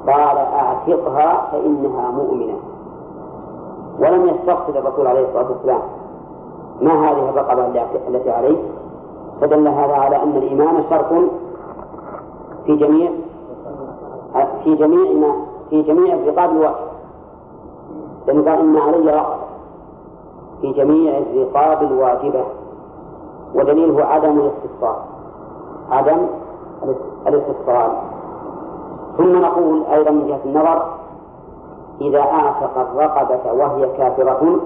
قال 0.07 0.37
أعتقها 0.39 1.49
فإنها 1.53 2.11
مؤمنة. 2.11 2.57
ولم 4.01 4.27
يستقصد 4.27 4.77
الرسول 4.77 5.07
عليه 5.07 5.29
الصلاة 5.29 5.47
والسلام 5.49 5.81
ما 6.81 6.93
هذه 6.93 7.29
الرقبة 7.29 7.67
التي 8.09 8.31
عليه. 8.31 8.57
فدل 9.41 9.69
هذا 9.69 9.95
على 9.95 10.23
أن 10.23 10.37
الإيمان 10.37 10.85
شرط 10.91 11.13
في 12.67 12.77
جميع 12.77 13.11
في 14.65 14.75
جميع 14.75 15.13
ما 15.13 15.35
في 15.71 15.83
جميع 15.83 16.15
الرقاب 16.15 16.51
الواحد. 16.51 16.91
لأنه 18.27 18.51
قال 18.51 18.59
إن 18.61 18.77
علي 18.77 19.11
رقبة 19.11 19.37
في 20.61 20.73
جميع 20.73 21.19
الرقاب 21.19 21.83
الواجبة 21.83 22.45
ودليله 23.55 24.05
عدم 24.05 24.41
الاستفصال 24.41 24.97
عدم 25.91 26.27
الاستفصال. 27.27 27.91
ثم 29.19 29.37
نقول 29.37 29.85
أيضا 29.85 30.11
من 30.11 30.27
جهة 30.27 30.41
النظر 30.45 30.87
إذا 32.01 32.21
أعتق 32.21 32.79
الرقبة 32.79 33.53
وهي 33.53 33.89
كافرة 33.97 34.61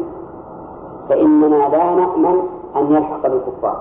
فإننا 1.08 1.68
لا 1.68 1.94
نأمن 1.94 2.42
أن 2.76 2.92
يلحق 2.92 3.22
بالكفار. 3.22 3.76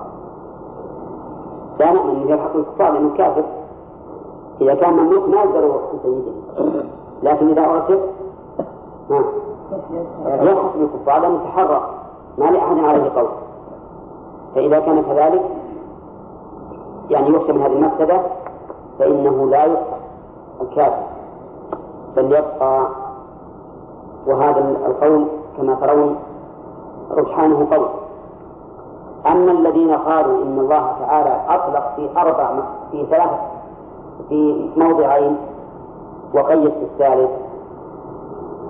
لا 1.80 1.92
نأمن 1.92 2.22
أن 2.22 2.28
يلحق 2.28 2.52
بالكفار 2.52 2.92
لأنه 2.92 3.14
كافر. 3.16 3.44
إذا 4.60 4.74
كان 4.74 4.92
مملوك 4.94 5.28
ما 5.28 5.36
يقدر 5.36 5.80
سيده. 6.02 6.32
لكن 7.22 7.48
إذا 7.48 7.62
أعتق 7.62 8.00
يلحق 10.26 10.76
بالكفار 10.76 11.20
لأنه 11.20 11.38
تحرر 11.44 11.82
ما 12.38 12.44
لأحد 12.44 12.78
عليه 12.78 13.10
قول 13.16 13.28
فإذا 14.54 14.80
كان 14.80 15.02
كذلك 15.02 15.42
يعني 17.10 17.28
يخشى 17.28 17.52
من 17.52 17.62
هذه 17.62 17.72
المفسدة 17.72 18.20
فإنه 18.98 19.46
لا 19.46 19.64
يحفظ 19.64 19.98
الكافر. 20.60 21.02
بل 22.16 22.24
يبقى. 22.24 22.88
وهذا 24.26 24.76
القول 24.86 25.26
كما 25.56 25.74
ترون 25.74 26.16
رجحانه 27.10 27.66
قول 27.70 27.86
أما 29.26 29.52
الذين 29.52 29.90
قالوا 29.94 30.42
إن 30.42 30.58
الله 30.58 30.92
تعالى 31.00 31.40
أطلق 31.48 31.92
في 31.96 32.08
أربع 32.16 32.50
في 32.90 33.06
ثلاثة 33.06 33.38
في 34.28 34.70
موضعين 34.76 35.36
وقيد 36.34 36.68
في 36.70 36.82
الثالث 36.82 37.30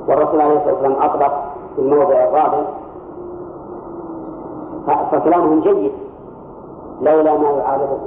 والرسول 0.09 0.41
عليه 0.41 0.57
الصلاة 0.57 0.73
والسلام 0.75 1.03
أطلق 1.03 1.45
في 1.77 1.83
الموضع 1.83 2.25
الرابع. 2.25 2.65
فكلامهم 5.13 5.61
جيد 5.61 5.93
لولا 7.03 7.37
ما 7.39 7.49
يعارضه. 7.51 7.99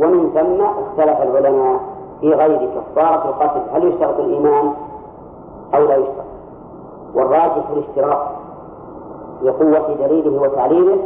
ومن 0.00 0.30
ثم 0.34 0.62
اختلف 0.64 1.22
العلماء 1.22 1.80
في 2.20 2.30
غير 2.32 2.70
كفارة 2.74 3.28
القتل 3.28 3.60
هل 3.72 3.84
يشترط 3.88 4.18
الإيمان 4.20 4.72
أو 5.74 5.84
لا 5.84 5.96
يشترط؟ 5.96 6.24
والراجح 7.14 7.68
الاشتراط 7.72 8.18
لقوة 9.42 9.94
دليله 9.94 10.42
وتعليله 10.42 10.98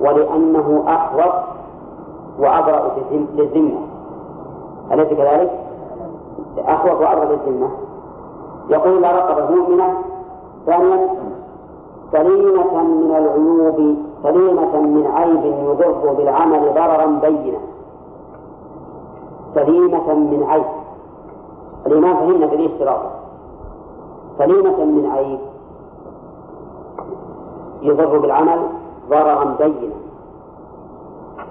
ولأنه 0.00 0.84
أحوط 0.88 1.32
وأبرأ 2.38 2.90
للذمة. 3.10 3.80
أليس 4.92 5.08
كذلك؟ 5.08 5.50
أحوط 6.68 7.00
وأبرأ 7.00 7.24
للذمة 7.24 7.68
يقول 8.70 9.02
لا 9.02 9.12
رقبة 9.16 9.54
مؤمنة 9.54 9.94
ثانيا 10.66 11.08
سليمة 12.12 12.82
من 12.82 13.10
العيوب 13.10 13.96
سليمة 14.22 14.80
من 14.80 15.06
عيب 15.06 15.44
يضر 15.44 16.12
بالعمل 16.12 16.74
ضررا 16.74 17.06
بينا. 17.06 17.58
سليمة 19.54 20.14
من 20.14 20.44
عيب. 20.48 20.64
الإمام 21.86 22.16
فهمنا 22.16 22.46
في 22.46 22.54
الاشتراط 22.54 23.00
سليمة 24.38 24.84
من 24.84 25.10
عيب 25.14 25.38
يضر 27.82 28.18
بالعمل 28.18 28.58
ضررا 29.10 29.56
بينا. 29.58 29.94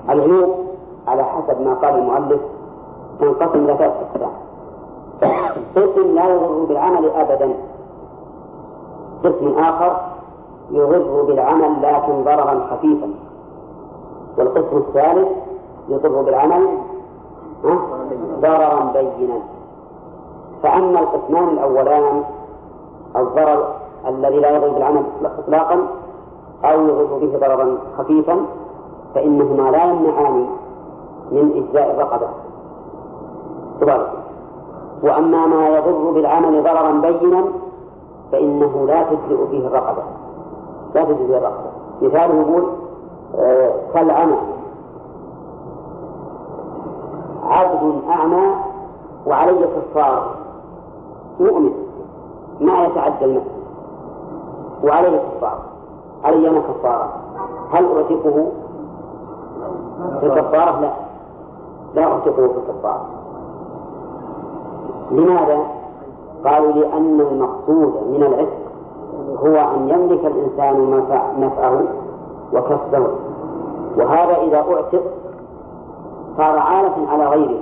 العيوب 0.10 0.50
على 1.08 1.24
حسب 1.24 1.62
ما 1.62 1.74
قال 1.74 2.00
المؤلف 2.00 2.42
تنقسم 3.20 3.60
إلى 3.66 3.78
ثلاث 3.78 3.94
أقسام 4.02 4.34
قسم 5.76 6.16
لا 6.16 6.26
يضر 6.34 6.66
بالعمل 6.68 7.10
أبدا. 7.10 7.54
قسم 9.24 9.58
آخر 9.58 10.02
يضر 10.72 11.22
بالعمل 11.22 11.82
لكن 11.82 12.24
ضررا 12.24 12.68
خفيفا. 12.72 13.10
والقسم 14.38 14.78
الثالث 14.78 15.28
يضر 15.90 16.22
بالعمل 16.22 16.68
ضررا 18.42 18.92
بينا. 18.94 19.40
فأما 20.64 21.00
القسمان 21.00 21.50
الأولان 21.50 22.24
الضرر 23.16 23.76
الذي 24.08 24.40
لا 24.40 24.56
يضر 24.56 24.70
بالعمل 24.70 25.04
إطلاقا 25.40 25.88
أو 26.66 26.82
يضر 26.82 27.18
به 27.22 27.38
ضررا 27.40 27.78
خفيفا 27.98 28.46
فإنهما 29.16 29.72
لا 29.72 29.84
يمنعان 29.84 30.48
من 31.32 31.52
إجزاء 31.56 31.92
الرقبة. 31.92 32.28
تبارك 33.84 34.12
وأما 35.04 35.46
ما 35.46 35.70
يضر 35.70 36.12
بالعمل 36.12 36.64
ضررا 36.64 36.92
بينا 36.92 37.44
فإنه 38.32 38.86
لا 38.88 39.04
تجزئ 39.04 39.48
فيه 39.52 39.68
الرقبة. 39.68 40.04
لا 40.96 41.04
تجزئ 41.04 41.28
فيه 41.28 41.38
الرقبة. 41.38 41.70
مثاله 42.02 42.42
يقول 42.42 42.64
آه 43.40 43.72
كالعمى. 43.94 44.38
عبد 47.44 48.02
أعمى 48.10 48.56
وعلي 49.28 49.66
كفار. 49.66 50.36
مؤمن. 51.40 51.74
ما 52.62 52.86
يتعدى 52.86 53.26
المسجد. 53.26 53.64
وعليه 54.84 55.18
كفار. 55.18 55.58
علي 56.24 56.50
أنا 56.50 56.60
كفارة 56.60 57.10
هل 57.72 57.86
أعتقه 57.86 58.52
في 60.20 60.26
الكفارة؟ 60.26 60.80
لا. 60.80 60.92
لا 61.96 62.04
أعتقه 62.04 62.48
في 62.48 62.58
الكفارة. 62.58 63.06
لماذا؟ 65.14 65.60
قالوا 66.46 66.72
لأن 66.72 67.22
المقصود 67.22 67.94
من 68.12 68.24
العتق 68.24 68.64
هو 69.46 69.56
أن 69.76 69.90
يملك 69.90 70.26
الإنسان 70.26 71.04
نفعه 71.40 71.82
وكسبه 72.54 73.08
وهذا 73.98 74.38
إذا 74.42 74.58
أعتق 74.58 75.04
صار 76.38 76.60
عالة 76.60 77.10
على 77.10 77.26
غيره 77.28 77.60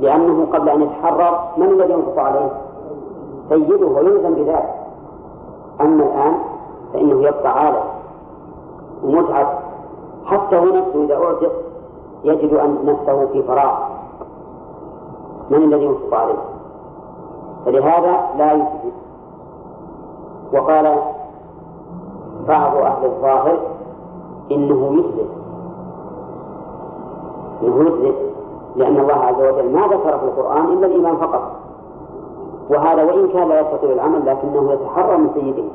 لأنه 0.00 0.46
قبل 0.52 0.68
أن 0.68 0.82
يتحرر 0.82 1.38
من 1.56 1.64
الذي 1.66 1.92
ينفق 1.92 2.18
عليه؟ 2.22 2.50
سيده 3.48 3.86
ويلزم 3.86 4.34
بذلك 4.34 4.74
أما 5.80 6.04
الآن 6.04 6.34
فإنه 6.92 7.22
يبقى 7.22 7.64
عالة 7.64 7.82
ومتعب 9.04 9.46
حتى 10.24 10.56
هو 10.56 10.64
نفسه 10.64 11.04
إذا 11.04 11.14
أعتق 11.14 11.52
يجد 12.24 12.54
أن 12.54 12.76
نفسه 12.84 13.26
في 13.32 13.42
فراغ 13.42 13.89
من 15.50 15.62
الذي 15.62 15.84
ينفق 15.84 16.14
عليه. 16.14 16.38
فلهذا 17.64 18.20
لا 18.38 18.52
يثبت 18.52 18.92
وقال 20.52 20.96
بعض 22.48 22.76
أهل 22.76 23.04
الظاهر 23.04 23.58
إنه 24.50 24.94
يثبت. 24.98 25.30
إنه 27.62 27.82
يثبت. 27.82 28.14
لأن 28.76 28.96
الله 28.96 29.14
عز 29.14 29.40
وجل 29.40 29.72
ما 29.72 29.86
ذكر 29.86 30.18
في 30.18 30.24
القرآن 30.24 30.64
إلا 30.64 30.86
الإيمان 30.86 31.16
فقط. 31.16 31.42
وهذا 32.70 33.02
وإن 33.02 33.28
كان 33.28 33.48
لا 33.48 33.60
يستطيع 33.60 33.92
العمل 33.92 34.26
لكنه 34.26 34.72
يتحرى 34.72 35.16
من 35.16 35.30
سيده. 35.34 35.68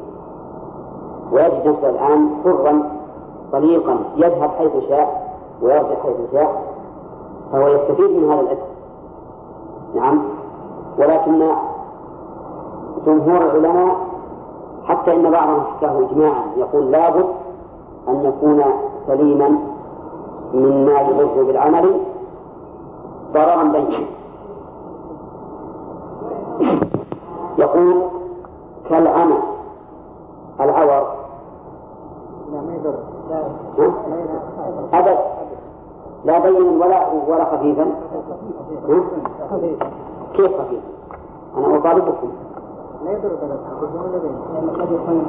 ويجد 1.31 1.67
نفسه 1.67 1.89
الآن 1.89 2.29
حرا 2.43 2.83
طليقا 3.51 3.99
يذهب 4.15 4.49
حيث 4.49 4.71
شاء 4.89 5.35
ويرجع 5.61 5.95
حيث 6.03 6.31
شاء 6.31 6.61
فهو 7.51 7.67
يستفيد 7.67 8.11
من 8.11 8.31
هذا 8.31 8.41
الأجر. 8.41 8.74
نعم. 9.95 10.21
ولكن 10.97 11.43
جمهور 13.05 13.41
العلماء 13.41 13.95
حتى 14.85 15.13
إن 15.13 15.31
بعضهم 15.31 15.61
حكاه 15.61 15.99
إجماعا 15.99 16.43
يقول 16.57 16.91
لابد 16.91 17.25
أن 18.07 18.23
يكون 18.25 18.63
سليما 19.07 19.57
مما 20.53 21.01
يضر 21.01 21.43
بالعمل 21.43 21.99
ضررا 23.33 23.63
بينا 23.63 24.05
يقول 27.57 28.01
كالعمى 28.89 29.37
العور. 30.59 31.07
لا 32.51 32.61
ما 32.61 32.75
يضر. 32.75 32.95
أبد. 34.93 35.34
لا 36.25 36.39
بينا 36.39 36.85
ولا 36.85 37.07
ولا 37.27 37.45
خفيفا؟ 37.45 37.85
كيف؟ 40.33 40.51
خفيف؟ 40.61 40.81
أنا 41.57 41.77
أطالبكم. 41.77 42.31
لا 43.05 43.11
يضر 43.11 43.29
قد 44.79 44.91
يكون 44.91 45.25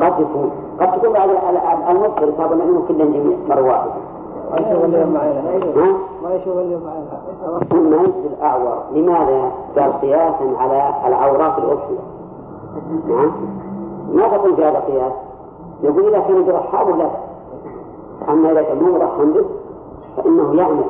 قد 0.00 0.20
يكون. 0.20 0.50
قد 0.80 0.92
تكون 0.92 1.12
بعد 1.12 1.30
المذكر 1.90 2.28
يصاب 2.28 2.52
منه 2.52 2.82
كل 2.88 2.98
جميع 2.98 3.36
مرة 3.48 3.62
واحدة 3.62 3.92
ما 4.50 4.60
معنا 4.60 5.04
ما 5.04 5.06
معنا 5.06 5.42
ما 6.22 6.34
يجوز 6.34 8.24
الأعور. 8.26 8.78
لماذا؟ 8.92 9.50
قال 9.76 10.00
قياسا 10.00 10.56
على 10.58 10.94
العورات 11.06 11.58
الأخرى؟ 11.58 11.98
نعم. 13.08 13.32
ما 14.12 14.28
تقول 14.28 14.56
في 14.56 14.64
هذا 14.64 14.78
قياس 14.78 15.12
يقول 15.82 16.08
إذا 16.08 16.20
كان 16.20 16.44
برحاب 16.44 16.88
لا. 16.98 17.10
أما 18.28 18.52
إذا 18.52 18.62
كان 18.62 18.82
مو 18.82 18.92
مرحم 18.92 19.32
به 19.32 19.44
فإنه 20.16 20.54
يعمل 20.54 20.84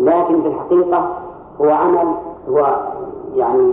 لكن 0.00 0.42
في 0.42 0.48
الحقيقة 0.48 1.08
هو 1.60 1.70
عمل 1.70 2.14
هو 2.48 2.76
يعني 3.34 3.72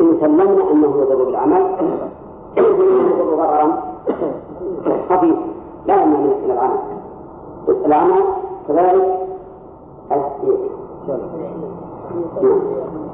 إن 0.00 0.16
سلمنا 0.20 0.70
أنه 0.70 0.94
يضر 1.00 1.24
بالعمل 1.24 1.66
يضر 2.56 3.36
ضررا 3.36 3.82
خفيفا 5.10 5.50
لا 5.86 6.02
يمنع 6.02 6.18
من 6.18 6.50
العمل. 6.50 6.78
العمل 7.86 8.24
كذلك 8.68 9.18
السير 10.12 10.70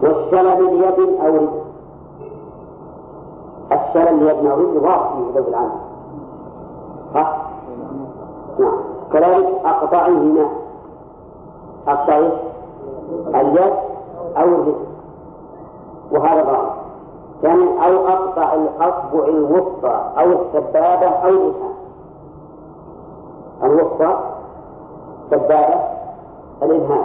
والشلل 0.02 0.66
بيد 0.66 1.20
أو 1.20 1.34
رجل. 1.34 1.48
الشلل 3.72 4.18
بيد 4.18 4.46
أو 4.46 4.60
رجل 4.60 4.78
واضح 4.78 5.12
في 5.34 5.48
العمل. 5.48 5.70
صح؟ 7.14 7.36
نعم. 8.58 8.95
كذلك 9.12 9.46
أقطعهما. 9.64 10.46
أقطع 11.88 12.16
اليد 13.34 13.72
أو 14.36 14.44
الرجل 14.44 14.74
وهذا 16.12 16.42
ظاهر 16.44 16.76
ثانيا 17.42 17.64
يعني 17.66 17.86
أو 17.86 18.08
أقطع 18.08 18.54
الأصبع 18.54 19.24
الوسطى 19.28 20.00
أو 20.18 20.32
السبابة 20.32 21.06
أو 21.06 21.30
الإبهام 21.30 21.72
الوسطى 23.62 24.18
سبابة 25.30 25.80
الإبهام 26.62 27.04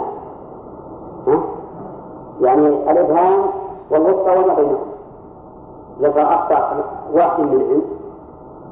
ها؟ 1.26 1.40
يعني 2.40 2.68
الإبهام 2.68 3.40
والوسطى 3.90 4.30
وما 4.30 4.54
بينهم 4.54 4.78
إذا 6.00 6.22
أقطع 6.22 6.72
واحد 7.12 7.40
منهم 7.40 7.82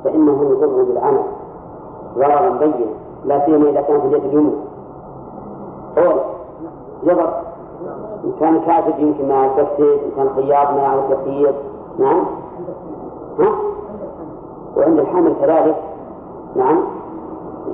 فإنه 0.04 0.50
يضر 0.50 0.82
بالعمل. 0.82 1.22
ضررا 2.18 2.50
بينا. 2.50 2.86
لا 3.24 3.46
سيما 3.46 3.70
إذا 3.70 3.80
كان 3.80 4.00
في 4.00 4.06
اليد 4.06 4.24
اليمنى 4.24 4.52
يضر 7.02 7.34
إن 8.24 8.32
كان 8.40 8.60
كاتب 8.60 8.98
يمكن 8.98 9.28
ما 9.28 9.46
يكتب 9.46 9.80
إن 9.80 10.10
كان 10.16 10.28
خياط 10.36 10.70
ما 10.70 10.82
يعرف 10.82 11.04
يخيط 11.10 11.54
نعم. 11.98 12.24
ها؟ 13.38 13.48
وعند 14.76 14.98
الحامل 14.98 15.34
كذلك. 15.40 15.76
نعم. 16.56 16.80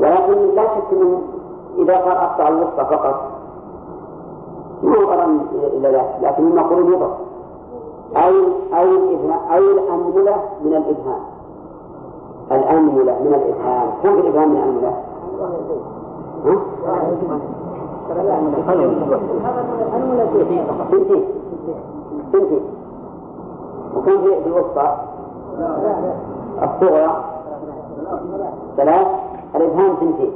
ولكن 0.00 0.54
لا 0.54 0.62
شك 0.62 0.92
أنه 0.92 1.22
إذا 1.78 1.96
قال 1.96 2.16
أقطع 2.16 2.48
الوسطى 2.48 2.84
فقط. 2.84 3.30
ما 4.82 4.96
هو 4.96 5.04
غرام 5.04 5.40
إلا 5.76 5.88
ذلك 5.90 6.16
لكن 6.22 6.46
هم 6.46 6.58
يقولون 6.58 6.92
يضر. 6.92 7.14
أو 8.16 8.32
أو 8.78 8.86
أو 9.50 9.58
الأنملة 9.58 10.36
من 10.64 10.74
الإبهام. 10.74 11.20
الأنملة 12.52 13.16
من 13.20 13.34
الإبهام. 13.34 13.88
كم 14.02 14.14
في 14.14 14.20
الإبهام 14.20 14.50
من 14.50 14.56
الأنملة؟ 14.56 15.05
بنتين 22.32 22.60
وكم 23.96 24.22
في 24.22 24.46
الوسطى 24.46 24.96
الصغرى 26.62 27.24
ثلاث 28.76 29.06
الإبهام 29.54 29.94
بنتين 30.00 30.32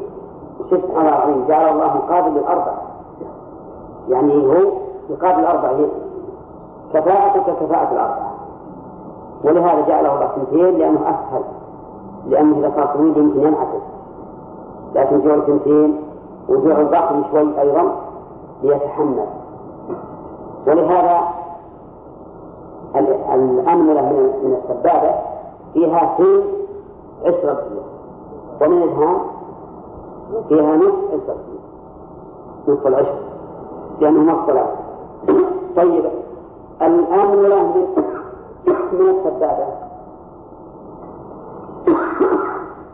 وشفت 0.60 0.90
على 0.96 1.08
عظيم 1.08 1.44
جعل 1.48 1.68
الله 1.68 1.96
مقابل 1.96 2.30
للأربع 2.30 2.72
يعني 4.08 4.46
هو 4.46 4.72
يقابل 5.10 5.40
الأربع 5.40 5.72
كفاءته 6.94 7.40
ككفاءة 7.40 7.92
الأربعة 7.92 8.30
ولهذا 9.44 9.88
جعله 9.88 10.14
الله 10.14 10.30
سنتين 10.36 10.78
لأنه 10.78 11.00
أسهل 11.00 11.42
لأنه 12.28 12.58
إذا 12.58 12.72
صار 12.76 12.86
طويل 12.86 13.16
يمكن 13.16 13.40
ينعكس 13.40 13.89
لكن 14.94 15.20
جعل 15.20 15.42
سنتين 15.46 16.00
وجوع 16.48 16.80
الضخم 16.80 17.22
شوي 17.30 17.60
أيضا 17.60 17.94
ليتحمل. 18.62 19.26
ولهذا 20.66 21.20
الأنملة 23.34 24.02
من 24.42 24.56
السبابة 24.62 25.14
فيها 25.74 26.14
ثلث 26.18 26.44
عشرة 27.24 27.54
كيلو 27.54 27.82
ومن 28.60 28.82
فيها 30.48 30.76
نصف 30.76 31.04
عشرة 31.12 31.36
كيلو 32.66 32.74
نصف 32.74 32.86
العشر 32.86 33.18
لأنه 34.00 34.20
مفصلات 34.32 34.66
طيب 35.76 36.04
الأنملة 36.82 37.62
من 38.92 39.08
السبابة. 39.08 39.66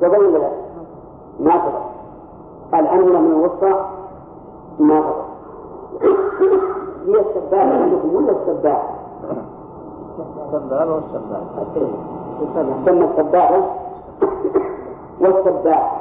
ولا 0.02 0.38
لا؟ 0.38 0.50
ما 1.40 1.56
تظل 1.56 1.85
الأنملة 2.74 3.20
من 3.20 3.30
الوسطى 3.30 3.84
ما 4.78 5.12
هي 7.06 7.20
السباحة 7.20 7.82
عندكم 7.82 8.14
ولا 8.14 8.32
السباحة؟ 8.32 8.90
السباحة 10.46 10.94
والسباحة. 10.94 11.44
تسمى 12.84 13.04
السباحة 13.04 13.60
والسباحة. 15.20 15.96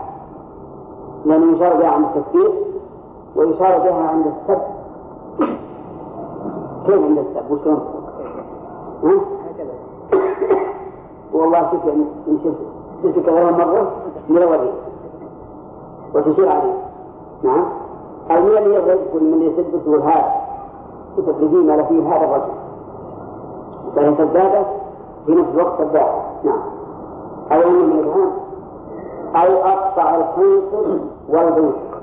لأنه 1.26 1.55
يشار 1.55 1.74
بها 1.78 1.89
عند 1.89 2.05
التفكير 2.16 2.51
ويشار 3.36 3.78
بها 3.78 4.07
عند 4.07 4.26
السب. 4.28 4.61
كيف 6.86 7.03
عند 7.03 7.18
السب؟ 7.18 7.51
وشلون؟ 7.51 7.80
والله 11.34 11.72
شوف 11.72 11.86
يعني 11.86 12.03
شفت 12.43 12.55
شفت 13.03 13.26
كذا 13.26 13.51
مرة 13.51 13.91
من 14.30 14.38
الوريد 14.38 14.72
وتشير 16.16 16.49
عليه. 16.49 16.74
نعم. 17.43 17.66
أو 18.32 18.41
من 18.41 18.57
اللي 18.57 18.76
يقول 18.76 19.24
من 19.24 19.41
يسد 19.41 19.82
تقول 19.84 20.01
هذا 20.01 20.32
تفرقين 21.18 21.68
ما 21.68 21.84
فيه 21.84 22.16
هذا 22.16 22.26
الرجل. 22.26 22.53
فهي 23.95 24.16
سدادة 24.16 24.66
في 25.26 25.32
نفس 25.32 25.49
الوقت 25.53 25.78
سدادة 25.78 26.22
نعم. 26.43 26.59
أو 27.51 27.61
أن 27.61 27.89
من 27.89 28.32
أو 29.36 29.53
أقطع 29.53 30.16
الخنصر 30.16 30.99
والبنصر. 31.30 31.95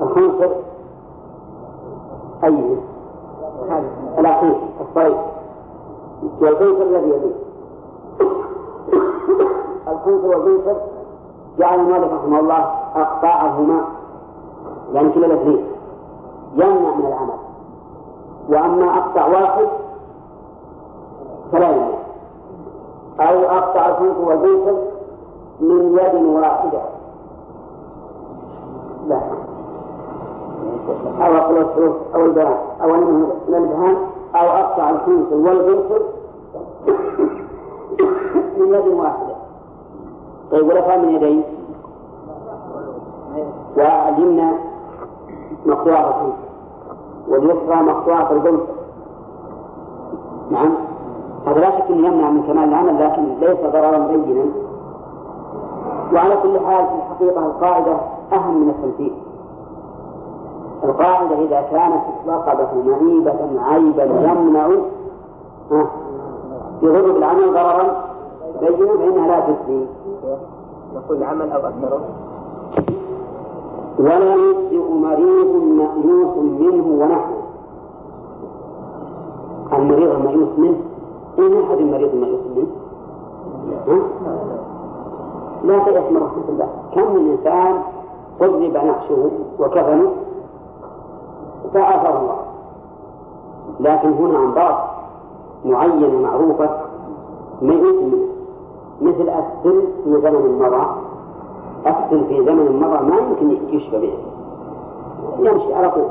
الخنصر؟ 0.00 0.50
أي. 2.44 2.76
الأخير 4.18 4.56
الصريح 4.80 5.26
والبنصر 6.40 6.82
الذي 6.82 7.08
يليه. 7.10 7.34
الخنصر 9.88 10.26
والبنصر 10.26 10.99
جعل 11.58 11.80
المؤلف 11.80 12.12
رحمه 12.12 12.40
الله؟ 12.40 12.70
أقطاعهما 12.96 13.84
يعني 14.92 15.08
كلا 15.10 15.26
الاثنين 15.26 15.64
يمنع 16.54 16.94
من 16.94 17.06
العمل. 17.06 17.40
وأما 18.48 18.98
أقطع 18.98 19.26
واحد 19.26 19.68
فلا 21.52 21.70
يمنع 21.70 22.00
أو 23.20 23.38
أقطع 23.58 23.88
الخنق 23.88 24.28
والبنصر 24.28 24.76
من 25.60 25.98
يد 25.98 26.14
واحدة. 26.24 26.80
لا. 29.08 29.20
أو 31.20 31.36
أقول 31.36 31.58
الحروف 31.58 31.96
أو 32.14 32.24
البيان. 32.24 32.56
أو 32.82 32.88
من 32.88 33.30
الإبهام 33.48 33.96
أو 34.34 34.46
أقطع 34.46 34.90
الخنق 34.90 35.32
والبنصر 35.32 36.02
من 38.58 38.74
يد 38.74 38.86
واحدة. 38.86 39.29
طيب 40.50 40.66
ورفع 40.66 40.96
من 40.96 41.08
يديه 41.08 41.42
واليمنى 43.76 44.52
مقطوعة 45.66 46.08
الخنصر 46.08 46.50
واليسرى 47.28 47.82
مقطوعة 47.82 48.32
الجنس 48.32 48.60
نعم. 50.50 50.74
هذا 51.46 51.60
لا 51.60 51.70
شك 51.70 51.90
إنه 51.90 52.08
يمنع 52.08 52.30
من 52.30 52.42
كمال 52.42 52.68
العمل 52.68 53.04
لكن 53.04 53.24
ليس 53.40 53.58
ضررا 53.72 53.98
بينا. 53.98 54.44
وعلى 56.14 56.36
كل 56.42 56.60
حال 56.66 56.86
في 56.86 56.94
الحقيقة 56.94 57.46
القاعدة 57.46 57.96
أهم 58.32 58.60
من 58.62 58.70
التمثيل 58.70 59.12
القاعدة 60.84 61.38
إذا 61.38 61.60
كانت 61.60 62.02
الرقبة 62.26 62.68
معيبة 62.84 63.62
عيبا 63.62 64.04
يمنع 64.04 64.68
يضر 66.82 67.12
بالعمل 67.12 67.52
ضررا 67.52 68.09
بينا 68.60 68.96
فإنها 68.96 69.28
لا 69.28 69.40
تفضي 69.40 69.86
نقول 70.94 71.22
عمل 71.24 71.52
أو 71.52 71.60
أكثر 71.60 72.00
ولا 73.98 74.34
يجزئ 74.34 74.90
مريض 74.92 75.62
مأيوس 75.64 76.36
منه 76.36 76.86
ونحوه. 76.86 77.40
المريض 79.72 80.10
المأيوس 80.10 80.48
منه؟ 80.58 80.80
أين 81.38 81.62
أحد 81.62 81.78
المريض 81.78 82.10
المأيوس 82.14 82.40
منه؟ 82.56 82.66
ها؟ 83.88 83.98
لا 85.64 85.84
تيأس 85.84 86.10
من 86.12 86.16
رحمة 86.16 86.48
الله. 86.48 86.68
كم 86.94 87.14
من 87.14 87.30
إنسان 87.30 87.82
قلب 88.40 88.76
نقشه 88.76 89.30
وكفنه؟ 89.58 90.10
فعافاه 91.74 92.18
الله. 92.20 92.36
لكن 93.80 94.12
هنا 94.12 94.38
أنباط 94.38 94.74
معينة 95.64 96.20
معروفة 96.20 96.70
ميؤوس 97.62 97.94
منه 98.02 98.29
مثل 99.00 99.28
السل 99.28 99.82
في 100.04 100.20
زمن 100.20 100.58
مضى. 100.62 100.86
السل 101.86 102.24
في 102.24 102.44
زمن 102.44 102.80
مضى 102.82 103.10
ما 103.10 103.16
يمكن 103.16 103.74
يشفى 103.76 103.98
به. 103.98 104.12
يمشي 105.38 105.74
على 105.74 105.90
طول. 105.90 106.04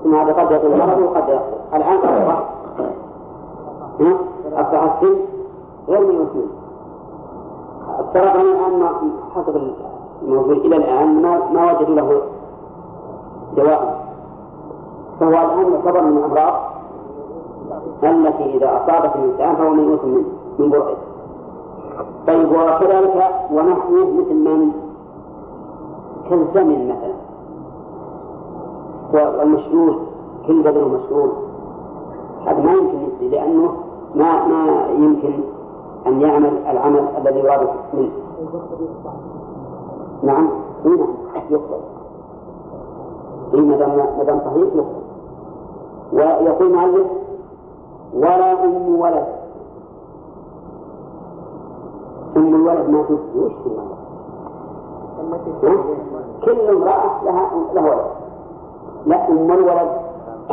اسم 0.00 0.14
هذا 0.14 0.32
قد 0.32 0.52
يطول 0.52 0.78
مرض 0.78 0.98
وقد 0.98 1.40
الآن 1.74 1.98
أصبح 1.98 2.48
أصبح 4.52 4.82
السن 4.82 5.16
غير 5.88 6.06
منه 6.06 6.26
السرطان 8.00 8.40
الآن 8.40 8.88
حسب 9.34 9.72
الموجود. 10.22 10.56
إلى 10.56 10.76
الآن 10.76 11.22
ما, 11.52 11.72
وجدوا 11.72 11.94
له 11.94 12.20
دواء. 13.56 14.06
فهو 15.20 15.28
الآن 15.28 15.72
يعتبر 15.72 16.00
من 16.02 16.18
الأمراض 16.18 16.54
التي 18.02 18.56
إذا 18.56 18.66
أصابت 18.76 19.16
الإنسان 19.16 19.56
فهو 19.56 19.70
ميؤوس 19.70 20.04
من 20.58 20.70
برئه. 20.70 21.11
طيب 22.26 22.48
وكذلك 22.50 23.30
ونحوه 23.52 24.06
مثل 24.18 24.34
من 24.34 24.72
كالزمن 26.30 26.88
مثلا. 26.88 27.14
والمشلول 29.12 29.98
كل 30.46 30.62
بدن 30.62 30.84
مشلول 30.84 31.30
هذا 32.46 32.60
ما 32.60 32.72
يمكن 32.72 32.98
يجزي 32.98 33.28
لأنه 33.28 33.72
ما 34.14 34.46
ما 34.46 34.88
يمكن 34.98 35.32
أن 36.06 36.20
يعمل 36.20 36.52
العمل 36.70 37.04
الذي 37.18 37.38
يراد 37.38 37.68
منه. 37.94 38.10
نعم. 40.22 40.48
يقبل. 41.50 41.80
إيه 43.54 43.60
ما 43.60 43.76
دام 43.76 43.96
ما 44.18 44.24
دام 44.24 44.40
صحيح 44.40 44.56
يقبل. 44.56 45.02
ويقول 46.12 46.66
المؤلف 46.66 47.06
ولا 48.14 48.64
أم 48.64 49.00
ولد 49.00 49.41
أم 52.36 52.54
الولد 52.54 52.90
ما 52.90 53.02
تجزي 53.02 53.38
وش 53.38 53.52
كل 56.44 56.60
امرأة 56.68 57.24
لها 57.24 57.50
لها 57.74 57.90
ولد. 57.90 58.06
لا 59.06 59.28
أم 59.28 59.52
الولد 59.52 59.88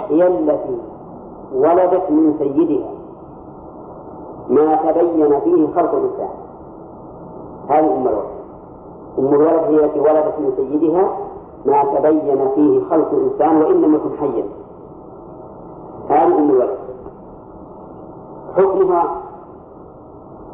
هي 0.09 0.27
التي 0.27 0.77
ولدت 1.55 2.11
من 2.11 2.35
سيدها. 2.39 2.89
ما 4.49 4.75
تبين 4.75 5.39
فيه 5.39 5.67
خلق 5.75 5.93
الإنسان. 5.93 6.29
هذه 7.69 7.95
أم 7.97 8.07
الولد. 8.07 8.29
أم 9.19 9.33
الولد 9.33 9.63
هي 9.63 9.85
التي 9.85 9.99
ولدت 9.99 10.39
من 10.39 10.53
سيدها. 10.57 11.09
ما 11.65 11.83
تبين 11.83 12.49
فيه 12.55 12.83
خلق 12.89 13.11
الإنسان 13.13 13.61
وإن 13.61 13.81
لم 13.81 13.95
يكن 13.95 14.17
حيا. 14.19 14.45
هذه 16.09 16.37
أم 16.37 16.49
الولد. 16.49 16.77
حكمها 18.57 19.03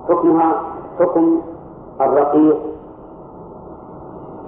حكمها 0.10 0.75
حكم 1.00 1.42
الرقيق. 2.02 2.58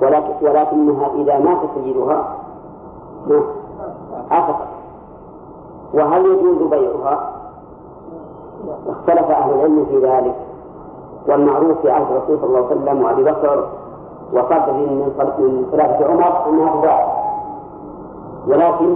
ولكن 0.01 0.33
ولكنها 0.41 1.07
إذا 1.15 1.39
مات 1.39 1.57
سيدها 1.75 2.35
عتقت 4.31 4.67
وهل 5.93 6.25
يجوز 6.25 6.69
بيعها؟ 6.69 7.31
اختلف 8.87 9.31
أهل 9.31 9.53
العلم 9.53 9.85
في 9.85 9.99
ذلك. 9.99 10.35
والمعروف 11.27 11.81
في 11.81 11.91
عهد 11.91 12.05
الرسول 12.11 12.39
صلى 12.39 12.47
الله 12.47 12.57
عليه 12.57 12.75
وسلم 12.81 13.03
وأبي 13.03 13.23
بكر 13.23 13.67
وصدر 14.33 14.73
من 14.73 15.13
من 15.39 15.65
خلافة 15.71 16.05
عمر 16.05 16.49
أنها 16.49 16.81
تباع 16.81 17.17
ولكن 18.47 18.95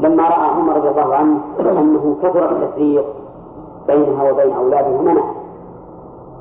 لما 0.00 0.22
رأى 0.22 0.48
عمر 0.50 0.76
رضي 0.76 0.88
الله 0.88 1.14
عنه 1.14 1.38
أنه 1.60 2.16
كثر 2.22 2.50
التفريق 2.50 3.04
بينها 3.86 4.30
وبين 4.30 4.52
أولادها 4.52 5.02
منع. 5.02 5.22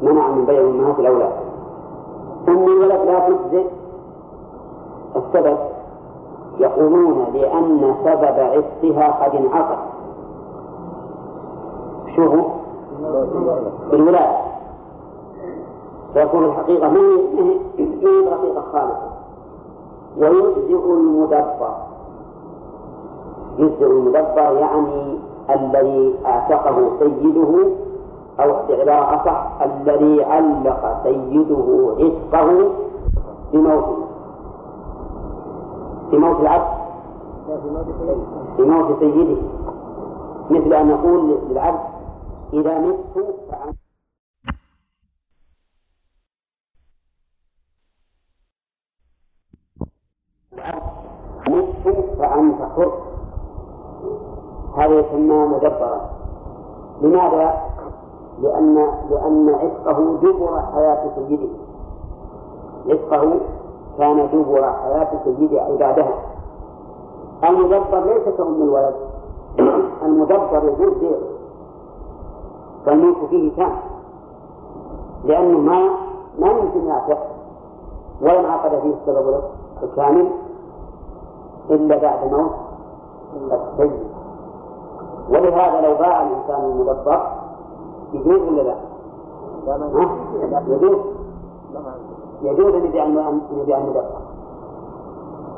منع 0.01 0.27
من 0.27 0.45
بيع 0.45 0.61
أمهات 0.61 0.99
الأولاد 0.99 1.31
أم 2.47 2.63
الولد 2.67 2.99
لا 3.05 3.19
تجزئ 3.29 3.65
السبب 5.15 5.57
يقولون 6.59 7.25
لأن 7.33 7.95
سبب 8.03 8.39
عتقها 8.39 9.25
قد 9.25 9.35
انعقد 9.35 9.77
شو 12.15 12.23
هو؟ 12.23 12.45
الولادة 13.93 14.37
فيكون 16.13 16.45
الحقيقة 16.45 16.89
ما 16.89 16.99
هي 16.99 18.27
رقيقة 18.31 18.61
خالصة 18.73 19.11
ويجزئ 20.17 20.93
المدبر. 20.93 21.75
يجزئ 23.57 23.85
المدبر 23.85 24.57
يعني 24.59 25.17
الذي 25.49 26.15
اعتقه 26.25 26.89
سيده 26.99 27.69
أو 28.39 28.67
بعبارة 28.67 29.15
أصح 29.15 29.61
الذي 29.61 30.23
علق 30.23 31.03
سيده 31.03 31.95
عتقه 31.99 32.71
بموته 33.53 33.97
بموت 36.11 36.39
العبد. 36.39 36.81
بموت 38.57 38.99
سيده. 38.99 39.41
مثل 40.49 40.73
أن 40.73 40.87
نقول 40.87 41.37
للعبد 41.49 41.79
إذا 42.53 42.79
مت 42.79 42.97
فأنت. 43.51 43.77
مت 51.47 51.95
فأنت 52.19 52.61
حر 52.75 53.01
هذا 54.77 54.99
يسمى 54.99 55.45
مدبرا 55.45 56.09
لماذا؟ 57.01 57.70
لأن 58.39 58.87
لأن 59.09 59.49
عتقه 59.49 60.17
دبر 60.21 60.61
حياة 60.73 61.11
سيده. 61.15 61.49
عتقه 62.89 63.39
كان 63.97 64.29
دبر 64.33 64.73
حياة 64.73 65.09
سيده 65.23 65.67
أي 65.67 65.77
بعدها 65.77 66.13
المدبر 67.49 68.03
ليس 68.05 68.35
كأم 68.37 68.61
الولد. 68.61 68.95
المدبر 70.05 70.63
يجوز 70.63 70.97
بيعه. 70.97 71.21
فالملك 72.85 73.17
فيه 73.29 73.55
تام 73.55 73.71
لأنه 75.25 75.57
ما 75.57 75.89
ما 76.39 76.47
يمكن 76.47 76.87
يعتق 76.87 77.27
ولا 78.21 78.39
انعقد 78.39 78.69
فيه 78.69 78.93
السبب 78.93 79.41
الكامل 79.83 80.27
إلا 81.69 81.97
بعد 81.97 82.33
موت. 82.33 82.51
السيد. 83.51 84.11
ولهذا 85.29 85.81
لو 85.81 85.95
باع 85.95 86.23
الإنسان 86.23 86.65
المدبر 86.65 87.40
يجوز 88.13 88.41
ولا 88.41 88.61
لا؟ 88.61 88.75
يجوز 90.67 90.99
يجوز 92.41 92.75
أن 92.75 92.85
يبيع 92.85 93.03
المدبر 93.77 94.03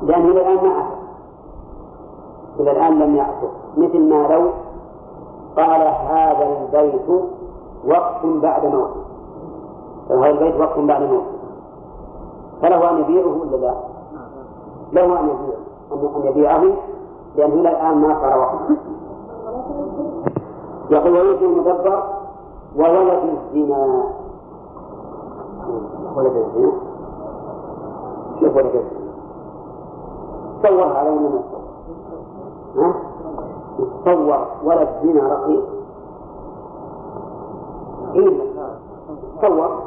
لأنه 0.04 0.32
إلى 0.32 0.42
الآن 0.42 0.56
ما 0.56 0.72
أعتق 0.76 0.98
إلى 2.60 2.72
الآن 2.72 3.00
لم 3.00 3.16
يعتق 3.16 3.52
مثل 3.78 4.10
ما 4.10 4.28
لو 4.28 4.50
قال 5.58 5.82
هذا 5.82 6.58
البيت 6.62 7.10
وقف 7.88 8.26
بعد 8.26 8.66
موته. 8.66 9.04
هذا 10.10 10.30
البيت 10.30 10.60
وقف 10.60 10.80
بعد 10.80 11.02
موته. 11.02 11.26
فله 12.62 12.90
أن 12.90 13.00
يبيعه 13.00 13.42
ولا 13.42 13.58
لا؟ 13.58 13.74
له 14.94 15.20
أن 15.20 15.30
يبيعه. 15.30 16.18
أن 16.18 16.28
يبيعه 16.28 16.64
لأنه 17.36 17.54
إلى 17.54 17.70
الآن 17.70 17.98
ما 17.98 18.20
صار 18.22 18.40
وقفا. 18.40 18.78
يقول 20.90 21.14
ولد 21.14 21.42
المدبر 21.44 22.04
وولد 22.78 23.24
الزنا. 23.24 24.04
ولد 26.16 26.36
الزنا. 26.36 26.72
كيف 28.40 28.56
ولد 28.56 28.76
الزنا؟ 28.76 29.14
صور 30.64 30.98
علينا 30.98 31.30
صور 31.52 31.64
ها؟ 32.78 32.94
تصور 34.06 34.48
ولد 34.64 34.90
زنا 35.04 35.34
رقيق. 35.34 35.64
إيه؟ 38.16 38.38
تصور 39.42 39.80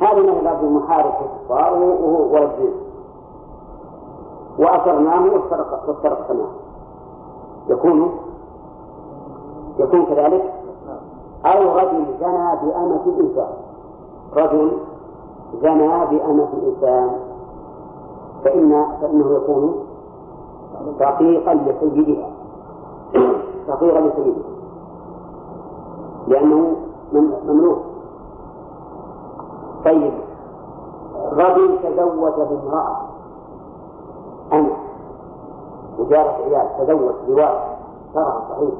هذا 0.00 0.22
ما 0.22 0.32
يلعب 0.32 0.64
المحارب 0.64 1.12
في 1.12 1.20
الكفار 1.20 1.72
وهو 1.74 2.34
ولد 2.34 2.50
زنا. 2.58 2.86
وأسرناه 4.58 5.22
واسترق 5.34 5.88
واسترقناه 5.88 6.48
يكون 7.68 8.10
يكون 9.78 10.06
كذلك 10.06 10.52
أو 11.44 11.76
رجل 11.76 12.04
زنى 12.20 12.48
بأمة 12.62 13.00
الإنسان 13.06 13.52
رجل 14.36 14.72
زنى 15.62 16.06
بأمة 16.06 16.48
الإنسان 16.52 17.10
فإن 18.44 18.86
فإنه 19.00 19.36
يكون 19.36 19.74
رقيقا 21.00 21.54
لسيدها. 21.54 22.30
رقيقا 23.68 24.00
لسيدها. 24.00 24.44
لأنه 26.28 26.76
مملوك. 27.48 27.78
طيب. 29.84 30.12
رجل 31.32 31.78
تزوج 31.82 32.32
بامرأة. 32.32 32.96
أنا. 34.52 34.76
وجارة 35.98 36.30
عيال 36.30 36.68
تزوج 36.78 37.14
بواحد. 37.28 37.76
شرعا 38.14 38.40
صحيح. 38.50 38.74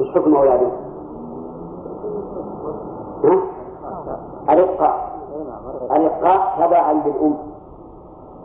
إيش 0.00 0.14
حكم 0.14 0.36
أولاده؟ 0.36 0.68
ها؟ 3.24 3.38
الإبقاء. 4.50 5.18
الإبقاء 5.90 6.56
تبعا 6.58 6.92
للأم. 6.92 7.34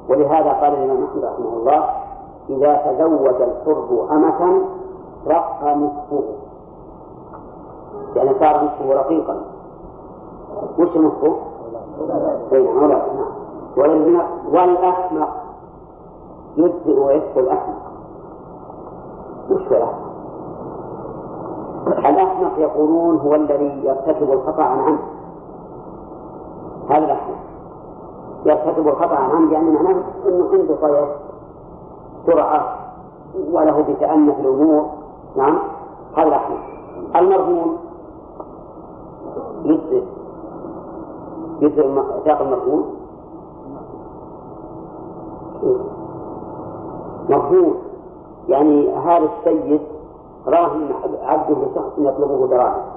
ولهذا 0.10 0.54
قال 0.54 0.74
الإمام 0.74 1.04
أحمد 1.04 1.24
رحمه 1.26 1.58
الله 1.58 1.89
إذا 2.49 2.76
تزوج 2.76 3.41
الحر 3.41 4.08
أمة 4.12 4.62
رق 5.28 5.64
نصفه. 5.64 6.24
يعني 8.16 8.30
صار 8.39 8.64
نصفه 8.64 8.93
رقيقا. 8.93 9.41
وش 10.80 10.97
نصفه؟ 10.97 11.36
أي 12.51 12.64
نعم. 12.64 13.01
نعم 13.78 14.28
والأحمق. 14.47 15.30
يجزئ 16.58 16.99
ويكفي 16.99 17.39
الأحمق. 17.39 17.91
وش 19.49 19.68
الأحمق؟ 19.72 20.04
الأحمق 21.88 22.60
يقولون 22.60 23.18
هو 23.18 23.36
الذي 23.36 23.86
يرتكب 23.86 24.32
الخطأ 24.32 24.64
عن 24.64 24.80
عمد 24.80 24.99
هذا 26.93 27.05
الأحمق 27.05 27.35
يرتكب 28.45 28.87
الخطأ 28.87 29.15
عمد 29.15 29.51
يعني 29.51 29.71
معناه 29.71 30.03
أنه 30.27 30.49
عنده 30.53 30.75
طيب 30.81 31.07
سرعة 32.27 32.75
وله 33.51 33.81
بتأنى 33.81 34.33
في 34.33 34.41
الأمور. 34.41 34.85
نعم. 35.35 35.59
هذا 36.17 36.27
الأحمق 36.27 36.59
المرهون 37.15 37.77
يجزئ 39.63 40.03
يجزئ 41.61 41.87
ساق 42.25 42.41
المرهون 42.41 42.83
مرهون 47.29 47.75
يعني 48.47 48.93
هذا 48.95 49.29
السيد 49.37 49.81
راهن 50.47 50.89
عبده 51.23 51.55
لشخص 51.55 51.91
يطلبه 51.97 52.47
دراهم. 52.47 52.92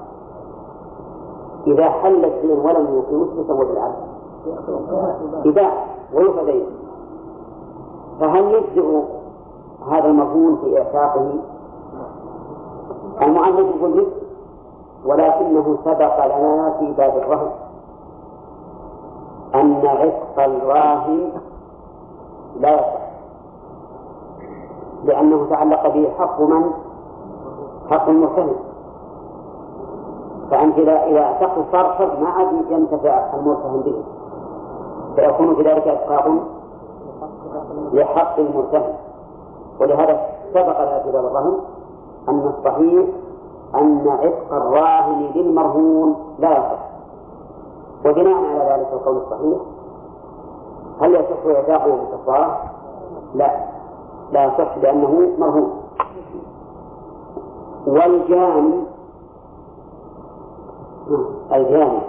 إذا 1.67 1.89
حل 1.89 2.25
الدين 2.25 2.59
ولم 2.59 2.87
يوفي 2.93 3.15
وش 3.15 3.27
يسوي 3.45 3.65
بالعبد؟ 3.65 3.95
إذا 5.45 5.71
ويوفى 6.13 6.45
دينه 6.45 6.65
فهل 8.19 8.53
يجزئ 8.53 9.01
هذا 9.91 10.05
المرهون 10.05 10.57
في 10.63 10.77
إعتاقه؟ 10.77 11.29
المؤلف 13.21 13.75
يقول 13.75 13.97
لك 13.97 14.07
ولكنه 15.05 15.77
سبق 15.85 16.25
لنا 16.25 16.73
في 16.79 16.93
باب 16.97 17.17
الرهن 17.17 17.51
أن 19.55 19.85
عتق 19.87 20.39
الراهن 20.39 21.31
لا 22.59 22.73
يصح 22.73 23.07
لأنه 25.03 25.47
تعلق 25.49 25.87
به 25.87 26.09
حق 26.19 26.41
من؟ 26.41 26.71
حق 27.89 28.09
المرتهن 28.09 28.55
فأنت 30.51 30.77
إذا 30.77 31.03
إذا 31.03 31.19
اعتقد 31.19 31.65
صار 31.71 32.17
ما 32.21 32.29
عاد 32.29 32.47
ينتفع 32.69 33.33
المرتهن 33.33 33.81
به. 33.81 34.03
فيكون 35.15 35.55
في 35.55 35.61
ذلك 35.61 35.87
إسقاط 35.87 36.23
لحق 37.93 38.39
المرتهن 38.39 38.93
ولهذا 39.79 40.21
سبق 40.53 41.03
في 41.03 41.11
باب 41.11 41.25
الرهن 41.25 41.57
أن 42.29 42.53
الصحيح 42.57 43.05
أن 43.75 44.07
عتق 44.07 44.53
الراهن 44.53 45.31
للمرهون 45.35 46.15
لا 46.39 46.51
يصح. 46.51 46.79
وبناء 48.05 48.35
على 48.35 48.73
ذلك 48.73 48.87
القول 48.93 49.17
الصحيح 49.17 49.57
هل 51.01 51.15
يصح 51.15 51.55
إعتاقه 51.55 51.91
بالكفارة؟ 51.91 52.57
لا. 53.35 53.51
لا 54.31 54.45
يصح 54.45 54.77
لأنه 54.77 55.29
مرهون. 55.39 55.71
والجاني 57.87 58.86
الجاني 61.51 62.01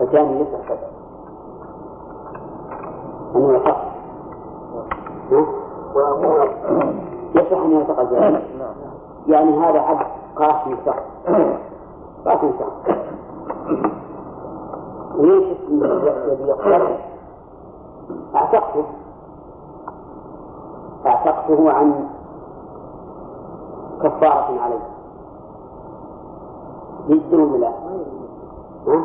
الجاني 0.00 0.40
يصح 0.40 0.76
أنه 3.36 3.52
يعتق 3.52 3.76
يصح 7.34 7.58
أن 7.64 7.72
يعتق 7.72 8.00
الجاني 8.00 8.38
يعني 9.26 9.58
هذا 9.58 9.80
عبد 9.80 10.06
قاسم 10.36 10.76
شخص. 10.86 11.02
قاسم 12.26 12.50
شخص. 12.58 12.96
وليش 15.16 15.56
الذي 15.68 16.48
يقتل 16.48 16.96
اعتقته 18.34 18.84
اعتقته 21.06 21.72
عن 21.72 22.08
كفارة 24.02 24.60
عليه. 24.60 24.95
يجزي 27.08 27.36
ولا 27.36 27.56
لا؟ 27.56 27.72
ها؟ 28.86 29.04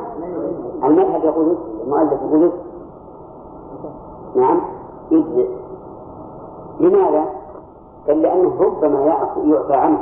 المذهب 0.83 1.23
يقول 1.23 1.45
يجزي 1.47 1.83
المؤلف 1.83 2.21
يقول 2.21 2.41
يجزي 2.43 2.57
نعم 4.35 4.61
يجزي 5.11 5.47
لماذا؟ 6.79 7.25
قال 8.07 8.21
لأنه 8.21 8.61
ربما 8.61 9.01
يعفى 9.45 9.73
عنه 9.73 9.99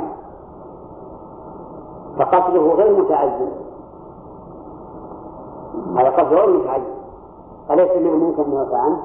فقتله 2.18 2.72
غير 2.74 3.02
متعين 3.02 3.50
هذا 5.96 6.10
قتل 6.10 6.34
غير 6.34 6.58
متعين 6.60 6.84
أليس 7.70 7.90
من 7.96 8.06
الممكن 8.06 8.42
أن 8.42 8.52
يعفى 8.52 8.74
عنه؟ 8.74 9.00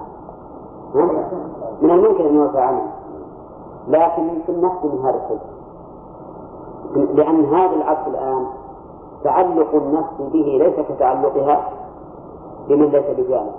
من 1.82 1.92
الممكن 1.92 2.26
أن 2.26 2.36
يعفى 2.36 2.60
عنه 2.60 2.82
لكن 3.88 4.24
يمكن 4.24 4.62
نفسه 4.62 4.88
من 4.88 5.06
هذا 5.06 5.22
الشيء 5.24 5.40
لأن 7.16 7.46
هذا 7.46 7.76
العبد 7.76 8.08
الآن 8.08 8.46
تعلق 9.24 9.76
النفس 9.76 10.14
به 10.20 10.60
ليس 10.64 10.88
كتعلقها 10.90 11.70
بمن 12.70 12.90
ليس 12.90 13.06
بجانب. 13.18 13.52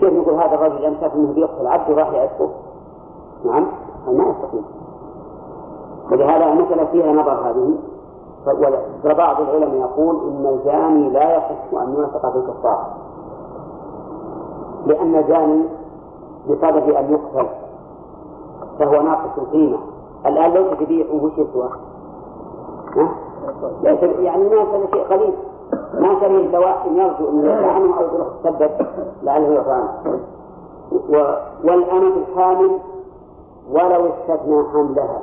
كيف 0.00 0.12
نقول 0.12 0.34
هذا 0.34 0.54
الرجل 0.54 0.84
لم 0.84 0.96
شاف 1.00 1.14
انه 1.14 1.32
بيقتل 1.32 1.66
عبد 1.66 1.90
وراح 1.90 2.12
يعرفه 2.12 2.48
نعم 3.44 3.66
ما 4.06 4.24
يستطيع 4.24 4.60
ولهذا 6.12 6.52
المسألة 6.52 6.84
فيها 6.84 7.12
نظر 7.12 7.50
هذه. 7.50 7.74
فبعض 9.04 9.40
العلماء 9.40 9.80
يقول 9.80 10.16
إن 10.28 10.46
الجاني 10.46 11.10
لا 11.10 11.36
يصح 11.36 11.82
أن 11.82 11.94
ينفق 11.98 12.30
في 12.32 12.38
الكفار. 12.38 12.86
لأن 14.86 15.14
الجاني 15.14 15.64
بسبب 16.48 16.88
أن 16.88 17.12
يقتل. 17.12 17.48
فهو 18.78 19.02
ناقص 19.02 19.38
القيمة. 19.38 19.78
الآن 20.26 20.54
لو 20.54 20.74
تبيعه 20.74 21.24
وش 21.24 21.32
يسوى؟ 21.32 21.68
ليس 23.82 24.02
يعني 24.02 24.44
ما 24.44 24.64
كان 24.64 24.86
شيء 24.92 25.04
قليل. 25.04 25.34
ما 25.94 26.20
كان 26.20 26.36
الدواء 26.36 26.92
يرجو 26.94 27.28
أن 27.30 27.44
يرجع 27.44 27.72
عنه 27.72 27.98
أو 27.98 28.04
يروح 28.14 28.28
تسبب 28.44 28.70
لعله 29.22 29.46
يرفع 29.46 29.72
عنه 29.72 30.20
والأمة 31.64 32.12
الحامل 32.16 32.78
ولو 33.70 34.06
استثنى 34.06 34.64
حملها. 34.72 35.22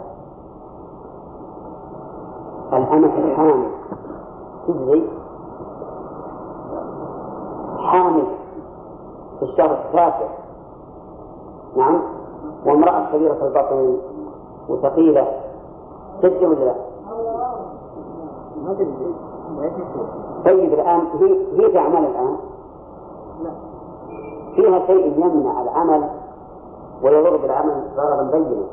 الأمة 2.74 3.18
الحامل. 3.18 3.68
تجزي؟ 4.68 5.04
حامل. 7.80 8.24
في 9.40 9.46
الشهر 9.46 9.72
التاسع 9.86 10.28
نعم. 11.78 12.00
وامرأة 12.66 13.06
كبيرة 13.14 13.38
البطن 13.42 13.98
وثقيلة. 14.70 15.28
تجزي 16.22 16.46
ولا 16.46 16.66
لا؟ 16.66 16.76
طيب 20.46 20.74
الآن 20.74 21.00
هي 21.20 21.38
هي 21.60 21.72
تعمل 21.74 21.98
الآن؟ 22.06 22.36
لا. 23.44 23.50
فيها 24.56 24.86
شيء 24.88 25.14
يمنع 25.26 25.62
العمل 25.62 26.10
ويضر 27.04 27.38
بالعمل؟ 27.38 27.84
ضررا 27.98 28.24
بينا 28.32 28.66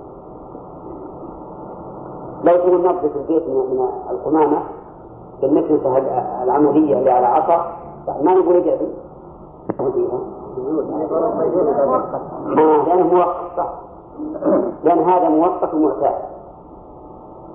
لو 2.45 2.57
تقول 2.57 2.81
نظف 2.83 3.17
البيت 3.17 3.49
من 3.49 3.89
القمامة 4.11 4.63
بالمكنسة 5.43 5.99
العمودية 6.45 6.99
اللي 6.99 7.11
على 7.11 7.27
عصا 7.27 7.73
ما 8.23 8.35
نقول 8.35 8.57
اجعل 8.57 8.79
آه 12.59 12.85
لأنه 12.87 13.15
موقف 13.15 13.57
صح. 13.57 13.69
لأن 14.85 14.99
هذا 14.99 15.29
موقف 15.29 15.75
ومعتاد 15.75 16.15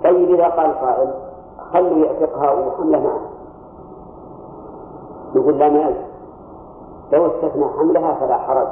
طيب 0.03 0.29
إذا 0.29 0.47
قال 0.47 0.73
قائل 0.79 1.09
خلوا 1.73 2.05
يعتقها 2.05 2.51
وحملها 2.51 2.99
معه 2.99 3.37
نقول 5.35 5.59
لا 5.59 5.69
ما 5.69 5.93
لو 7.11 7.25
استثنى 7.25 7.65
حملها 7.77 8.13
فلا 8.13 8.37
حرج. 8.37 8.67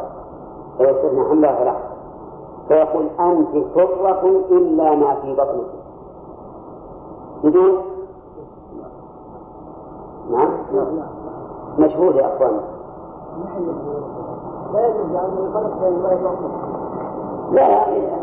لو 0.79 0.89
استثنى 0.91 1.29
حملها 1.29 1.55
فلا 1.55 1.71
حرج. 1.71 1.95
فيقول 2.67 3.07
أنت 3.19 3.65
حرة 3.75 4.41
إلا 4.51 4.95
ما 4.95 5.15
في 5.15 5.33
بطنك. 5.33 5.67
بدون 7.43 7.81
نعم. 10.31 10.49
مشهور 11.79 12.15
يا 12.15 12.35
أخوان. 12.35 12.59
لا 17.51 17.89
لا 17.89 18.15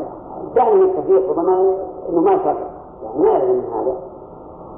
دعني 0.55 0.83
التفريق 0.83 1.31
ربما 1.31 1.77
إنه 2.09 2.21
ما 2.21 2.33
يفرق 2.33 2.71
يعني 3.03 3.23
ما 3.23 3.31
يلزم 3.31 3.73
هذا. 3.75 4.12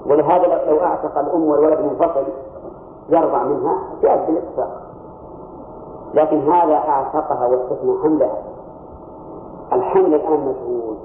ولهذا 0.06 0.70
لو 0.70 0.80
أعتق 0.80 1.18
الأم 1.18 1.44
والولد 1.44 1.80
منفصل 1.80 2.24
يرضع 3.08 3.42
منها 3.42 3.78
جاءت 4.02 4.26
بالاتفاق 4.26 4.84
لكن 6.14 6.52
هذا 6.52 6.74
أعتقها 6.74 7.46
واستثنى 7.46 8.02
حملها. 8.02 8.38
الحمل 9.72 10.14
الآن 10.14 10.40
مشهور 10.40 10.96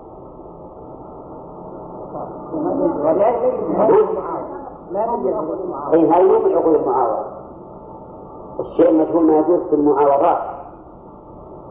اي 5.94 6.10
هذه 6.10 6.24
مو 6.24 6.40
من 6.40 6.56
عقود 6.56 6.76
المعاوضة. 6.76 7.26
الشيء 8.60 8.90
المجهول 8.90 9.26
ما 9.26 9.38
يجوز 9.38 9.60
في 9.70 9.76
المعاوضات. 9.76 10.38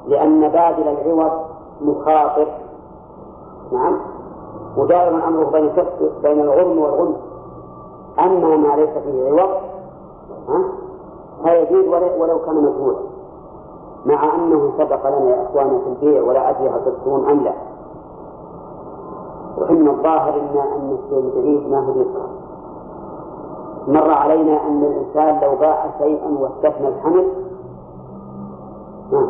لأن 0.07 0.41
بادل 0.49 0.89
العوض 0.89 1.33
مخاطر. 1.81 2.47
نعم؟ 3.73 4.01
ودائما 4.79 5.29
أمره 5.29 5.51
بين 5.51 5.71
بين 6.23 6.41
الغرم 6.41 6.79
والغنم. 6.79 7.17
أما 8.19 8.57
ما 8.57 8.77
ليس 8.77 8.91
فيه 8.91 9.29
عوض 9.29 9.51
فيجوز 11.45 11.87
ولو 12.19 12.39
كان 12.39 12.55
مجهولا. 12.57 12.99
مع 14.07 14.35
أنه 14.35 14.73
سبق 14.79 15.09
لنا 15.09 15.31
يا 15.31 15.43
إخوانا 15.47 15.79
في 15.79 15.87
البيع 15.87 16.23
ولا 16.23 16.51
أدري 16.51 16.69
هل 16.69 16.85
تذكرون 16.85 17.31
أم 17.31 17.41
لا. 17.45 17.53
وإن 19.59 19.89
الظاهر 19.89 20.35
إن 20.35 20.59
أن 20.59 20.99
الشيء 21.05 21.19
البعيد 21.19 21.71
ما 21.71 21.81
هو 21.81 21.91
يذكر 21.91 22.29
مر 23.89 24.11
علينا 24.11 24.67
أن 24.67 24.85
الإنسان 24.85 25.41
لو 25.43 25.57
باع 25.57 25.87
شيئا 25.99 26.39
واستثنى 26.41 26.89
الحمل 26.89 27.25
نعم. 29.13 29.29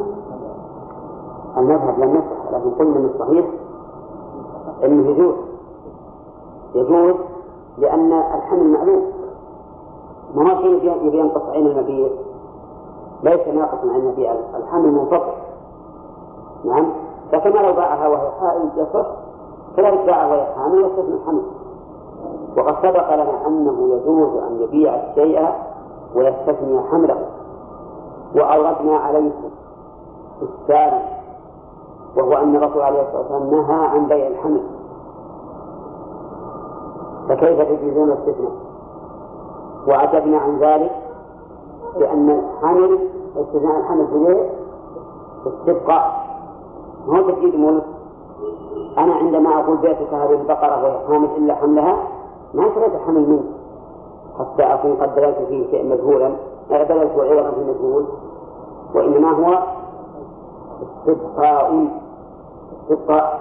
المذهب 1.59 1.99
لم 1.99 2.15
يصح 2.15 2.53
لكن 2.53 2.71
قلنا 2.71 2.99
من 2.99 3.11
الصحيح 3.15 3.47
أنه 4.85 5.11
يجوز 5.11 5.35
يجوز 6.75 7.15
لأن 7.79 8.13
الحمل 8.13 8.67
معلوم. 8.67 9.03
ما 10.35 10.53
هو 10.53 10.63
شيء 10.63 10.97
يبي 11.07 11.19
ينقص 11.19 11.43
عين 11.51 11.67
المبيع 11.67 12.09
ليس 13.23 13.49
ناقصا 13.49 13.91
عن 13.93 14.01
المبيع 14.01 14.35
الحمل 14.57 14.93
منفصل 14.93 15.33
نعم. 16.65 16.93
فكما 17.33 17.59
لو 17.59 17.73
باعها 17.73 18.09
وهي 18.09 18.31
حائل 18.41 18.71
يصح 18.77 19.07
كذلك 19.77 20.07
باعها 20.07 20.27
وهي 20.27 20.47
حامل 20.55 20.85
يستثنى 20.85 21.15
الحمل. 21.15 21.43
وقد 22.57 22.75
سبق 22.83 23.15
لنا 23.15 23.47
أنه 23.47 23.95
يجوز 23.95 24.43
أن 24.43 24.61
يبيع 24.61 24.95
الشيء 24.95 25.49
ويستثني 26.15 26.81
حمله. 26.91 27.27
وأوردنا 28.35 28.97
عليكم 28.97 29.51
الثاني 30.43 31.18
وهو 32.19 32.33
أن 32.33 32.57
الرسول 32.57 32.83
عليه 32.83 33.03
الصلاة 33.03 33.21
والسلام 33.21 33.51
نهى 33.51 33.87
عن 33.87 34.07
بيع 34.07 34.27
الحمل. 34.27 34.63
فكيف 37.29 37.61
تجيزون 37.61 38.09
الاستثناء؟ 38.09 38.53
وعجبنا 39.89 40.39
عن 40.39 40.59
ذلك 40.59 40.93
لأن 41.97 42.31
الحمل 42.31 42.99
استثناء 43.37 43.79
الحمل 43.79 44.07
في 44.07 44.19
استبقاء. 45.47 46.29
ما 47.07 47.19
هو 47.19 47.23
ملك؟ 47.57 47.85
أنا 48.99 49.15
عندما 49.15 49.61
أقول 49.61 49.77
بيتك 49.77 50.15
هذه 50.15 50.33
البقرة 50.33 50.83
وهي 50.85 51.07
حامل 51.09 51.29
إلا 51.37 51.55
حملها 51.55 51.97
ما 52.55 52.75
شريت 52.75 52.95
الحمل 52.95 53.29
منك. 53.29 53.45
حتى 54.39 54.63
أكون 54.63 54.97
قد 54.97 55.15
دللت 55.15 55.39
فيه 55.49 55.71
شيء 55.71 55.91
مجهولا 55.91 56.33
دللت 56.85 57.13
عوضا 57.19 57.51
في 57.51 57.61
مجهول. 57.61 58.05
وإنما 58.95 59.31
هو 59.31 59.59
استبقاء. 60.83 61.89
استبقاء 62.89 63.41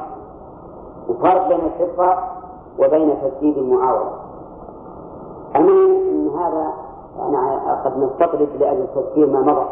وفرق 1.09 1.47
بين 1.47 1.59
الاستبقاء 1.59 2.37
وبين 2.79 3.17
تجديد 3.21 3.57
المعاوضة 3.57 4.11
المهم 5.55 5.91
أن 5.91 6.29
هذا 6.39 6.73
أنا 7.19 7.81
قد 7.85 7.97
نستطرد 7.97 8.49
لأجل 8.59 8.87
تذكير 8.95 9.27
ما 9.27 9.41
مضى. 9.41 9.65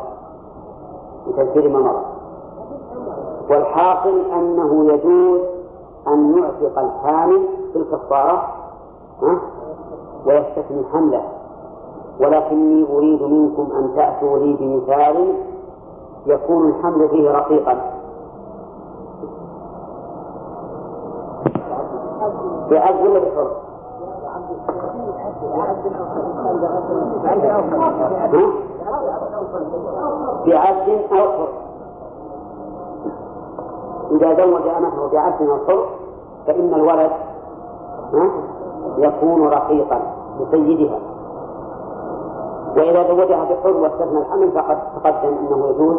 لتذكير 1.27 1.69
ما 1.69 1.79
مضى. 1.79 2.05
والحاصل 3.49 4.21
أنه 4.33 4.93
يجوز 4.93 5.41
أن 6.07 6.37
يعتق 6.37 6.79
الحامل 6.79 7.47
في 7.73 7.79
الكفارة 7.79 8.47
ويستثني 10.25 10.83
حمله. 10.93 11.21
ولكني 12.19 12.85
أريد 12.93 13.23
منكم 13.23 13.67
أن 13.77 13.95
تأتوا 13.95 14.37
لي 14.37 14.53
بمثال 14.53 15.33
يكون 16.25 16.69
الحمل 16.69 17.09
فيه 17.09 17.31
رقيقا. 17.31 17.94
بعبد 22.69 23.05
ولا؟ 23.05 23.47
بعبد 30.45 30.89
أو 30.89 31.27
حر 31.27 31.47
إذا 34.11 34.45
زوج 34.45 34.67
أمته 34.67 35.07
بعبد 35.11 35.41
أو 35.41 35.57
حر 35.67 35.85
فإن 36.47 36.73
الولد 36.73 37.11
يكون 38.97 39.47
رقيقا 39.47 40.01
لسيدها. 40.39 40.99
وإذا 42.77 43.07
زوجها 43.07 43.43
بحر 43.43 43.77
واستثنى 43.77 44.19
الحمل 44.19 44.51
فقد 44.51 44.77
تقدم 44.95 45.37
أنه 45.37 45.67
يجوز. 45.67 45.97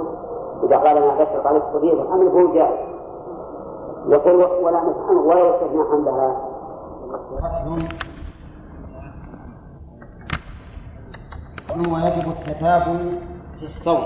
إذا 0.62 0.76
قال 0.76 0.96
أنا 0.96 1.12
عليك 1.46 1.62
قضية 1.74 2.02
الحمل 2.02 2.30
فهو 2.30 2.52
جائز. 2.52 2.88
يقول 4.06 4.46
ولا 4.64 4.82
ولا 5.26 5.48
يستثنى 5.48 5.84
حملها. 5.84 6.36
ويجب 11.76 12.28
التتابع 12.30 12.98
في 13.58 13.62
الصوم. 13.62 14.04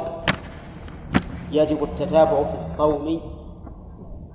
يجب 1.50 1.82
التتابع 1.82 2.44
في 2.44 2.58
الصوم 2.60 3.20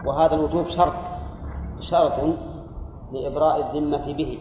وهذا 0.05 0.35
الوجوب 0.35 0.67
شرط 0.67 0.93
شرط 1.79 2.19
لإبراء 3.11 3.55
الذمة 3.61 4.13
به. 4.13 4.39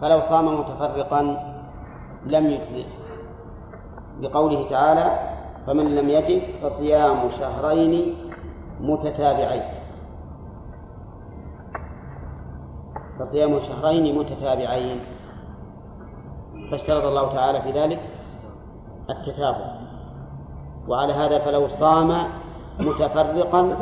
فلو 0.00 0.20
صام 0.20 0.60
متفرقا 0.60 1.22
لم 2.26 2.46
يجزئ 2.46 2.86
لقوله 4.20 4.68
تعالى 4.68 5.18
فمن 5.66 5.96
لم 5.96 6.08
يجد 6.08 6.42
فصيام 6.62 7.30
شهرين 7.30 8.14
متتابعين. 8.80 9.79
فصيام 13.20 13.60
شهرين 13.60 14.18
متتابعين. 14.18 15.00
فاشترط 16.70 17.04
الله 17.04 17.34
تعالى 17.34 17.62
في 17.62 17.72
ذلك 17.72 18.00
التتابع. 19.10 19.74
وعلى 20.88 21.12
هذا 21.12 21.38
فلو 21.38 21.68
صام 21.68 22.26
متفرقا 22.80 23.76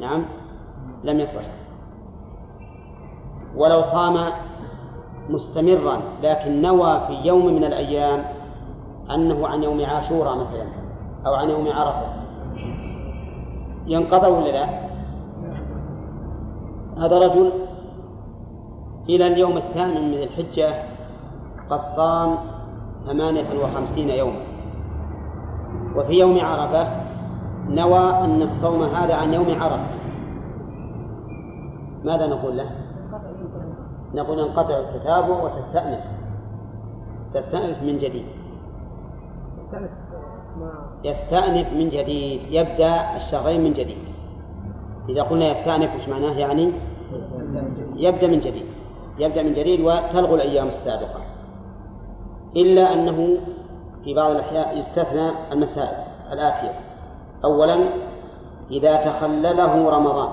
نعم 0.00 0.24
لم 1.04 1.20
يصح. 1.20 1.44
ولو 3.56 3.82
صام 3.82 4.32
مستمرا 5.28 6.00
لكن 6.22 6.62
نوى 6.62 7.00
في 7.06 7.12
يوم 7.12 7.46
من 7.46 7.64
الأيام 7.64 8.24
أنه 9.10 9.48
عن 9.48 9.62
يوم 9.62 9.84
عاشوراء 9.84 10.36
مثلا 10.36 10.66
أو 11.26 11.34
عن 11.34 11.50
يوم 11.50 11.68
عرفة. 11.68 12.06
ينقضى 13.86 14.26
ولا 14.26 14.50
لا؟ 14.50 14.68
هذا 16.98 17.18
رجل 17.18 17.63
إلى 19.08 19.26
اليوم 19.26 19.56
الثامن 19.56 20.10
من 20.10 20.22
الحجة 20.22 20.82
قد 21.70 21.80
صام 21.96 22.38
ثمانية 23.06 23.64
وخمسين 23.64 24.08
يوما 24.08 24.40
وفي 25.96 26.12
يوم 26.12 26.38
عرفة 26.40 27.04
نوى 27.68 28.10
أن 28.24 28.42
الصوم 28.42 28.82
هذا 28.82 29.14
عن 29.14 29.34
يوم 29.34 29.62
عرفة. 29.62 29.86
ماذا 32.04 32.26
نقول 32.26 32.56
له؟ 32.56 32.70
نقول 34.14 34.40
انقطع 34.40 34.78
التتابع 34.78 35.42
وتستأنف. 35.42 36.04
تستأنف 37.34 37.82
من 37.82 37.98
جديد. 37.98 38.26
يستأنف 41.04 41.72
من 41.72 41.88
جديد. 41.88 42.40
يبدأ 42.50 43.16
الشهرين 43.16 43.64
من 43.64 43.72
جديد. 43.72 43.98
إذا 45.08 45.22
قلنا 45.22 45.52
يستأنف 45.52 45.96
وش 45.96 46.08
معناه 46.08 46.38
يعني؟ 46.38 46.72
يبدأ 47.96 48.26
من 48.26 48.40
جديد. 48.40 48.66
يبدأ 49.18 49.42
من 49.42 49.52
جديد 49.52 49.80
وتلغو 49.80 50.34
الأيام 50.34 50.68
السابقة. 50.68 51.20
إلا 52.56 52.92
أنه 52.92 53.38
في 54.04 54.14
بعض 54.14 54.30
الأحيان 54.30 54.78
يستثنى 54.78 55.30
المسائل 55.52 56.04
الآتية. 56.32 56.80
أولا 57.44 57.88
إذا 58.70 58.96
تخلله 58.96 59.90
رمضان 59.90 60.28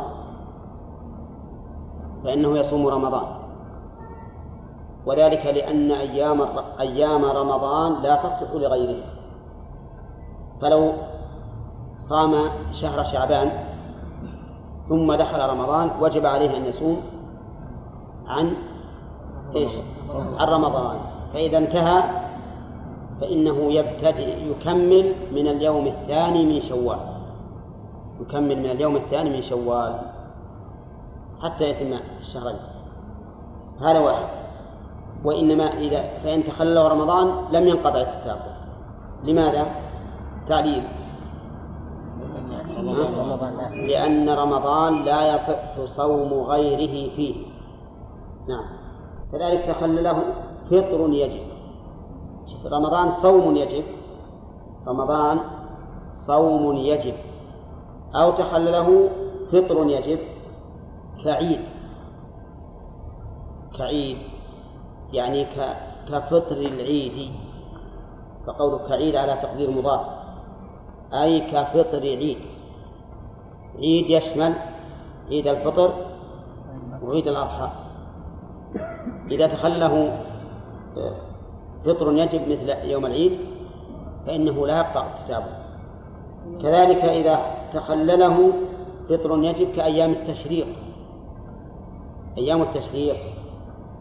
فإنه 2.23 2.57
يصوم 2.57 2.87
رمضان. 2.87 3.25
وذلك 5.05 5.45
لأن 5.45 5.91
أيام 5.91 6.41
أيام 6.79 7.25
رمضان 7.25 8.01
لا 8.01 8.15
تصلح 8.15 8.51
لغيره. 8.53 9.03
فلو 10.61 10.93
صام 12.09 12.49
شهر 12.81 13.03
شعبان 13.03 13.51
ثم 14.89 15.13
دخل 15.13 15.49
رمضان 15.49 15.91
وجب 16.01 16.25
عليه 16.25 16.57
أن 16.57 16.65
يصوم 16.65 17.01
عن 18.27 18.53
إيش؟ 19.55 19.71
عن 20.37 20.47
رمضان 20.47 20.97
فإذا 21.33 21.57
انتهى 21.57 22.03
فإنه 23.21 23.71
يبتدئ 23.73 24.51
يكمل 24.51 25.15
من 25.31 25.47
اليوم 25.47 25.87
الثاني 25.87 26.45
من 26.45 26.61
شوال. 26.61 26.99
يكمل 28.21 28.59
من 28.59 28.71
اليوم 28.71 28.95
الثاني 28.95 29.29
من 29.29 29.41
شوال 29.41 29.99
حتى 31.41 31.69
يتم 31.69 31.99
الشهرين. 32.19 32.59
هذا 33.81 33.99
واحد. 33.99 34.27
وإنما 35.23 35.63
إذا 35.63 36.01
فإن 36.23 36.43
تخلل 36.43 36.91
رمضان 36.91 37.27
لم 37.51 37.67
ينقطع 37.67 38.01
التتابع 38.01 38.55
لماذا؟ 39.23 39.65
تعليل. 40.49 40.83
لأن 43.87 44.29
رمضان 44.29 45.03
لا 45.03 45.35
يصح 45.35 45.95
صوم 45.97 46.33
غيره 46.33 47.15
فيه. 47.15 47.35
نعم. 48.49 48.80
كذلك 49.31 49.65
تخلله 49.65 50.23
فطر 50.65 51.09
يجب. 51.09 51.51
رمضان 52.65 53.11
صوم 53.11 53.55
يجب. 53.55 53.83
رمضان 54.87 55.39
صوم 56.27 56.73
يجب. 56.73 57.13
أو 58.15 58.31
تخلله 58.31 59.09
فطر 59.51 59.89
يجب. 59.89 60.19
كعيد. 61.25 61.61
كعيد 63.77 64.17
يعني 65.13 65.45
كفطر 66.07 66.57
العيد. 66.57 67.31
فقولك 68.47 68.87
كعيد 68.87 69.15
على 69.15 69.39
تقدير 69.41 69.71
مضاف. 69.71 70.01
أي 71.13 71.51
كفطر 71.51 72.01
عيد. 72.01 72.37
عيد 73.75 74.09
يشمل 74.09 74.55
عيد 75.29 75.47
الفطر 75.47 75.93
وعيد 77.03 77.27
الأضحى. 77.27 77.80
إذا 79.31 79.47
تخله 79.47 80.17
فطر 81.85 82.11
يجب 82.11 82.41
مثل 82.47 82.69
يوم 82.69 83.05
العيد 83.05 83.37
فإنه 84.25 84.67
لا 84.67 84.77
يقطع 84.77 85.05
كتابه. 85.23 85.61
كذلك 86.61 87.05
إذا 87.05 87.39
تخلله 87.73 88.53
فطر 89.09 89.43
يجب 89.43 89.67
كأيام 89.75 90.11
التشريق. 90.11 90.67
أيام 92.37 92.61
التشريق 92.61 93.15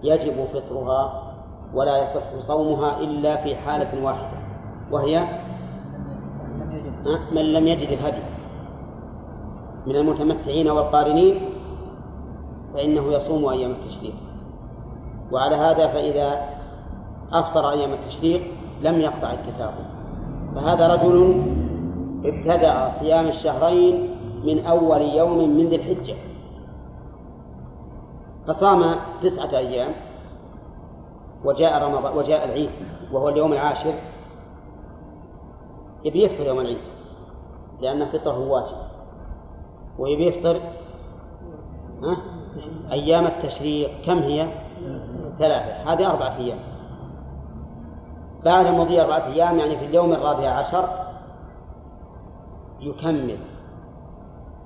يجب 0.03 0.45
فطرها 0.55 1.33
ولا 1.75 2.03
يصح 2.03 2.47
صومها 2.47 3.01
إلا 3.01 3.37
في 3.37 3.57
حالة 3.57 4.05
واحدة 4.05 4.39
وهي 4.91 5.29
من 7.33 7.53
لم 7.53 7.67
يجد 7.67 7.89
الهدي. 7.89 8.23
من 9.87 9.97
المتمتعين 9.97 10.71
والقارنين 10.71 11.41
فإنه 12.75 13.13
يصوم 13.13 13.49
أيام 13.49 13.71
التشريق. 13.71 14.15
وعلى 15.33 15.57
هذا 15.57 15.87
فإذا 15.87 16.41
أفطر 17.33 17.71
أيام 17.71 17.93
التشريق 17.93 18.43
لم 18.83 19.01
يقطع 19.01 19.33
الكتاب 19.33 19.75
فهذا 20.55 20.95
رجل 20.95 21.43
ابتدع 22.25 23.01
صيام 23.01 23.27
الشهرين 23.27 24.17
من 24.45 24.67
أول 24.67 25.01
يوم 25.01 25.57
من 25.57 25.69
ذي 25.69 25.77
الحجة. 25.77 26.15
فصام 28.47 28.97
تسعة 29.23 29.59
أيام 29.59 29.93
وجاء 31.45 31.83
رمضان 31.83 32.17
وجاء 32.17 32.45
العيد 32.45 32.71
وهو 33.13 33.29
اليوم 33.29 33.53
العاشر. 33.53 33.95
يبي 36.05 36.23
يفطر 36.23 36.47
يوم 36.47 36.61
العيد 36.61 36.79
لأن 37.81 38.07
فطره 38.07 38.39
واجب. 38.39 38.77
ويبي 39.99 40.27
يفطر 40.27 40.61
أيام 42.93 43.27
التشريق 43.27 43.91
كم 44.07 44.19
هي؟ 44.19 44.49
ثلاثة. 45.41 45.93
هذه 45.93 46.11
أربعة 46.11 46.37
أيام. 46.37 46.59
بعد 48.45 48.67
مضي 48.67 49.01
أربعة 49.03 49.27
أيام 49.27 49.59
يعني 49.59 49.79
في 49.79 49.85
اليوم 49.85 50.13
الرابع 50.13 50.49
عشر 50.49 50.89
يكمل. 52.81 53.39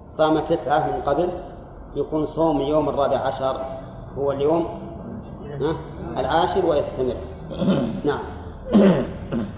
صام 0.09 0.39
تسعة 0.39 0.97
من 0.97 1.03
قبل 1.03 1.29
يكون 1.95 2.27
صوم 2.27 2.61
يوم 2.61 2.89
الرابع 2.89 3.17
عشر 3.17 3.61
هو 4.19 4.33
اليوم 4.33 4.67
العاشر 6.17 6.67
ويستمر. 6.67 7.17
نعم. 8.09 8.25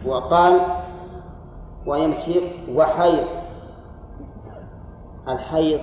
وقال 0.07 0.61
ويمشي 1.87 2.41
وحيض. 2.75 3.27
الحيض 5.29 5.81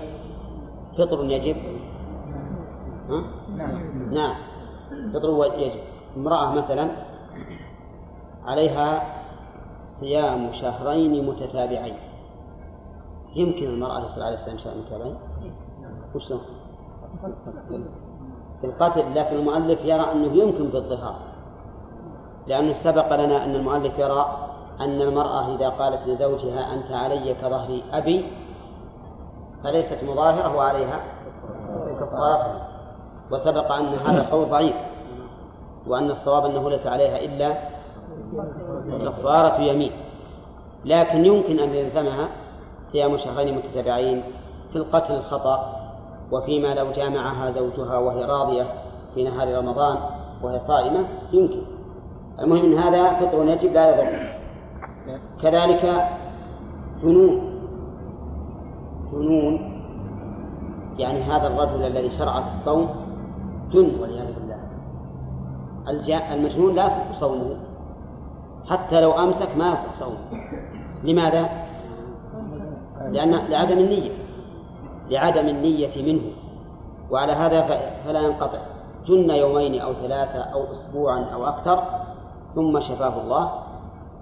فطر 0.98 1.24
يجب. 1.24 1.56
ها؟ 3.10 3.24
نعم. 4.12 4.53
فطر 5.14 5.60
يجب 5.60 5.80
امرأة 6.18 6.56
مثلا 6.56 6.90
عليها 8.46 9.04
صيام 10.00 10.54
شهرين 10.54 11.28
متتابعين. 11.28 11.96
يمكن 13.36 13.66
المرأة 13.66 14.06
يصل 14.06 14.22
على 14.22 14.38
صيام 14.38 14.58
شهرين؟ 14.58 14.82
متتابعين 14.82 15.18
وشلون؟ 16.16 16.42
في 18.62 18.68
القتل 18.68 19.16
لكن 19.16 19.36
المؤلف 19.36 19.80
يرى 19.80 20.12
أنه 20.12 20.34
يمكن 20.34 20.72
في 20.72 20.78
الظهار. 20.78 21.16
لأنه 22.48 22.74
سبق 22.84 23.16
لنا 23.16 23.46
أن 23.46 23.56
المؤلف 23.56 24.00
يرى 24.00 24.38
أن 24.80 25.02
المرأة 25.02 25.56
إذا 25.56 25.70
قالت 25.70 26.08
لزوجها 26.08 26.74
أنت 26.74 26.92
علي 26.92 27.34
كظهر 27.34 27.82
أبي 27.92 28.32
فليست 29.64 30.04
مظاهرة 30.04 30.56
وعليها 30.56 31.00
كفارة. 32.00 32.62
وسبق 33.32 33.72
أن 33.72 33.86
هذا 33.86 34.30
قول 34.30 34.50
ضعيف. 34.50 34.76
وأن 35.88 36.12
الصواب 36.12 36.46
أنه 36.46 36.70
ليس 36.70 36.88
عليها 36.88 37.18
إلا 37.18 37.58
كفارة 39.10 39.62
يمين. 39.62 39.92
لكن 40.86 41.26
يمكن 41.26 41.60
أن 41.60 41.70
يلزمها 41.70 42.30
صيام 42.92 43.18
شهرين 43.18 43.58
متتابعين 43.58 44.24
في 44.72 44.76
القتل 44.76 45.14
الخطأ 45.14 45.76
وفيما 46.32 46.74
لو 46.74 46.92
جامعها 46.92 47.52
زوجها 47.52 47.98
وهي 47.98 48.26
راضية 48.26 48.68
في 49.16 49.24
نهار 49.24 49.58
رمضان 49.58 49.98
وهي 50.44 50.60
صائمة 50.60 51.08
يمكن. 51.34 51.62
المهم 52.40 52.66
أن 52.66 52.78
هذا 52.78 53.14
فطر 53.20 53.44
يجب 53.44 53.74
لا 53.74 53.90
يضر. 53.90 54.34
كذلك 55.42 56.08
جنون. 57.04 57.54
جنون 59.12 59.74
يعني 60.98 61.24
هذا 61.24 61.48
الرجل 61.48 61.84
الذي 61.84 62.10
شرع 62.10 62.42
في 62.42 62.48
الصوم 62.48 62.90
جن 63.72 64.02
والعياذ 64.02 64.43
المجنون 66.34 66.76
لا 66.76 66.86
يصح 66.86 67.20
صومه. 67.20 67.58
حتى 68.66 69.02
لو 69.02 69.12
أمسك 69.12 69.58
ما 69.58 69.74
يصح 69.74 69.94
صومه. 70.00 70.18
لماذا؟ 71.04 71.50
لأن 73.12 73.32
لعدم 73.32 73.78
النية. 73.78 74.12
لعدم 75.10 75.48
النية 75.50 76.14
منه. 76.14 76.32
وعلى 77.12 77.32
هذا 77.32 77.68
فلا 78.06 78.20
ينقطع. 78.20 78.60
جن 79.06 79.30
يومين 79.30 79.82
أو 79.82 79.94
ثلاثة 79.94 80.40
أو 80.40 80.74
أسبوعا 80.74 81.20
أو 81.20 81.46
أكثر 81.46 81.84
ثم 82.56 82.80
شفاه 82.80 83.22
الله 83.22 83.52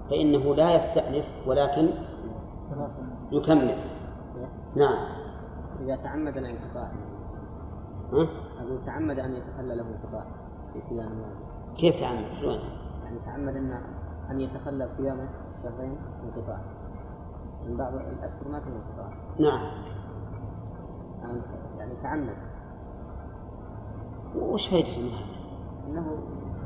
فإنه 0.09 0.55
لا 0.55 0.75
يستأنف 0.75 1.25
ولكن 1.47 1.89
يكمل. 3.31 3.77
نعم. 4.75 4.97
إذا 5.81 5.95
تعمد 5.95 6.37
الانقطاع. 6.37 6.91
أقول 8.13 8.85
تعمد 8.85 9.19
أن 9.19 9.33
يتخلى 9.33 9.75
له 9.75 9.83
انقطاع 9.83 10.25
في 10.73 10.79
صيام 10.89 11.11
كيف 11.77 11.99
تعمد؟ 11.99 12.25
شلون؟ 12.41 12.59
يعني 13.03 13.19
تعمد 13.25 13.55
أن 13.55 13.71
أن 14.31 14.39
يتخلى 14.39 14.89
صيامه 14.97 15.29
شهرين 15.63 15.97
انقطاع 16.23 16.61
من 17.67 17.77
بعض 17.77 17.93
الأشهر 17.93 18.47
ما 18.51 18.59
في 18.59 18.67
انقطاع 18.67 19.13
نعم 19.39 19.71
يعني 21.77 21.93
تعمد 22.03 22.35
وش 24.35 24.69
فائدة 24.69 24.89
من 25.01 25.11
هذا؟ 25.11 25.25
أنه 25.87 26.17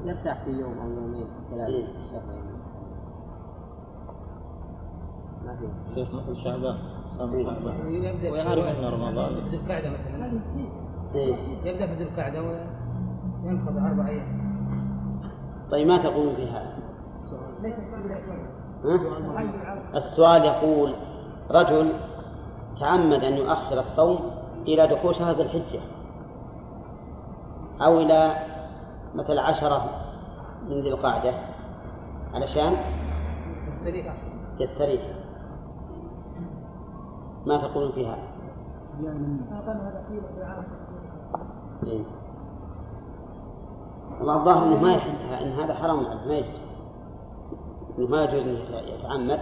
يرتاح 0.05 0.43
في 0.43 0.51
يوم 0.51 0.79
أو 0.79 0.89
يومين 0.89 1.27
ثلاثة 1.49 1.73
إيه؟ 1.73 1.87
شهرين 2.11 2.43
ما 5.45 5.55
في 5.55 5.95
شيخ 5.95 6.15
مثل 6.15 6.43
شعبان 6.43 6.77
إيه. 7.33 8.11
يبدأ 8.11 8.31
ويعرف 8.31 8.77
ان 8.77 8.93
رمضان 8.93 9.35
في 9.35 9.49
ذي 9.49 9.57
القعدة 9.57 9.89
مثلا 9.89 10.41
إيه؟ 11.15 11.35
يبدأ 11.63 11.87
في 11.87 11.93
ذي 11.95 12.03
القعدة 12.03 12.41
وينقضي 13.43 13.79
أربع 13.79 14.07
أيام 14.07 14.44
طيب 15.75 15.87
ما 15.87 16.03
تقول 16.03 16.35
في 16.35 16.47
هذا؟ 16.47 16.73
السؤال 19.95 20.45
يقول 20.45 20.95
رجل 21.51 21.93
تعمد 22.79 23.23
أن 23.23 23.33
يؤخر 23.33 23.79
الصوم 23.79 24.31
إلى 24.67 24.87
دخول 24.87 25.15
شهر 25.15 25.41
الحجة 25.41 25.79
أو 27.81 27.99
إلى 27.99 28.35
مثل 29.15 29.37
عشرة 29.37 29.89
من 30.69 30.81
ذي 30.81 30.89
القعدة 30.89 31.33
علشان 32.33 32.77
يستريح 33.71 34.13
يستريح 34.59 35.01
ما 37.45 37.57
تقولون 37.57 37.91
في 37.91 38.07
هذا؟ 38.07 38.23
إيه. 41.83 42.24
الظاهر 44.21 44.63
إنه 44.63 44.81
ما 44.81 44.93
يحب 44.93 45.13
إن 45.41 45.51
هذا 45.51 45.73
حرام 45.73 46.05
عليه 46.05 46.27
ما 46.27 46.33
يجوز. 46.33 46.61
إنه 47.97 48.07
ما 48.07 48.23
يجوز 48.23 48.47
إنه 48.47 48.79
يتعمد 48.79 49.39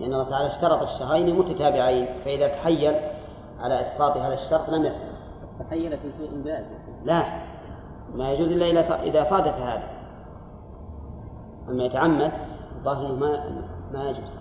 لأن 0.00 0.12
الله 0.12 0.30
تعالى 0.30 0.48
اشترط 0.48 0.82
الشهرين 0.82 1.38
متتابعين 1.38 2.06
فإذا 2.24 2.48
تحيل 2.48 2.94
على 3.60 3.80
إسقاط 3.80 4.16
هذا 4.16 4.34
الشرط 4.34 4.68
لم 4.70 4.84
يسلم 4.84 5.14
تخيل 5.58 5.98
في 5.98 6.12
شيء 6.18 6.44
جائز 6.44 6.66
لا 7.04 7.24
ما 8.14 8.32
يجوز 8.32 8.52
إلا 8.52 9.02
إذا 9.02 9.24
صادف 9.24 9.54
هذا. 9.54 9.88
أما 11.68 11.84
يتعمد 11.84 12.32
الظاهر 12.76 13.12
ما 13.12 13.60
ما 13.92 14.10
يجوز. 14.10 14.34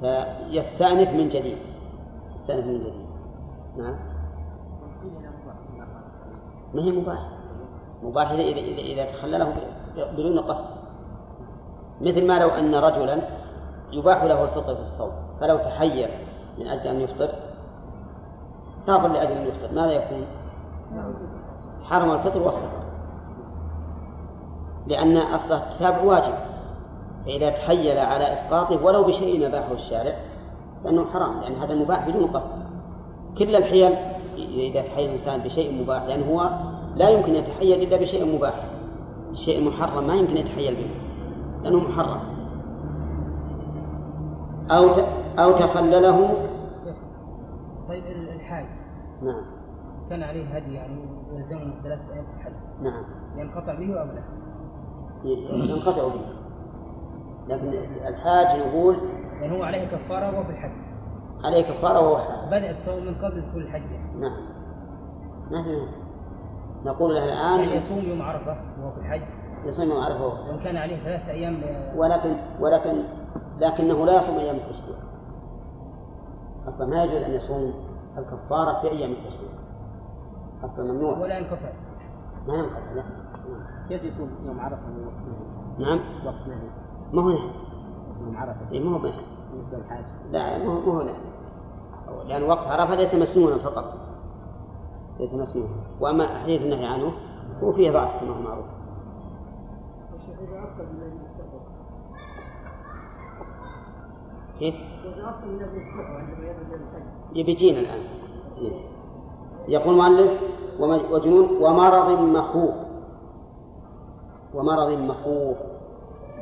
فيستأنف 0.00 1.08
من 1.08 1.28
جديد. 1.28 1.58
يستأنف 2.40 2.66
من 2.66 2.78
جديد. 2.80 3.06
نعم. 3.76 3.96
ما 6.74 6.82
هي 6.82 6.90
مباح 6.90 7.31
مباح 8.02 8.30
إذا 8.30 8.40
إذا 8.40 8.80
إذا, 8.80 9.04
تخلله 9.04 9.52
بدون 9.96 10.38
قصد. 10.40 10.66
مثل 12.00 12.26
ما 12.26 12.38
لو 12.38 12.48
أن 12.48 12.74
رجلا 12.74 13.18
يباح 13.92 14.24
له 14.24 14.44
الفطر 14.44 14.74
في 14.74 14.82
الصوم 14.82 15.12
فلو 15.40 15.56
تحير 15.56 16.10
من 16.58 16.66
أجل 16.66 16.86
أن 16.86 17.00
يفطر 17.00 17.28
سافر 18.86 19.08
لأجل 19.08 19.32
أن 19.32 19.46
يفطر 19.46 19.74
ماذا 19.74 19.92
يكون؟ 19.92 20.26
حرم 21.82 22.10
الفطر 22.10 22.42
والسفر 22.42 22.82
لأن 24.86 25.16
أصل 25.16 25.54
التتابع 25.54 26.02
واجب. 26.02 26.34
فإذا 27.24 27.50
تحيل 27.50 27.98
على 27.98 28.32
إسقاطه 28.32 28.84
ولو 28.84 29.04
بشيء 29.04 29.46
أباحه 29.46 29.72
الشارع 29.72 30.14
فإنه 30.84 31.04
حرام 31.04 31.40
لأن 31.40 31.54
هذا 31.54 31.74
مباح 31.74 32.08
بدون 32.08 32.26
قصد. 32.26 32.50
كل 33.38 33.56
الحيل 33.56 33.94
إذا 34.36 34.82
تحيل 34.82 35.08
الإنسان 35.08 35.40
بشيء 35.40 35.82
مباح 35.82 36.02
لأن 36.02 36.22
هو 36.22 36.50
لا 36.96 37.08
يمكن 37.08 37.34
يتحيل 37.34 37.82
إلا 37.82 37.96
بشيء 37.96 38.36
مباح. 38.36 38.64
الشيء 39.30 39.58
المحرم 39.58 40.06
ما 40.06 40.14
يمكن 40.14 40.36
يتحيل 40.36 40.74
به 40.74 40.90
لأنه 41.62 41.78
محرم. 41.78 42.20
أو 44.70 44.92
ت... 44.92 45.04
أو 45.38 45.52
تخلله 45.52 46.34
طيب 47.88 48.04
الحاج. 48.06 48.64
نعم. 49.22 49.42
كان 50.10 50.22
عليه 50.22 50.44
هدي 50.44 50.74
يعني 50.74 51.04
يلزمه 51.32 51.82
ثلاثة 51.82 52.14
أيام 52.14 52.24
في 52.24 52.32
الحج. 52.40 52.52
نعم. 52.82 53.04
ينقطع 53.36 53.74
به 53.74 54.00
أو 54.00 54.06
لا؟ 54.06 54.22
ينقطع 55.74 56.08
به. 56.08 56.24
لكن 57.48 57.68
الحاج 58.06 58.60
نقول 58.60 58.96
يعني 59.40 59.58
هو 59.58 59.62
عليه 59.62 59.88
كفارة 59.88 60.34
وهو 60.34 60.44
في 60.44 60.50
الحج. 60.50 60.82
عليه 61.44 61.62
كفارة 61.62 62.00
وهو 62.00 62.18
حاج 62.18 62.46
بدأ 62.46 62.70
الصوم 62.70 63.04
من 63.06 63.14
قبل 63.14 63.40
دخول 63.40 63.62
الحج 63.62 63.82
نعم. 64.20 64.36
في 65.48 66.01
نقول 66.84 67.14
له 67.14 67.20
يعني 67.20 67.64
الآن 67.64 67.76
يصوم 67.76 67.98
يوم 67.98 68.22
عرفة 68.22 68.56
وهو 68.80 68.90
في 68.90 68.98
الحج؟ 69.00 69.22
يصوم 69.64 69.88
يوم 69.90 70.00
عرفة. 70.04 70.26
وهو 70.26 70.48
وإن 70.50 70.58
كان 70.64 70.76
عليه 70.76 70.96
ثلاثة 71.04 71.30
أيام 71.30 71.52
ل- 71.54 71.98
ولكن 71.98 72.36
ولكن 72.60 73.02
لكنه 73.58 74.06
لا 74.06 74.22
يصوم 74.22 74.36
أيام 74.36 74.56
التشريق 74.56 74.96
أصلا 76.68 76.86
ما 76.86 77.04
يجوز 77.04 77.22
أن 77.22 77.30
يصوم 77.30 77.74
الكفارة 78.18 78.80
في 78.80 78.88
أيام 78.90 79.12
التشريق 79.12 79.50
أصلا 80.64 80.92
ممنوع. 80.92 81.18
ولا 81.18 81.38
ينقطع 81.38 81.72
ما 82.48 82.54
ينقطع 82.54 82.92
لا. 82.94 83.02
كيف 83.88 84.02
يصوم 84.04 84.30
يوم 84.46 84.60
عرفة 84.60 84.86
من 84.86 85.04
وقت؟ 85.06 85.78
نعم. 85.78 86.00
وقت 86.26 86.48
نهي. 86.48 86.68
ما 87.12 87.22
هو 87.22 87.28
نهي. 87.28 87.50
يوم 88.26 88.36
عرفة. 88.36 88.70
إيه، 88.72 88.80
ما 88.84 88.96
هو 88.96 89.02
نهي 89.02 89.12
بالنسبة 89.52 89.78
للحاج. 89.78 90.04
لا 90.30 90.58
ما 90.58 90.64
هو 90.72 90.80
ما 90.80 90.98
هو 90.98 91.02
نهي. 91.02 91.14
لأن 92.28 92.42
وقت 92.42 92.66
عرفة 92.66 92.94
ليس 92.94 93.14
مسنونا 93.14 93.58
فقط. 93.58 93.84
ليس 95.22 95.34
مسنونا 95.34 95.70
وأما 96.00 96.26
حديث 96.26 96.62
النهي 96.62 96.86
عنه 96.86 97.12
هو 97.62 97.72
فيه 97.72 97.90
ضعف 97.90 98.20
كما 98.20 98.36
هو 98.36 98.42
معروف 98.42 98.66
كيف؟ 104.58 104.74
يبيجينا 107.34 107.80
الآن. 107.80 108.00
يقول 109.68 109.94
المؤلف 109.94 110.40
وجنون 111.12 111.62
ومرض 111.62 112.20
مخوف. 112.20 112.74
ومرض 114.54 114.90
مخوف. 114.90 115.56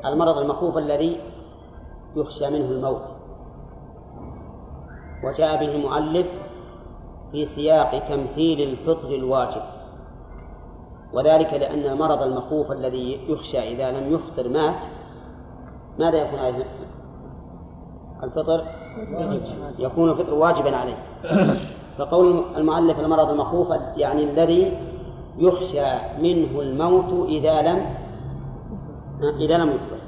المرض 0.05 0.39
المخوف 0.39 0.79
الذي 0.79 1.21
يخشى 2.17 2.51
منه 2.51 2.71
الموت. 2.71 3.03
وجاء 5.25 5.61
به 5.61 5.77
المؤلف 5.77 6.27
في 7.33 7.47
سياق 7.47 8.09
تمثيل 8.09 8.69
الفطر 8.69 9.09
الواجب. 9.09 9.63
وذلك 11.13 11.55
لأن 11.55 11.93
المرض 11.93 12.23
المخوف 12.23 12.73
الذي 12.73 13.21
يخشى 13.29 13.59
إذا 13.59 13.91
لم 13.91 14.15
يفطر 14.15 14.49
مات 14.49 14.75
ماذا 15.99 16.17
يكون 16.17 16.39
عليه؟ 16.39 16.65
الفطر؟ 18.23 18.65
يكون 19.79 20.11
الفطر 20.11 20.35
واجبا 20.35 20.77
عليه. 20.77 20.97
فقول 21.99 22.45
المؤلف 22.57 23.01
المرض 23.01 23.31
المخوف 23.31 23.69
يعني 23.97 24.25
الذي 24.25 24.79
يخشى 25.39 26.19
منه 26.19 26.61
الموت 26.61 27.29
إذا 27.29 27.63
لم 27.63 27.87
إذا 29.41 29.59
لم 29.59 29.69
يفطر. 29.69 30.01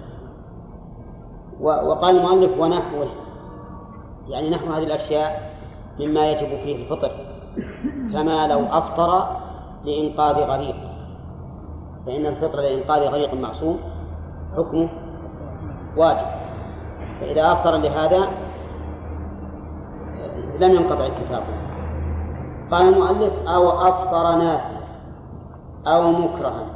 وقال 1.60 2.16
المؤلف 2.16 2.60
ونحوه. 2.60 3.06
يعني 4.28 4.50
نحو 4.50 4.72
هذه 4.72 4.84
الأشياء 4.84 5.51
مما 6.00 6.30
يجب 6.30 6.48
فيه 6.48 6.82
الفطر 6.82 7.10
كما 8.12 8.46
لو 8.46 8.64
أفطر 8.64 9.26
لإنقاذ 9.84 10.36
غريق. 10.36 10.76
فإن 12.06 12.26
الفطر 12.26 12.60
لإنقاذ 12.60 13.02
غريق 13.02 13.34
معصوم 13.34 13.78
حكمه 14.56 14.88
واجب. 15.96 16.26
فإذا 17.20 17.52
أفطر 17.52 17.76
لهذا 17.76 18.28
لم 20.60 20.70
ينقطع 20.70 21.06
الكتاب 21.06 21.42
قال 22.70 22.88
المؤلف 22.88 23.32
أو 23.48 23.70
أفطر 23.70 24.36
ناسا 24.36 24.80
أو 25.86 26.12
مكرها 26.12 26.66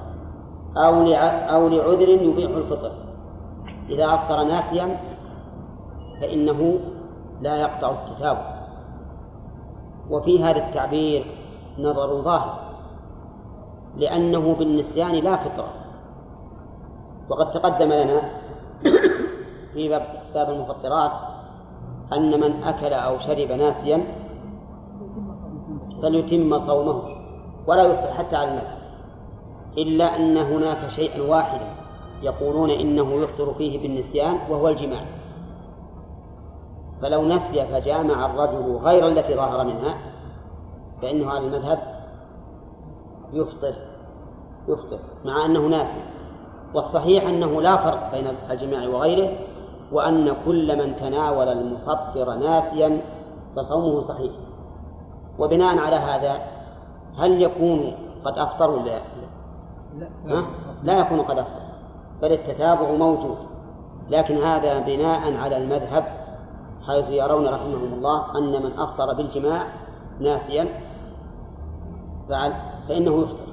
أو 0.76 1.06
أو 1.54 1.68
لعذر 1.68 2.08
يبيح 2.08 2.50
الفطر. 2.50 2.92
إذا 3.88 4.14
أفطر 4.14 4.44
ناسيا 4.44 4.96
فإنه 6.20 6.78
لا 7.40 7.56
يقطع 7.56 7.90
التتابع 7.90 8.55
وفي 10.10 10.44
هذا 10.44 10.68
التعبير 10.68 11.26
نظر 11.78 12.22
ظاهر 12.22 12.58
لأنه 13.96 14.54
بالنسيان 14.54 15.14
لا 15.14 15.36
فطرة. 15.36 15.68
وقد 17.28 17.50
تقدم 17.50 17.92
لنا 17.92 18.20
في 19.72 19.88
باب 20.34 20.50
المفطرات 20.50 21.12
أن 22.12 22.40
من 22.40 22.62
أكل 22.62 22.92
أو 22.92 23.18
شرب 23.18 23.52
ناسيا 23.52 24.04
فليتم 26.02 26.58
صومه 26.58 27.02
ولا 27.66 27.82
يفطر 27.82 28.12
حتى 28.12 28.36
على 28.36 28.50
المذهب 28.50 28.78
إلا 29.78 30.16
أن 30.16 30.36
هناك 30.36 30.90
شيئا 30.90 31.22
واحدا 31.22 31.66
يقولون 32.22 32.70
إنه 32.70 33.22
يفطر 33.22 33.54
فيه 33.54 33.82
بالنسيان 33.82 34.38
وهو 34.50 34.68
الجماع. 34.68 35.00
فلو 37.02 37.22
نسي 37.22 37.66
فجامع 37.66 38.26
الرجل 38.26 38.76
غير 38.76 39.06
التي 39.06 39.34
ظهر 39.34 39.64
منها 39.64 39.96
فإنه 41.02 41.30
على 41.30 41.46
المذهب 41.46 41.78
يفطر 43.32 43.74
يفطر 44.68 44.98
مع 45.24 45.46
أنه 45.46 45.60
ناسي 45.60 46.00
والصحيح 46.74 47.28
أنه 47.28 47.62
لا 47.62 47.76
فرق 47.76 48.10
بين 48.12 48.26
الجماع 48.50 48.88
وغيره 48.88 49.38
وأن 49.92 50.36
كل 50.46 50.78
من 50.78 50.96
تناول 50.96 51.48
المفطر 51.48 52.34
ناسيا 52.34 53.00
فصومه 53.56 54.00
صحيح 54.00 54.32
وبناء 55.38 55.78
على 55.78 55.96
هذا 55.96 56.40
هل 57.18 57.42
يكون 57.42 57.92
قد 58.24 58.38
أفطر 58.38 58.70
ولا 58.70 59.00
لا؟ 59.98 60.08
لا؟ 60.24 60.44
لا 60.82 60.98
يكون 60.98 61.20
قد 61.20 61.38
أفطر 61.38 61.66
بل 62.22 62.32
التتابع 62.32 62.90
موجود 62.90 63.36
لكن 64.08 64.36
هذا 64.36 64.78
بناء 64.80 65.36
على 65.36 65.56
المذهب 65.56 66.25
حيث 66.86 67.04
يرون 67.08 67.46
رحمهم 67.46 67.92
الله 67.92 68.38
أن 68.38 68.62
من 68.62 68.78
أفطر 68.78 69.14
بالجماع 69.14 69.66
ناسيا 70.20 70.68
فعل 72.28 72.52
فإنه 72.88 73.22
يفطر 73.22 73.46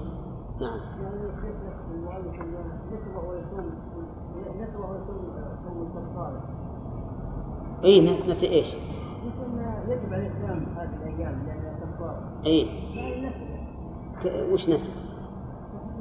نعم 0.62 0.80
اي 7.84 8.02
نسي 8.28 8.48
إيش؟ 8.48 8.68
يجب 9.88 10.14
عليه 10.14 10.28
الصيام 10.28 10.66
هذه 10.78 10.90
الأيام 11.04 11.44
لانها 11.48 11.76
كفاره 11.80 12.22
اي 12.46 12.68
وش 14.54 14.70
نسي؟ 14.70 14.90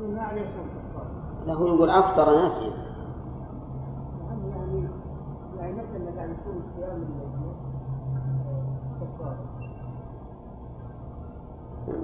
ما 0.09 0.23
عليه 0.23 0.47
لا 1.47 1.55
هو 1.55 1.67
يقول 1.67 1.91
أفطر 1.91 2.43
ناسيا 2.43 2.73
يعني 5.59 5.83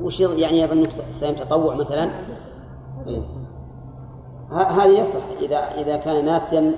وش 0.02 0.20
يعني 0.20 0.60
يظن 0.60 0.86
صيام 1.20 1.34
تطوع 1.34 1.74
مثلا؟ 1.74 2.10
إيه. 3.06 3.22
هذا 4.50 4.84
يصح 4.84 5.24
اذا 5.40 5.56
إذا 5.56 5.96
كان 5.96 6.24
ناسيا 6.24 6.74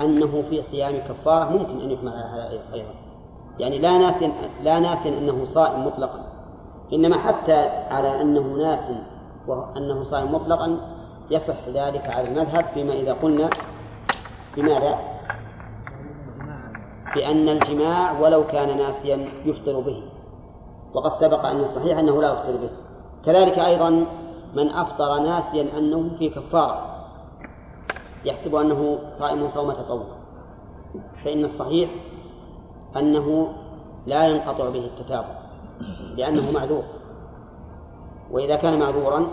أنه 0.00 0.42
في 0.50 0.62
صيام 0.62 0.98
كفارة 1.08 1.48
ممكن 1.50 1.80
أن 1.80 1.90
يحمل 1.90 2.12
على 2.12 2.24
هذا 2.24 2.74
أيضا. 2.74 2.94
يعني 3.58 3.78
لا 3.78 3.98
ناسيا 3.98 4.32
لا 4.62 4.78
ناسيا 4.78 5.18
أنه 5.18 5.44
صائم 5.44 5.86
مطلقا 5.86 6.24
إنما 6.92 7.18
حتى 7.18 7.54
على 7.90 8.20
أنه 8.20 8.40
ناس 8.40 8.90
وانه 9.46 10.02
صائم 10.02 10.34
مطلقا 10.34 10.78
يصح 11.30 11.68
ذلك 11.68 12.06
على 12.06 12.28
المذهب 12.28 12.64
فيما 12.74 12.92
إذا 12.92 13.12
قلنا 13.12 13.50
بماذا؟ 14.56 15.13
بأن 17.14 17.48
الجماع 17.48 18.20
ولو 18.20 18.46
كان 18.46 18.78
ناسيا 18.78 19.28
يفطر 19.44 19.80
به. 19.80 20.02
وقد 20.94 21.10
سبق 21.20 21.46
أن 21.46 21.60
الصحيح 21.60 21.98
أنه 21.98 22.22
لا 22.22 22.32
يفطر 22.32 22.56
به. 22.56 22.70
كذلك 23.24 23.58
أيضا 23.58 23.90
من 24.54 24.70
أفطر 24.70 25.18
ناسيا 25.18 25.78
أنه 25.78 26.18
في 26.18 26.28
كفارة. 26.28 26.94
يحسب 28.24 28.54
أنه 28.54 28.98
صائم 29.18 29.50
صوم 29.50 29.72
تطوع. 29.72 30.06
فإن 31.24 31.44
الصحيح 31.44 31.90
أنه 32.96 33.52
لا 34.06 34.28
ينقطع 34.28 34.68
به 34.68 34.84
التتابع 34.84 35.38
لأنه 36.16 36.50
معذور. 36.50 36.84
وإذا 38.30 38.56
كان 38.56 38.78
معذورا 38.78 39.26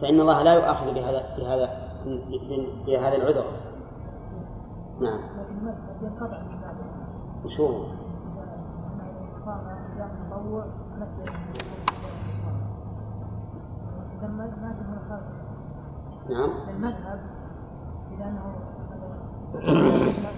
فإن 0.00 0.20
الله 0.20 0.42
لا 0.42 0.54
يؤاخذ 0.54 0.94
بهذا 0.94 1.22
بهذا 1.38 1.70
بهذا 2.86 3.16
العذر. 3.16 3.44
نعم. 5.00 5.20
ينقطع 6.02 6.42
من 6.42 6.60
بعده 6.60 6.84
وش 7.44 7.60
هو؟ 7.60 8.02
تطوع 10.32 10.64
في 14.72 14.84
مخالفة 14.90 15.42
نعم 16.30 16.50
المذهب 16.68 17.20
إذا 18.14 18.24
أنه 18.24 18.54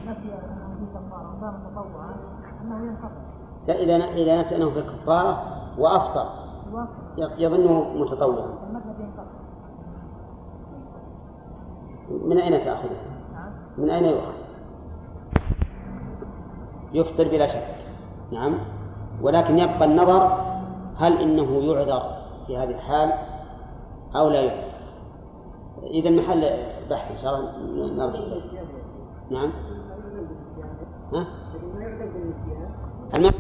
نفي 0.07 0.35
أنه 0.35 0.74
في 0.78 0.86
كفارة 0.95 1.59
تطوعا 1.70 2.15
أنه 2.62 2.86
ينقطع 2.86 3.24
لا 3.69 3.74
إذا 3.74 3.95
إذا 3.95 4.41
نسي 4.41 4.57
أنه 4.57 4.70
في 4.70 4.78
الكفارة 4.78 5.43
وأفطر 5.78 6.28
يظنه 7.16 7.95
متطوعا 7.95 8.49
المذهب 8.69 9.01
ينقطع 9.01 9.45
من 12.27 12.39
أين 12.39 12.65
تأخذه؟ 12.65 12.97
نعم 13.32 13.53
من 13.78 13.91
أين 13.91 14.05
يؤخذ؟ 14.05 14.44
يفطر 16.95 17.29
بلا 17.29 17.47
شك. 17.47 17.66
نعم. 18.33 18.59
ولكن 19.23 19.59
يبقى 19.59 19.85
النظر 19.85 20.23
هل 20.97 21.19
إنه 21.19 21.61
يعذر 21.65 22.03
في 22.47 22.57
هذه 22.57 22.71
الحال 22.71 23.12
أو 24.16 24.29
لا 24.29 24.41
يعذر. 24.41 24.75
إذا 25.83 26.11
محل 26.11 26.41
بحث 26.91 27.11
إن 27.11 27.19
شاء 27.23 27.35
الله 27.35 28.07
نرجع 28.07 28.19
إليه. 28.19 28.43
نعم. 29.31 29.53
ها؟ 31.12 31.27
الم... 33.15 33.31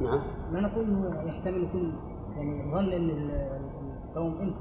نعم. 0.00 0.20
ما 0.52 0.60
نقول 0.60 0.84
إنه 0.84 1.22
يحتمل 1.28 1.62
يكون 1.64 1.96
يعني 2.36 2.74
ظن 2.74 2.92
إن 2.92 3.10
ال- 3.10 3.60
الصوم 4.08 4.38
انت 4.40 4.56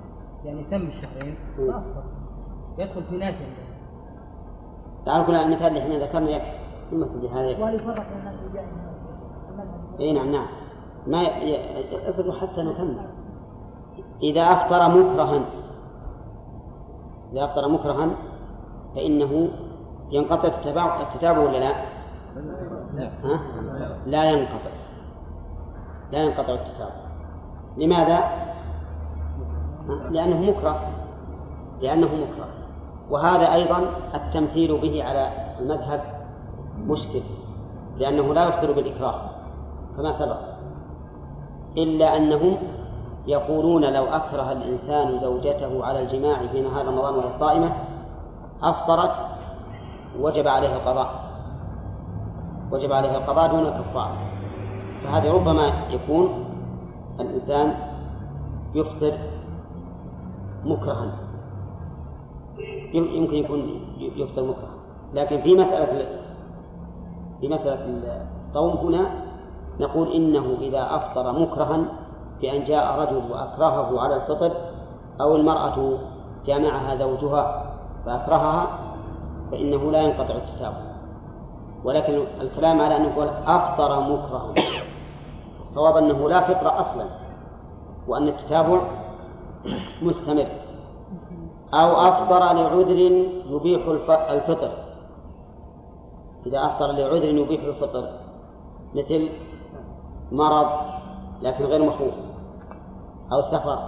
يعني 0.45 0.63
تم 0.63 0.87
الشهرين. 0.87 1.35
يدخل 2.77 3.03
في 3.03 3.17
ناس 3.17 3.43
تعال 5.05 5.25
كل 5.25 5.35
المثال 5.35 5.67
اللي 5.67 5.79
إحنا 5.83 6.05
ذكرنا 6.05 6.29
يكفي. 6.29 6.62
المثل 6.93 7.19
بهذا 7.21 7.49
يكفي 7.49 7.61
وهل 7.63 7.75
يفرق 7.75 7.95
بين 8.09 8.19
الناس 8.19 8.33
اللي 8.39 8.53
جاء 8.53 8.63
من 8.63 8.69
المذهب 9.59 9.99
اي 9.99 10.13
نعم 10.13 10.31
نعم. 10.31 10.47
ما 11.07 11.21
ي- 11.21 11.49
ي- 11.51 12.09
اصبر 12.09 12.31
حتى 12.31 12.61
نكمل 12.61 13.05
إذا 14.23 14.41
أفطر 14.41 14.89
مكرها 14.89 15.45
إذا 17.33 17.43
أفطر 17.45 17.67
مكرها 17.69 18.09
فإنه 18.95 19.49
ينقطع 20.11 20.47
التتابع 20.47 21.01
التتابع 21.01 21.39
ولا 21.39 21.57
لا؟ 21.57 21.75
ها؟ 23.23 23.39
لا 24.05 24.23
ينقطع. 24.31 24.69
لا 26.11 26.19
ينقطع 26.23 26.53
التتابع. 26.53 26.93
لماذا؟ 27.77 28.19
لأنه 30.09 30.51
مكره. 30.51 30.87
لأنه 31.81 32.07
مكره. 32.07 32.47
وهذا 33.09 33.53
أيضا 33.53 33.85
التمثيل 34.15 34.81
به 34.81 35.03
على 35.03 35.31
المذهب 35.59 36.01
مشكل 36.87 37.21
لأنه 37.97 38.33
لا 38.33 38.47
يفطر 38.47 38.71
بالإكراه 38.71 39.21
كما 39.97 40.11
سبق؟ 40.11 40.37
إلا 41.77 42.17
أنهم 42.17 42.57
يقولون 43.27 43.93
لو 43.93 44.03
أكره 44.03 44.51
الإنسان 44.51 45.19
زوجته 45.19 45.85
على 45.85 45.99
الجماع 46.01 46.47
في 46.47 46.61
نهار 46.61 46.87
رمضان 46.87 47.15
وهي 47.15 47.39
صائمة 47.39 47.73
أفطرت 48.63 49.15
وجب 50.19 50.47
عليها 50.47 50.75
القضاء 50.75 51.23
وجب 52.71 52.91
عليها 52.91 53.17
القضاء 53.17 53.51
دون 53.51 53.59
الكفارة 53.59 54.17
فهذا 55.03 55.33
ربما 55.33 55.67
يكون 55.89 56.45
الإنسان 57.19 57.73
يفطر 58.75 59.17
مكرها. 60.65 61.19
يمكن 62.93 63.35
يكون 63.35 63.81
يفطر 63.99 64.43
مكرها 64.43 64.73
لكن 65.13 65.41
في 65.41 65.55
مسألة 65.55 66.22
في 67.43 67.49
مسألة 67.49 68.23
الصوم 68.39 68.77
هنا 68.77 69.07
نقول 69.79 70.11
إنه 70.11 70.57
إذا 70.61 70.95
أفطر 70.95 71.31
مكرها 71.39 71.85
بأن 72.41 72.65
جاء 72.65 72.99
رجل 72.99 73.31
وأكرهه 73.31 74.01
على 74.01 74.15
الفطر 74.15 74.51
أو 75.21 75.35
المرأة 75.35 75.97
جامعها 76.45 76.95
زوجها 76.95 77.73
فأكرهها 78.05 78.67
فإنه 79.51 79.91
لا 79.91 80.01
ينقطع 80.01 80.35
التتابع 80.35 80.81
ولكن 81.83 82.23
الكلام 82.41 82.81
على 82.81 82.97
أن 82.97 83.05
يقول 83.05 83.27
أفطر 83.27 83.99
مكرها. 83.99 84.53
الصواب 85.63 85.97
أنه 85.97 86.29
لا 86.29 86.41
فطر 86.41 86.81
أصلا 86.81 87.05
وأن 88.07 88.27
التتابع 88.27 88.81
مستمر. 90.01 90.47
أو 91.73 91.91
أفطر 92.07 92.39
لعذر 92.39 92.99
يبيح 93.49 93.87
الفطر. 94.09 94.82
إذا 96.45 96.65
أفطر 96.65 96.91
لعذر 96.91 97.23
يبيح 97.23 97.63
الفطر 97.63 98.09
مثل 98.95 99.29
مرض 100.31 100.67
لكن 101.41 101.65
غير 101.65 101.85
مخوف 101.85 102.13
أو 103.33 103.41
سفر 103.41 103.79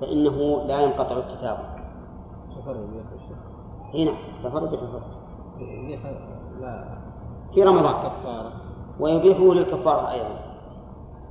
فإنه 0.00 0.62
لا 0.66 0.80
ينقطع 0.80 1.16
التتابع 1.16 1.74
سفر 2.56 2.76
يبيح 2.76 3.04
الشيخ 3.12 3.54
هنا 3.94 4.12
السفر 4.34 4.62
يبيح 4.66 4.82
الفطر. 4.82 5.24
يبيح 5.58 6.00
لا. 6.60 6.98
في 7.54 7.62
رمضان. 7.62 7.92
كفارة. 7.92 8.52
ويبيحه 9.00 9.54
للكفارة 9.54 10.10
أيضا. 10.10 10.38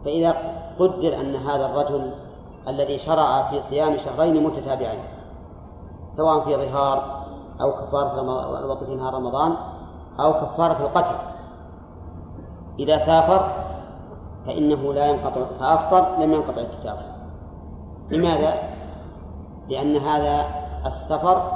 فإذا 0.05 0.31
قدر 0.79 1.21
أن 1.21 1.35
هذا 1.35 1.65
الرجل 1.65 2.13
الذي 2.67 2.97
شرع 2.97 3.49
في 3.49 3.61
صيام 3.61 3.97
شهرين 3.97 4.43
متتابعين 4.43 5.03
سواء 6.17 6.45
في 6.45 6.55
ظهار 6.55 7.23
أو 7.61 7.71
كفارة 7.71 8.21
الوقت 8.59 8.83
في 8.83 8.95
نهار 8.95 9.13
رمضان 9.13 9.55
أو 10.19 10.33
كفارة 10.33 10.85
القتل. 10.85 11.15
إذا 12.79 12.97
سافر 12.97 13.49
فإنه 14.45 14.93
لا 14.93 15.05
ينقطع 15.05 15.45
فأفطر 15.59 16.23
لم 16.23 16.33
ينقطع 16.33 16.61
التتابع 16.61 17.01
لماذا؟ 18.11 18.53
لأن 19.69 19.97
هذا 19.97 20.45
السفر 20.85 21.51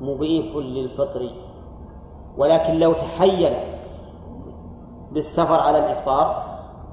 مبيح 0.00 0.56
للفطر. 0.56 1.30
ولكن 2.36 2.72
لو 2.74 2.92
تحيل 2.92 3.56
بالسفر 5.12 5.60
على 5.60 5.78
الإفطار 5.78 6.44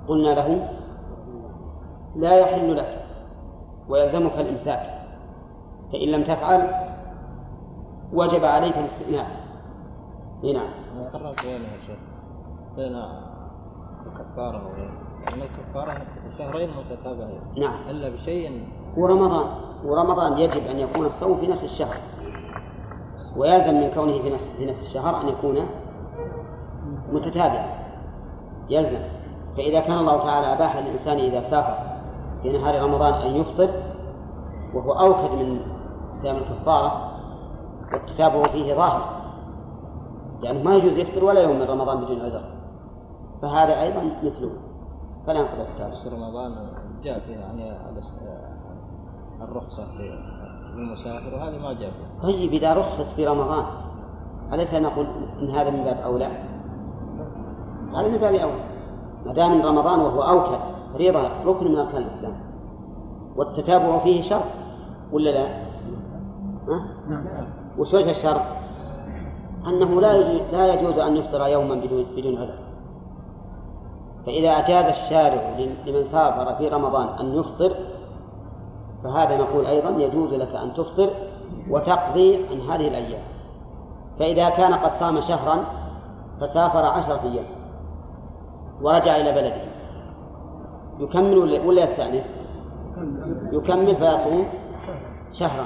قلنا 0.07 0.30
له 0.30 0.69
لا 2.15 2.40
يحل 2.40 2.78
لك 2.78 3.06
ويلزمك 3.90 4.34
الإمساك. 4.34 5.02
فإن 5.91 6.07
لم 6.07 6.23
تفعل 6.23 6.69
وجب 8.14 8.45
عليك 8.45 8.78
الاستئناف. 8.78 9.40
إي 10.43 10.53
نعم. 10.53 10.69
ما 10.97 11.09
فرق 11.09 11.43
بينها 11.43 11.77
شيخ. 11.88 11.99
بين 12.76 12.95
الكفارة 14.05 14.68
وغيره. 14.68 14.91
لأن 15.30 15.41
الكفارة 15.41 16.01
شهرين 16.38 16.69
متتابعين. 16.69 17.41
نعم. 17.57 17.89
إلا 17.89 18.09
بشيء. 18.09 18.68
ورمضان. 18.97 19.47
ورمضان 19.85 20.38
يجب 20.38 20.68
أن 20.68 20.80
يكون 20.80 21.05
الصوم 21.05 21.38
في 21.38 21.47
نفس 21.47 21.63
الشهر. 21.63 21.95
ويلزم 23.38 23.73
من 23.73 23.91
كونه 23.93 24.22
في 24.22 24.30
نفس 24.30 24.47
في 24.57 24.65
نفس 24.65 24.80
الشهر 24.80 25.22
أن 25.22 25.27
يكون 25.27 25.65
متتابعة 27.11 27.65
يلزم. 28.69 29.01
فإذا 29.57 29.80
كان 29.80 29.97
الله 29.97 30.18
تعالى 30.18 30.53
أباح 30.53 30.77
للإنسان 30.77 31.18
إذا 31.18 31.41
سافر 31.41 31.77
في 32.41 32.51
نهار 32.51 32.81
رمضان 32.84 33.13
أن 33.13 33.35
يفطر 33.35 33.69
وهو 34.73 34.91
أوكد 34.93 35.31
من 35.31 35.61
صيام 36.22 36.35
الكفارة 36.35 37.11
والتتابع 37.93 38.43
فيه 38.43 38.73
ظاهر. 38.73 39.20
يعني 40.43 40.63
ما 40.63 40.76
يجوز 40.76 40.97
يفطر 40.97 41.23
ولا 41.23 41.41
يوم 41.41 41.59
من 41.59 41.63
رمضان 41.63 42.05
بدون 42.05 42.22
عذر 42.22 42.43
فهذا 43.41 43.81
أيضا 43.81 44.03
مثله 44.23 44.51
فلا 45.27 45.39
ينقض 45.39 45.59
الكتاب 45.59 45.93
في 46.03 46.09
رمضان 46.09 46.51
جاء 47.03 47.19
فيها 47.19 47.39
يعني 47.39 47.72
الرخصة 49.41 49.88
للمسافر 50.76 51.35
وهذه 51.35 51.57
ما 51.57 51.73
جاء 51.73 51.91
فيها 51.91 52.23
طيب 52.23 52.53
إذا 52.53 52.73
رخص 52.73 53.13
في 53.15 53.27
رمضان 53.27 53.65
أليس 54.53 54.73
نقول 54.73 55.07
إن 55.41 55.49
هذا 55.49 55.69
من 55.69 55.84
باب 55.84 55.97
أولى؟ 55.97 56.26
هذا 57.95 58.07
من 58.07 58.18
باب 58.18 58.35
أولى 58.35 58.63
ما 59.26 59.34
دام 59.34 59.57
من 59.57 59.65
رمضان 59.65 59.99
وهو 59.99 60.22
أوكد 60.22 60.59
فريضة 60.93 61.43
ركن 61.45 61.72
من 61.72 61.77
أركان 61.77 62.01
الإسلام 62.01 62.34
والتتابع 63.35 64.03
فيه 64.03 64.22
شرط 64.22 64.45
ولا 65.11 65.30
لا؟ 65.30 65.47
ها؟ 66.68 66.85
وش 67.77 67.93
وجه 67.93 68.09
الشرط؟ 68.09 68.61
أنه 69.68 70.02
لا 70.02 70.18
لا 70.52 70.74
يجوز 70.74 70.98
أن 70.98 71.18
يفطر 71.18 71.48
يوما 71.48 71.76
بدون 71.76 72.06
بدون 72.18 72.38
عذر. 72.38 72.60
فإذا 74.26 74.50
أجاز 74.50 74.86
الشارع 74.86 75.60
لمن 75.88 76.04
سافر 76.04 76.56
في 76.56 76.68
رمضان 76.68 77.08
أن 77.08 77.40
يفطر 77.40 77.76
فهذا 79.04 79.38
نقول 79.38 79.66
أيضا 79.66 79.90
يجوز 79.90 80.34
لك 80.34 80.56
أن 80.56 80.74
تفطر 80.74 81.10
وتقضي 81.70 82.46
عن 82.52 82.62
هذه 82.62 82.88
الأيام. 82.88 83.22
فإذا 84.20 84.50
كان 84.50 84.74
قد 84.74 84.92
صام 85.00 85.22
شهرا 85.22 85.66
فسافر 86.42 86.86
عشرة 86.86 87.22
أيام 87.24 87.46
ورجع 88.82 89.16
إلى 89.16 89.32
بلده. 89.32 89.72
يكمل 91.00 91.38
ولا 91.38 91.84
يستأنف؟ 91.84 92.26
يكمل 93.52 93.96
فيصوم 93.96 94.46
شهرا. 95.34 95.66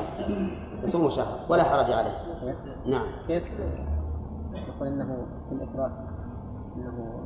يصوم 0.83 1.09
شهرا. 1.09 1.39
ولا 1.49 1.63
حرج 1.63 1.91
عليه. 1.91 2.17
نعم. 2.85 3.07
يقول 4.75 4.87
إنه 4.87 5.25
في 5.49 5.55
الاكراه 5.55 5.91
إنه 6.75 7.21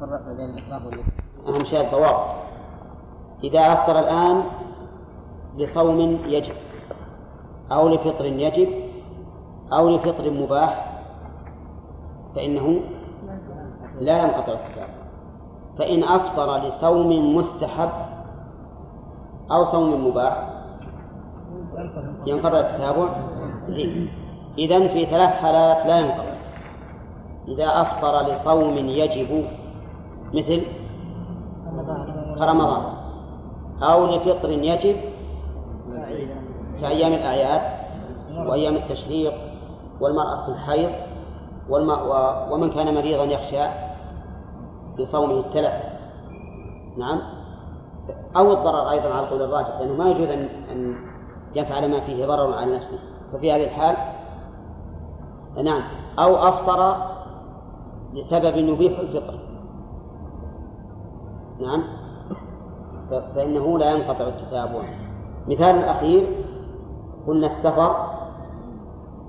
فرقنا 0.00 0.32
بين 0.32 0.50
الاكراه 0.50 0.86
والإكراه 0.86 1.12
أهم 1.48 1.64
شيء 1.64 1.86
الضوابط 1.86 2.24
إذا 3.44 3.60
أفطر 3.60 3.98
الآن 3.98 4.44
لصوم 5.56 6.00
يجب 6.24 6.54
أو 7.72 7.88
لفطر 7.88 8.24
يجب 8.24 8.68
أو 9.72 9.88
لفطر 9.88 10.30
مباح 10.30 11.02
فإنه 12.34 12.80
لا 13.98 14.22
ينقطع 14.22 14.52
الكتاب 14.52 14.88
فإن 15.78 16.04
أفطر 16.04 16.56
لصوم 16.68 17.36
مستحب 17.36 17.90
أو 19.50 19.64
صوم 19.64 20.06
مباح 20.08 20.48
ينقطع 22.26 22.60
التتابع؟ 22.60 23.08
زين. 23.68 24.08
إذا 24.58 24.88
في 24.88 25.06
ثلاث 25.06 25.30
حالات 25.30 25.86
لا 25.86 25.98
ينقطع 25.98 26.38
إذا 27.48 27.66
أفطر 27.66 28.20
لصوم 28.20 28.76
يجب 28.78 29.44
مثل 30.34 30.62
كرمضان 32.38 32.82
أو 33.82 34.06
لفطر 34.06 34.50
يجب 34.50 34.96
كأيام 36.80 37.12
الأعياد 37.12 37.62
وأيام 38.48 38.76
التشريق 38.76 39.32
والمرأة 40.00 40.44
في 40.44 40.52
الحيض. 40.52 40.90
ومن 42.50 42.70
كان 42.70 42.94
مريضا 42.94 43.24
يخشى 43.24 43.64
بصومه 44.98 45.40
التلف. 45.40 45.72
نعم. 46.98 47.20
أو 48.36 48.52
الضرر 48.52 48.90
أيضا 48.90 49.08
على 49.14 49.20
القول 49.26 49.42
الراجح 49.42 49.80
لأنه 49.80 49.94
ما 49.94 50.10
يجوز 50.10 50.28
أن 50.28 50.96
يفعل 51.54 51.90
ما 51.90 52.00
فيه 52.00 52.26
ضرر 52.26 52.54
على 52.54 52.76
نفسه. 52.76 52.98
ففي 53.32 53.52
هذه 53.52 53.64
الحال 53.64 53.96
نعم. 55.64 55.82
أو 56.18 56.36
أفطر 56.36 56.96
لسبب 58.12 58.56
يبيح 58.56 58.98
الفطر. 58.98 59.38
نعم. 61.60 61.84
فإنه 63.34 63.78
لا 63.78 63.90
ينقطع 63.90 64.28
التتابع 64.28 64.82
مثال 65.48 65.76
الأخير 65.76 66.28
قلنا 67.26 67.46
السفر 67.46 67.96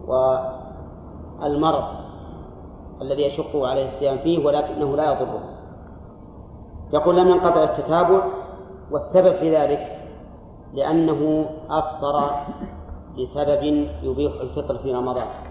والمرض 0.08 1.84
الذي 3.02 3.22
يشق 3.22 3.56
عليه 3.56 3.88
الصيام 3.88 4.18
فيه 4.18 4.46
ولكنه 4.46 4.96
لا 4.96 5.12
يضره. 5.12 5.44
يقول 6.94 7.18
لم 7.18 7.28
ينقطع 7.28 7.64
التتابع 7.64 8.24
والسبب 8.92 9.40
في 9.40 9.56
ذلك 9.56 10.00
لأنه 10.74 11.50
أفطر 11.70 12.32
لسبب 13.18 13.64
يبيح 14.04 14.34
الفطر 14.42 14.78
في 14.78 14.94
رمضان. 14.94 15.49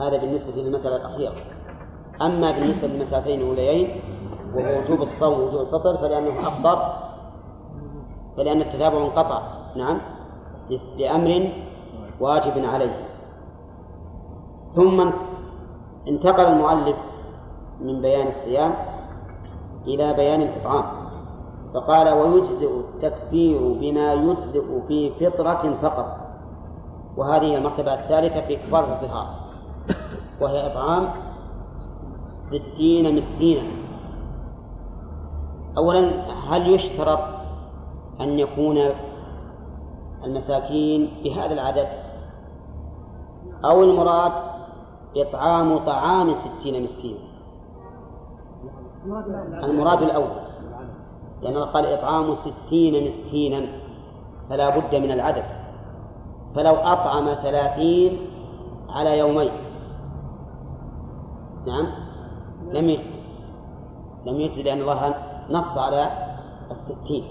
هذا 0.00 0.16
بالنسبة 0.16 0.52
للمسألة 0.52 0.96
الأخيرة. 0.96 1.34
أما 2.22 2.50
بالنسبة 2.50 2.86
للمسألتين 2.86 3.40
الأوليين 3.40 4.00
وهو 4.54 4.78
وجوب 4.80 5.02
الصوم 5.02 5.40
ووجوب 5.40 5.60
الفطر 5.60 5.96
فلأنه 5.96 6.48
أفطر 6.48 6.92
فلأن 8.36 8.60
التتابع 8.60 8.98
انقطع. 8.98 9.42
نعم. 9.76 10.00
لأمر 10.98 11.50
واجب 12.20 12.64
عليه. 12.64 13.06
ثم 14.74 15.10
انتقل 16.08 16.44
المؤلف 16.44 16.96
من 17.80 18.02
بيان 18.02 18.28
الصيام 18.28 18.74
إلى 19.86 20.14
بيان 20.14 20.42
الإطعام. 20.42 20.84
فقال 21.74 22.08
ويجزئ 22.08 22.80
التكفير 22.80 23.58
بما 23.58 24.12
يجزئ 24.12 24.86
في 24.88 25.10
فطرة 25.10 25.74
فقط. 25.82 26.16
وهذه 27.16 27.56
المرتبة 27.56 27.94
الثالثة 27.94 28.46
في 28.46 28.56
كفارة 28.56 29.02
الظهار. 29.02 29.45
وهي 30.40 30.66
إطعام 30.66 31.08
ستين 32.50 33.16
مسكينا. 33.16 33.70
أولا 35.78 36.00
هل 36.48 36.74
يشترط 36.74 37.20
أن 38.20 38.38
يكون 38.38 38.78
المساكين 40.24 41.10
بهذا 41.24 41.52
العدد؟ 41.52 41.88
أو 43.64 43.82
المراد 43.82 44.32
إطعام 45.16 45.78
طعام 45.78 46.34
ستين 46.34 46.82
مسكينا؟ 46.84 47.18
المراد 49.64 50.02
الأول. 50.02 50.36
لأن 51.42 51.52
الله 51.52 51.66
قال 51.66 51.86
إطعام 51.86 52.34
ستين 52.34 53.06
مسكينا 53.06 53.66
فلا 54.48 54.78
بد 54.78 54.94
من 54.94 55.10
العدد. 55.10 55.44
فلو 56.54 56.74
أطعم 56.74 57.34
ثلاثين 57.34 58.18
على 58.88 59.18
يومين 59.18 59.65
نعم. 61.66 61.86
لم 62.72 62.88
يجزي. 62.88 63.20
لم 64.26 64.40
يجزي 64.40 64.62
لأن 64.62 64.80
الله 64.80 65.14
نص 65.50 65.78
على 65.78 66.10
الستين. 66.70 67.24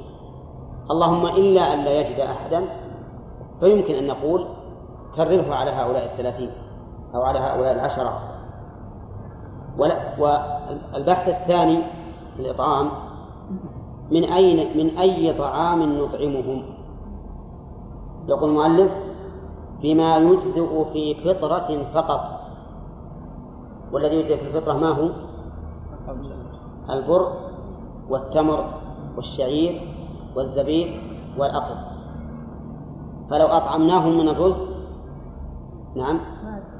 اللهم 0.91 1.25
إلا 1.25 1.73
أن 1.73 1.79
لا 1.83 1.91
يجد 1.91 2.19
أحدا 2.19 2.63
فيمكن 3.59 3.93
أن 3.93 4.07
نقول 4.07 4.47
كرره 5.15 5.53
على 5.53 5.71
هؤلاء 5.71 6.11
الثلاثين 6.11 6.51
أو 7.15 7.21
على 7.21 7.39
هؤلاء 7.39 7.71
العشرة. 7.73 8.35
والبحث 9.79 11.27
الثاني 11.27 11.83
في 12.35 12.41
الإطعام 12.41 12.89
من 14.11 14.23
أين 14.23 14.77
من 14.77 14.97
أي 14.97 15.33
طعام 15.33 15.97
نطعمهم؟ 15.97 16.63
يقول 18.27 18.49
المؤلف 18.49 18.91
بما 19.81 20.17
يجزئ 20.17 20.83
في 20.93 21.15
فطرة 21.15 21.91
فقط. 21.93 22.44
والذي 23.95 24.15
يجزئ 24.15 24.37
في 24.37 24.47
الفطرة 24.47 24.73
ما 24.73 24.89
هو؟ 24.89 25.09
البر 26.89 27.31
والتمر 28.09 28.73
والشعير 29.15 29.81
والزبيب 30.35 31.01
والأقط 31.37 31.77
فلو 33.29 33.47
أطعمناهم 33.47 34.17
من 34.17 34.29
الرز 34.29 34.69
نعم 35.95 36.19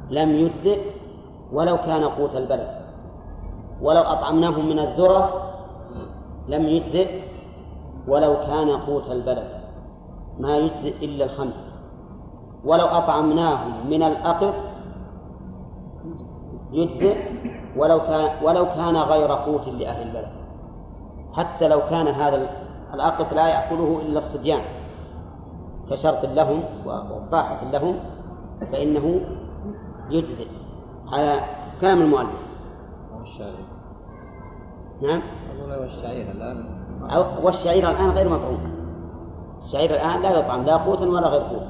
لم 0.09 0.29
يجزئ 0.29 0.81
ولو 1.51 1.77
كان 1.77 2.03
قوت 2.03 2.35
البلد. 2.35 2.85
ولو 3.81 4.01
أطعمناهم 4.01 4.69
من 4.69 4.79
الذرة 4.79 5.53
لم 6.47 6.63
يجزئ 6.63 7.21
ولو 8.07 8.33
كان 8.35 8.69
قوت 8.69 9.11
البلد. 9.11 9.49
ما 10.39 10.57
يجزئ 10.57 11.05
إلا 11.05 11.25
الخمسة 11.25 11.65
ولو 12.65 12.85
أطعمناهم 12.85 13.89
من 13.89 14.03
الأقط 14.03 14.53
يجزئ 16.75 17.17
ولو 17.77 17.99
كان 17.99 18.43
ولو 18.43 18.65
كان 18.65 18.95
غير 18.95 19.31
قوت 19.31 19.67
لأهل 19.67 20.07
البلد. 20.07 20.31
حتى 21.33 21.67
لو 21.67 21.79
كان 21.79 22.07
هذا 22.07 22.49
الأقط 22.93 23.33
لا 23.33 23.47
يأكله 23.47 24.01
إلا 24.01 24.19
الصبيان. 24.19 24.61
كشرط 25.89 26.25
لهم 26.25 26.63
وطاحة 26.85 27.71
لهم 27.71 27.99
فإنه 28.71 29.21
يجزئ. 30.09 30.47
على 31.11 31.39
كلام 31.81 32.01
المؤلف. 32.01 32.41
نعم. 35.01 35.21
والشعير 35.79 36.31
الآن 36.31 36.65
والشعير 37.43 37.89
الآن 37.89 38.09
غير 38.09 38.29
مطعوم. 38.29 38.75
الشعير 39.65 39.89
الآن 39.89 40.21
لا 40.21 40.39
يطعم 40.39 40.63
لا 40.63 40.77
قوتا 40.77 41.05
ولا 41.05 41.27
غير 41.27 41.41
قوت. 41.41 41.67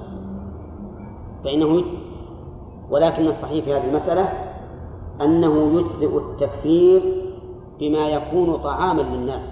فإنه 1.44 1.80
يجزي 1.80 1.98
ولكن 2.90 3.28
الصحيح 3.28 3.66
في 3.66 3.74
هذه 3.74 3.88
المسألة 3.88 4.45
أنه 5.22 5.80
يجزئ 5.80 6.18
التكفير 6.18 7.02
بما 7.80 8.10
يكون 8.10 8.58
طعاما 8.58 9.02
للناس. 9.02 9.50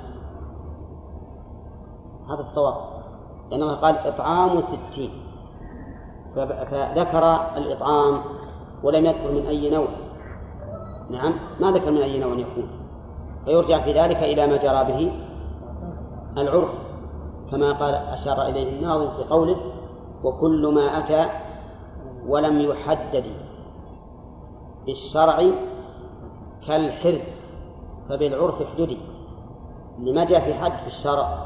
هذا 2.29 2.41
الصواب. 2.41 2.75
لأن 3.51 3.61
الله 3.61 3.75
قال 3.75 3.97
إطعام 3.97 4.61
ستين. 4.61 5.09
فذكر 6.35 7.35
الإطعام 7.57 8.19
ولم 8.83 9.05
يذكر 9.05 9.31
من 9.31 9.45
أي 9.45 9.69
نوع. 9.69 9.87
نعم. 11.09 11.33
ما 11.59 11.71
ذكر 11.71 11.91
من 11.91 12.01
أي 12.01 12.19
نوع 12.19 12.33
يكون. 12.33 12.67
فيرجع 13.45 13.83
في 13.83 13.93
ذلك 13.93 14.17
إلى 14.17 14.47
ما 14.47 14.57
جرى 14.57 14.93
به 14.93 15.11
العرف. 16.37 16.69
كما 17.51 17.71
قال 17.71 17.93
أشار 17.93 18.41
إليه 18.41 18.77
الناظم 18.77 19.17
في 19.17 19.29
قوله 19.29 19.57
وكل 20.23 20.71
ما 20.75 20.99
أتى 20.99 21.29
ولم 22.27 22.59
يحدد 22.59 23.23
بالشرع 24.85 25.51
كالحرز 26.67 27.21
فبالعرف 28.09 28.61
احددي 28.61 28.97
لما 29.99 30.25
جاء 30.25 30.39
في 30.45 30.53
حد 30.53 30.71
في 30.71 30.87
الشرع 30.87 31.45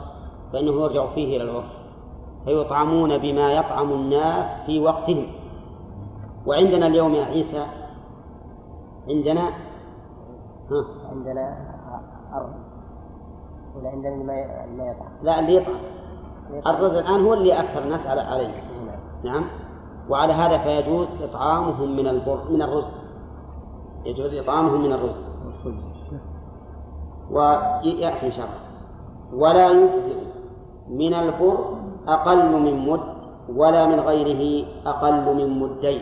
فإنه 0.53 0.71
يرجع 0.71 1.13
فيه 1.13 1.37
إلى 1.37 1.43
العرف. 1.43 1.65
فيطعمون 2.45 3.17
بما 3.17 3.53
يطعم 3.53 3.91
الناس 3.91 4.65
في 4.65 4.79
وقتهم. 4.79 5.27
وعندنا 6.45 6.87
اليوم 6.87 7.15
يا 7.15 7.25
عيسى 7.25 7.67
عندنا؟ 9.09 9.49
ها؟ 10.71 10.85
عندنا 11.11 11.57
أرض 12.33 12.53
ولا 13.75 13.89
عندنا 13.89 14.13
اللي 14.13 14.23
ما 14.77 14.91
يطعم. 14.91 15.11
لا 15.23 15.39
اللي 15.39 15.55
يطعم. 15.55 15.75
الرز 16.67 16.95
الآن 16.95 17.25
هو 17.25 17.33
اللي 17.33 17.59
أكثر 17.59 17.83
الناس 17.83 18.07
على 18.07 18.21
عليه. 18.21 18.63
نعم. 19.23 19.45
وعلى 20.09 20.33
هذا 20.33 20.57
فيجوز 20.57 21.07
إطعامهم 21.21 21.95
من 21.95 22.07
البر 22.07 22.51
من 22.51 22.61
الرز. 22.61 23.06
يجوز 24.07 24.33
إطعامهم 24.33 24.81
من 24.81 24.93
الرز. 24.93 25.15
ويأتي 27.31 28.25
إن 28.27 28.31
شاء 28.31 28.45
الله. 28.45 28.61
ولا 29.33 29.69
يجزئ 29.69 30.19
من 30.89 31.13
البر 31.13 31.57
أقل 32.07 32.51
من 32.51 32.89
مد 32.89 33.03
ولا 33.55 33.85
من 33.85 33.99
غيره 33.99 34.67
أقل 34.85 35.35
من 35.35 35.59
مدين. 35.59 36.01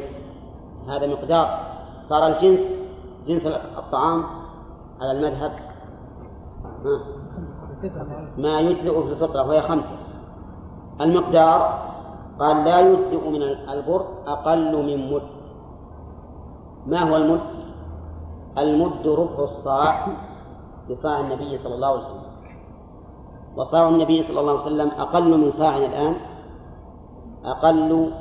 هذا 0.87 1.07
مقدار. 1.07 1.47
صار 2.09 2.27
الجنس 2.27 2.59
جنس 3.27 3.45
الطعام 3.77 4.23
على 5.01 5.11
المذهب. 5.11 5.51
ما 8.37 8.59
يجزئ 8.59 9.03
في 9.03 9.11
الفطرة 9.11 9.47
وهي 9.47 9.61
خمسة. 9.61 9.97
المقدار 11.01 11.85
قال 12.39 12.65
لا 12.65 12.79
يجزئ 12.79 13.29
من 13.29 13.41
البر 13.41 14.05
أقل 14.27 14.85
من 14.85 15.13
مد. 15.13 15.21
ما 16.85 17.09
هو 17.09 17.15
المد؟ 17.15 17.64
المد 18.57 19.07
ربع 19.07 19.43
الصاع 19.43 20.07
لصاع 20.89 21.19
النبي 21.19 21.57
صلى 21.57 21.75
الله 21.75 21.87
عليه 21.87 22.05
وسلم. 22.05 22.21
وصاع 23.57 23.89
النبي 23.89 24.21
صلى 24.21 24.39
الله 24.39 24.51
عليه 24.51 24.61
وسلم 24.61 24.87
أقل 24.87 25.37
من 25.37 25.51
صاعنا 25.51 25.85
الآن 25.85 26.15
أقل 27.45 28.11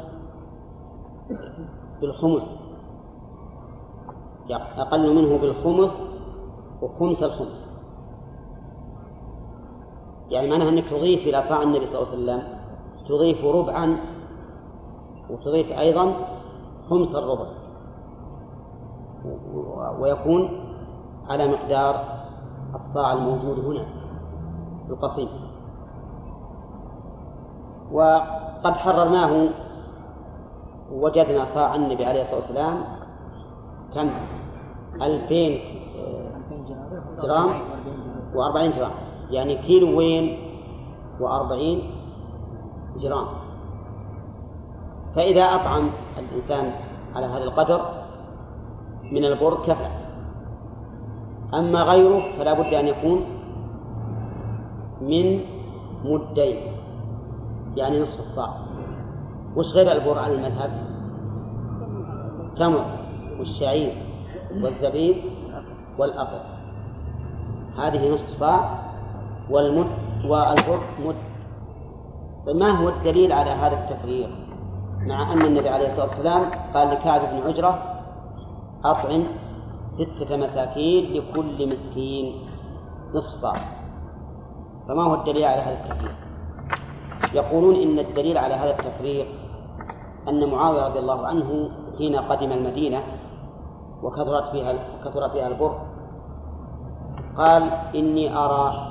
بالخمس. 2.01 2.59
أقل 4.79 5.15
منه 5.15 5.39
بالخمس 5.39 5.91
وخمس 6.83 7.23
الخمس. 7.23 7.65
يعني 10.31 10.51
معناها 10.51 10.69
أنك 10.69 10.85
تضيف 10.91 11.21
إلى 11.21 11.43
صاع 11.43 11.63
النبي 11.63 11.87
صلى 11.87 11.99
الله 11.99 12.11
عليه 12.13 12.19
وسلم 12.19 12.43
تضيف 13.09 13.45
ربعا 13.45 14.01
وتضيف 15.31 15.73
أيضا 15.73 16.15
خمس 16.91 17.15
الربع. 17.15 17.47
ويكون 20.01 20.49
على 21.29 21.49
مقدار 21.49 21.95
الصاع 22.75 23.13
الموجود 23.13 23.59
هنا 23.59 23.85
القصيم. 24.91 25.29
وقد 27.93 28.73
حررناه 28.73 29.49
وجدنا 30.93 31.45
صاع 31.55 31.75
النبي 31.75 32.05
عليه 32.05 32.23
الصلاة 32.23 32.41
والسلام 32.41 32.85
كم؟ 33.95 34.11
ألفين 35.03 35.61
جرام 37.23 37.51
وأربعين 38.35 38.71
جرام. 38.71 38.91
يعني 39.31 39.57
كيلوين 39.57 40.39
وأربعين 41.21 41.91
جرام. 42.97 43.27
فإذا 45.15 45.43
أطعم 45.43 45.91
الإنسان 46.19 46.73
على 47.15 47.27
هذا 47.27 47.45
القدر 47.45 48.04
من 49.15 49.25
البر 49.25 49.55
كفى. 49.67 49.91
أما 51.55 51.83
غيره 51.83 52.23
فلا 52.39 52.53
بد 52.53 52.75
أن 52.75 52.87
يكون 52.87 53.25
من 55.01 55.41
مدين 56.05 56.59
يعني 57.77 58.01
نصف 58.01 58.19
الصاع. 58.21 58.51
وش 59.57 59.67
غير 59.75 59.93
البر 59.93 60.19
على 60.19 60.35
المذهب؟ 60.35 60.71
تمر 62.57 62.87
والشعير 63.39 63.93
والزبيب 64.63 65.17
والأقر 65.99 66.41
هذه 67.79 68.13
نصف 68.13 68.31
صاع 68.41 68.79
والمد 69.51 69.91
والبر 70.25 70.81
مد. 71.07 71.17
ما 72.57 72.71
هو 72.71 72.89
الدليل 72.89 73.33
على 73.33 73.51
هذا 73.51 73.77
التفريق؟ 73.85 74.29
مع 75.07 75.33
أن 75.33 75.43
النبي 75.43 75.69
عليه 75.69 75.87
الصلاة 75.87 76.07
والسلام 76.09 76.51
قال 76.75 76.89
لكعب 76.89 77.21
بن 77.21 77.49
عجرة 77.49 77.94
أطعم 78.85 79.25
ستة 79.89 80.37
مساكين 80.37 81.13
لكل 81.13 81.73
مسكين 81.73 82.35
نصف 83.15 83.43
فما 84.89 85.03
هو 85.03 85.15
الدليل 85.15 85.45
على 85.45 85.63
هذا 85.63 85.85
التفريق؟ 85.85 86.15
يقولون 87.35 87.75
إن 87.75 87.99
الدليل 87.99 88.39
على 88.39 88.55
هذا 88.55 88.71
التفريق 88.71 89.27
أن 90.29 90.51
معاوية 90.51 90.87
رضي 90.89 90.99
الله 90.99 91.27
عنه 91.27 91.71
حين 91.99 92.17
قدم 92.17 92.53
المدينة 92.53 93.03
وكثرت 94.03 94.51
فيها 94.51 94.73
كثر 95.05 95.29
فيها 95.29 95.49
البر 95.49 95.79
قال 97.37 97.63
إني 97.95 98.37
أرى 98.37 98.91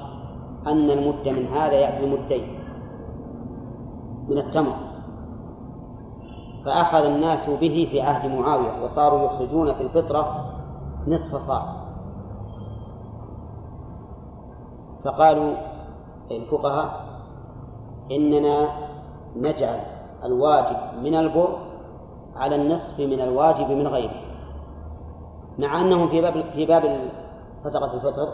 أن 0.68 0.90
المد 0.90 1.28
من 1.28 1.48
هذا 1.48 1.74
يعدل 1.74 2.10
مدين 2.10 2.60
من 4.30 4.38
التمر. 4.38 4.93
فأخذ 6.66 7.06
الناس 7.06 7.50
به 7.50 7.88
في 7.92 8.02
عهد 8.02 8.32
معاوية 8.32 8.84
وصاروا 8.84 9.22
يخرجون 9.22 9.74
في 9.74 9.82
الفطرة 9.82 10.54
نصف 11.08 11.36
صاع. 11.48 11.64
فقالوا 15.06 15.54
الفقهاء 16.32 17.06
إننا 18.12 18.68
نجعل 19.36 19.80
الواجب 20.24 21.04
من 21.04 21.16
البر 21.16 21.58
على 22.36 22.56
النصف 22.56 23.00
من 23.00 23.22
الواجب 23.22 23.72
من 23.72 23.88
غيره. 23.88 24.24
مع 25.60 25.82
أنهم 25.82 26.10
في 26.10 26.22
باب 26.22 26.34
في 26.54 26.66
باب 26.66 27.10
صدقة 27.64 27.94
الفطر. 27.94 28.34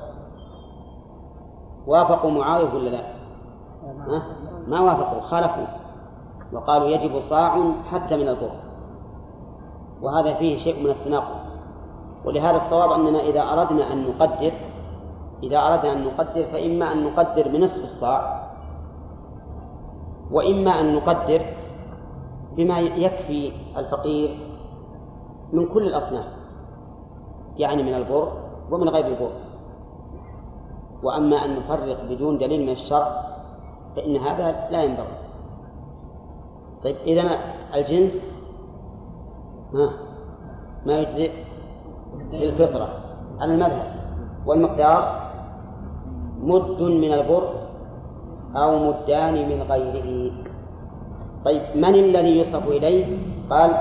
وافقوا 1.88 2.32
معاوية 2.32 2.74
ولا 2.74 2.90
لا؟ 2.90 3.04
ما 4.68 4.82
وافقوا 4.82 5.22
خالفوا. 5.22 5.79
وقالوا 6.54 6.88
يجب 6.88 7.20
صاع 7.30 7.72
حتى 7.92 8.18
من 8.18 8.28
البر. 8.28 8.52
وهذا 10.02 10.34
فيه 10.34 10.58
شيء 10.58 10.84
من 10.84 10.90
التناقض. 10.90 11.40
ولهذا 12.26 12.58
الصواب 12.58 12.92
أننا 12.92 13.20
إذا 13.20 13.42
أردنا 13.42 13.94
أن 13.94 14.08
نقدر 14.08 14.54
إذا 15.44 15.58
أردنا 15.58 15.94
أن 15.94 16.04
نقدر 16.04 16.44
فإما 16.52 16.92
أن 16.92 17.04
نقدر 17.04 17.48
بنصف 17.48 17.84
الصاع 17.84 18.50
وإما 20.32 20.72
أن 20.80 20.96
نقدر 20.96 21.46
بما 22.56 22.80
يكفي 22.80 23.52
الفقير 23.78 24.30
من 25.54 25.68
كل 25.68 25.84
الأصناف 25.84 26.26
يعني 27.58 27.84
من 27.84 27.94
البر 27.94 28.32
ومن 28.72 28.90
غير 28.90 29.08
البر. 29.08 29.32
وأما 31.04 31.46
أن 31.46 31.60
نفرق 31.60 32.04
بدون 32.10 32.38
دليل 32.38 32.62
من 32.62 32.70
الشرع 32.70 33.24
فإن 33.96 34.18
هذا 34.18 34.68
لا 34.72 34.84
ينبغي. 34.84 35.19
طيب 36.84 36.96
إذا 37.08 37.40
الجنس 37.76 38.14
ها 39.74 39.90
ما 40.86 41.00
يجزئ 41.00 41.32
بالفطرة. 42.32 42.90
على 43.40 43.54
المذهب. 43.54 43.92
والمقدار 44.46 45.32
مد 46.40 46.82
من 46.82 47.14
البر 47.14 47.50
أو 48.56 48.88
مدان 48.88 49.50
من 49.50 49.62
غيره. 49.62 50.32
طيب 51.46 51.62
من 51.76 51.96
الذي 51.96 52.40
يصف 52.40 52.68
إليه؟ 52.68 53.18
قال 53.50 53.72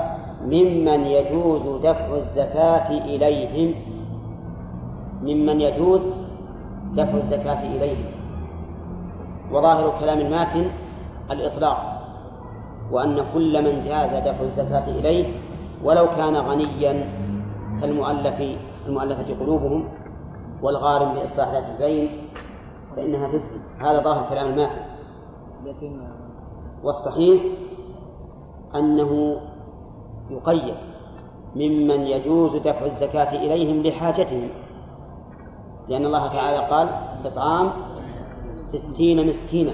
ممن 0.41 1.01
يجوز 1.05 1.81
دفع 1.83 2.17
الزكاة 2.17 2.89
إليهم. 2.91 3.75
ممن 5.21 5.61
يجوز 5.61 6.01
دفع 6.93 7.17
الزكاة 7.17 7.61
إليه 7.63 8.03
وظاهر 9.51 9.99
كلام 9.99 10.19
الماتن 10.19 10.65
الإطلاق. 11.31 11.98
وأن 12.91 13.25
كل 13.33 13.63
من 13.63 13.85
جاز 13.85 14.23
دفع 14.23 14.41
الزكاة 14.43 14.87
إليه 14.87 15.33
ولو 15.83 16.07
كان 16.07 16.35
غنيا 16.35 17.09
كالمؤلف 17.81 18.57
المؤلفة 18.85 19.39
قلوبهم 19.39 19.87
والغارم 20.61 21.13
لإصلاح 21.15 21.51
ذات 21.51 21.63
الدين 21.63 22.09
فإنها 22.95 23.27
تجزي. 23.27 23.59
هذا 23.79 24.03
ظاهر 24.03 24.29
كلام 24.29 24.47
الماتن. 24.47 24.89
والصحيح 26.83 27.41
أنه 28.75 29.41
يقيد 30.29 30.75
ممن 31.55 32.01
يجوز 32.01 32.55
دفع 32.55 32.85
الزكاة 32.85 33.35
إليهم 33.35 33.83
لحاجتهم 33.83 34.49
لأن 35.87 36.05
الله 36.05 36.27
تعالى 36.27 36.67
قال 36.67 36.89
إطعام 37.25 37.71
ستين 38.57 39.27
مسكينا 39.27 39.73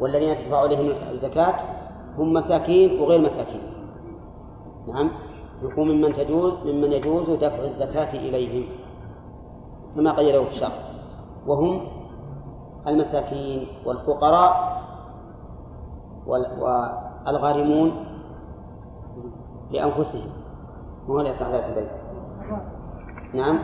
والذين 0.00 0.36
تدفع 0.36 0.58
عليهم 0.58 0.92
الزكاة 1.10 1.54
هم 2.18 2.32
مساكين 2.32 3.00
وغير 3.00 3.20
مساكين. 3.20 3.60
نعم. 4.88 5.10
يكون 5.62 5.88
ممن 5.88 6.12
تجوز 6.14 6.52
ممن 6.66 6.92
يجوز 6.92 7.30
دفع 7.30 7.64
الزكاة 7.64 8.12
إليهم. 8.12 8.68
كما 9.96 10.16
قيده 10.16 10.44
في 10.44 10.50
الشرع 10.50 10.72
وهم 11.46 11.80
المساكين 12.86 13.66
والفقراء 13.86 14.82
والغارمون 16.26 17.92
لأنفسهم. 19.70 20.30
وهو 21.08 21.20
لإصلاح 21.20 21.48
ذات 21.50 21.64
البيت 21.64 21.90
نعم. 23.34 23.58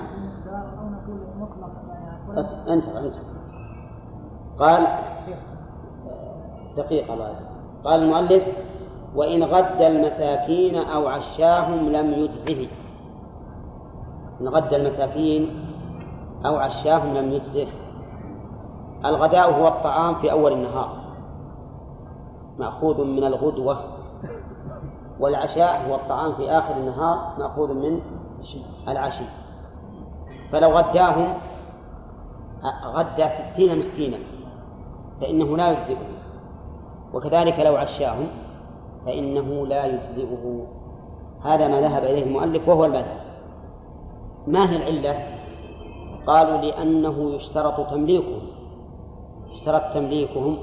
أنت 2.69 2.85
أنت 2.85 3.15
قال 4.59 4.87
دقيقة 6.77 7.15
الله 7.15 7.57
قال 7.85 8.03
المؤلف 8.03 8.43
وإن 9.15 9.45
غد 9.45 9.83
المساكين 9.83 10.75
أو 10.77 11.09
عشاهم 11.09 11.89
لم 11.89 12.13
يجزه. 12.13 12.69
إن 14.41 14.49
غد 14.49 14.75
المساكين 14.75 15.65
أو 16.47 16.57
عشاهم 16.57 17.15
لم 17.15 17.33
يجزه. 17.33 17.69
الغداء 19.05 19.61
هو 19.61 19.69
الطعام 19.69 20.15
في 20.15 20.33
أول 20.33 20.53
النهار 20.53 20.99
مأخوذ 22.59 23.05
من 23.05 23.25
الغدوة. 23.25 23.79
والعشاء 25.21 25.89
هو 25.89 25.95
الطعام 25.95 26.33
في 26.33 26.51
آخر 26.51 26.77
النهار 26.77 27.35
مأخوذ 27.39 27.75
من 27.75 28.01
العشي. 28.89 29.25
فلو 30.53 30.71
غداهم 30.71 31.35
غدى 32.85 33.29
ستين 33.29 33.79
مسكينا 33.79 34.19
فإنه 35.21 35.57
لا 35.57 35.71
يجزئه. 35.71 36.18
وكذلك 37.14 37.60
لو 37.60 37.76
عشاهم 37.76 38.26
فإنه 39.06 39.66
لا 39.66 39.85
يجزئه. 39.86 40.66
هذا 41.44 41.68
ما 41.68 41.80
ذهب 41.80 42.05
إليه 42.05 42.24
المؤلف 42.24 42.68
وهو 42.68 42.85
المذهب. 42.85 43.20
ما 44.47 44.70
هي 44.70 44.76
العلة؟ 44.76 45.26
قالوا 46.26 46.56
لأنه 46.56 47.30
يشترط 47.30 47.90
تمليكهم. 47.90 48.40
يشترط 49.51 49.94
تمليكهم 49.94 50.59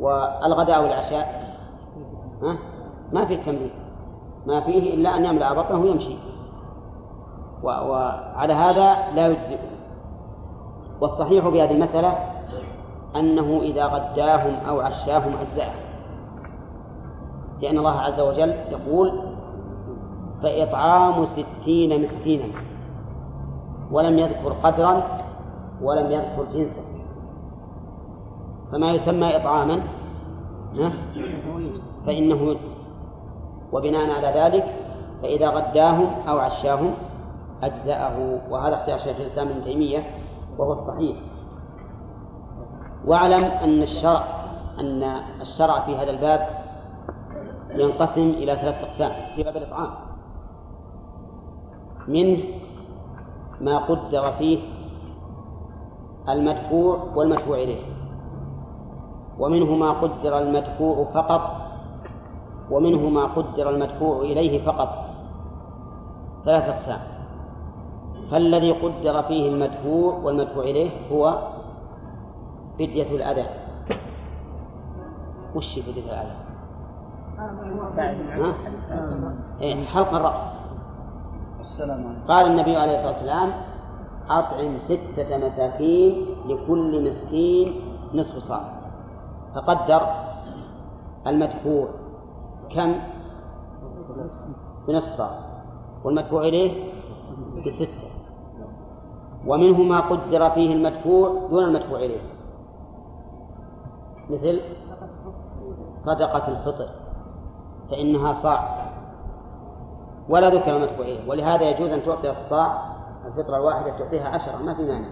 والغداء 0.00 0.82
والعشاء. 0.82 1.54
ها؟ 2.42 2.58
ما 3.12 3.26
في 3.26 3.34
التمليك. 3.34 3.72
ما 4.46 4.60
فيه 4.60 4.94
إلا 4.94 5.16
أن 5.16 5.24
يملأ 5.24 5.52
بطنه 5.52 5.80
ويمشي. 5.80 6.16
وعلى 7.62 8.52
هذا 8.52 9.14
لا 9.14 9.26
يجزئه. 9.26 9.70
والصحيح 11.00 11.48
في 11.48 11.62
هذه 11.62 11.70
المسألة 11.70 12.29
أنه 13.16 13.60
إذا 13.62 13.84
غداهم 13.84 14.54
أو 14.68 14.80
عشاهم 14.80 15.32
أجزأه. 15.36 15.72
لأن 17.62 17.78
الله 17.78 18.00
عز 18.00 18.20
وجل 18.20 18.54
يقول 18.70 19.22
فإطعام 20.42 21.26
ستين 21.26 22.02
مسكينا 22.02 22.44
ولم 23.90 24.18
يذكر 24.18 24.52
قدرا 24.52 25.02
ولم 25.82 26.12
يذكر 26.12 26.44
جنسا. 26.52 26.82
فما 28.72 28.90
يسمى 28.92 29.36
إطعاما؟ 29.36 29.80
فإنه 32.06 32.42
يجزي. 32.42 32.70
وبناء 33.72 34.10
على 34.10 34.40
ذلك 34.40 34.74
فإذا 35.22 35.48
غداهم 35.48 36.28
أو 36.28 36.38
عشاهم 36.38 36.94
أجزأه. 37.62 38.40
وهذا 38.50 38.74
اختيار 38.74 38.98
شيخ 38.98 39.16
الإسلام 39.16 39.48
ابن 39.48 39.64
تيمية 39.64 40.04
وهو 40.58 40.72
الصحيح. 40.72 41.16
واعلم 43.06 43.44
أن 43.44 43.82
الشرع 43.82 44.24
أن 44.80 45.02
الشرع 45.40 45.80
في 45.80 45.96
هذا 45.96 46.10
الباب 46.10 46.48
ينقسم 47.70 48.28
إلى 48.30 48.56
ثلاث 48.56 48.84
أقسام 48.84 49.12
في 49.36 49.42
باب 49.42 49.56
الإطعام. 49.56 49.90
منه 52.08 52.44
ما 53.60 53.78
قدر 53.78 54.32
فيه 54.32 54.58
المدفوع 56.28 56.98
والمدفوع 57.14 57.56
إليه. 57.56 57.82
ومنه 59.38 59.76
ما 59.76 59.90
قدر 59.90 60.38
المدفوع 60.38 61.04
فقط 61.14 61.56
ومنه 62.70 63.08
ما 63.08 63.24
قدر 63.24 63.70
المدفوع 63.70 64.20
إليه 64.20 64.64
فقط. 64.64 64.88
ثلاث 66.44 66.64
أقسام. 66.68 67.00
فالذي 68.30 68.72
قدر 68.72 69.22
فيه 69.22 69.48
المدفوع 69.48 70.14
والمدفوع 70.14 70.64
إليه 70.64 70.90
هو 71.12 71.38
فدية 72.74 73.10
الأذى. 73.16 73.46
وش 75.54 75.78
فدية 75.78 76.12
الأذى؟ 76.12 76.36
إيه 79.60 79.84
حلق 79.84 80.14
الرأس. 80.14 80.42
السلام 81.60 82.22
قال 82.28 82.46
النبي 82.46 82.76
عليه 82.76 83.00
الصلاة 83.00 83.12
والسلام 83.12 83.52
أطعم 84.30 84.78
ستة 84.78 85.38
مساكين 85.38 86.26
لكل 86.46 87.08
مسكين 87.08 87.80
نصف 88.14 88.38
صاع. 88.38 88.62
فقدر 89.54 90.02
المدفوع 91.26 91.88
كم؟ 92.74 92.94
بنصف 94.88 95.16
صاع. 95.16 95.30
والمدفوع 96.04 96.42
إليه؟ 96.42 96.92
بستة. 97.66 98.08
ومنه 99.46 99.82
ما 99.82 100.00
قدر 100.00 100.50
فيه 100.50 100.74
المدفوع 100.74 101.48
دون 101.50 101.64
المدفوع 101.64 101.98
إليه. 101.98 102.20
مثل 104.30 104.60
صدقة 106.06 106.48
الفطر 106.48 106.88
فإنها 107.90 108.42
صاع. 108.42 108.68
ولا 110.28 110.50
ذكر 110.50 110.76
المدفوع 110.76 111.06
إليه. 111.06 111.30
ولهذا 111.30 111.62
يجوز 111.62 111.90
أن 111.90 112.02
تعطي 112.02 112.30
الصاع 112.30 112.78
الفطرة 113.26 113.56
الواحدة 113.56 113.98
تعطيها 113.98 114.28
عشرة 114.28 114.56
ما 114.56 114.74
في 114.74 114.82
مانع. 114.82 115.08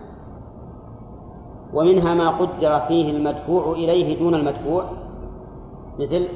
ومنها 1.74 2.15
ما 2.15 2.31
قدر 2.31 2.81
فيه 2.81 3.16
المدفوع 3.16 3.73
إليه 3.73 4.19
دون 4.19 4.35
المدفوع 4.35 4.85
مثل 5.99 6.28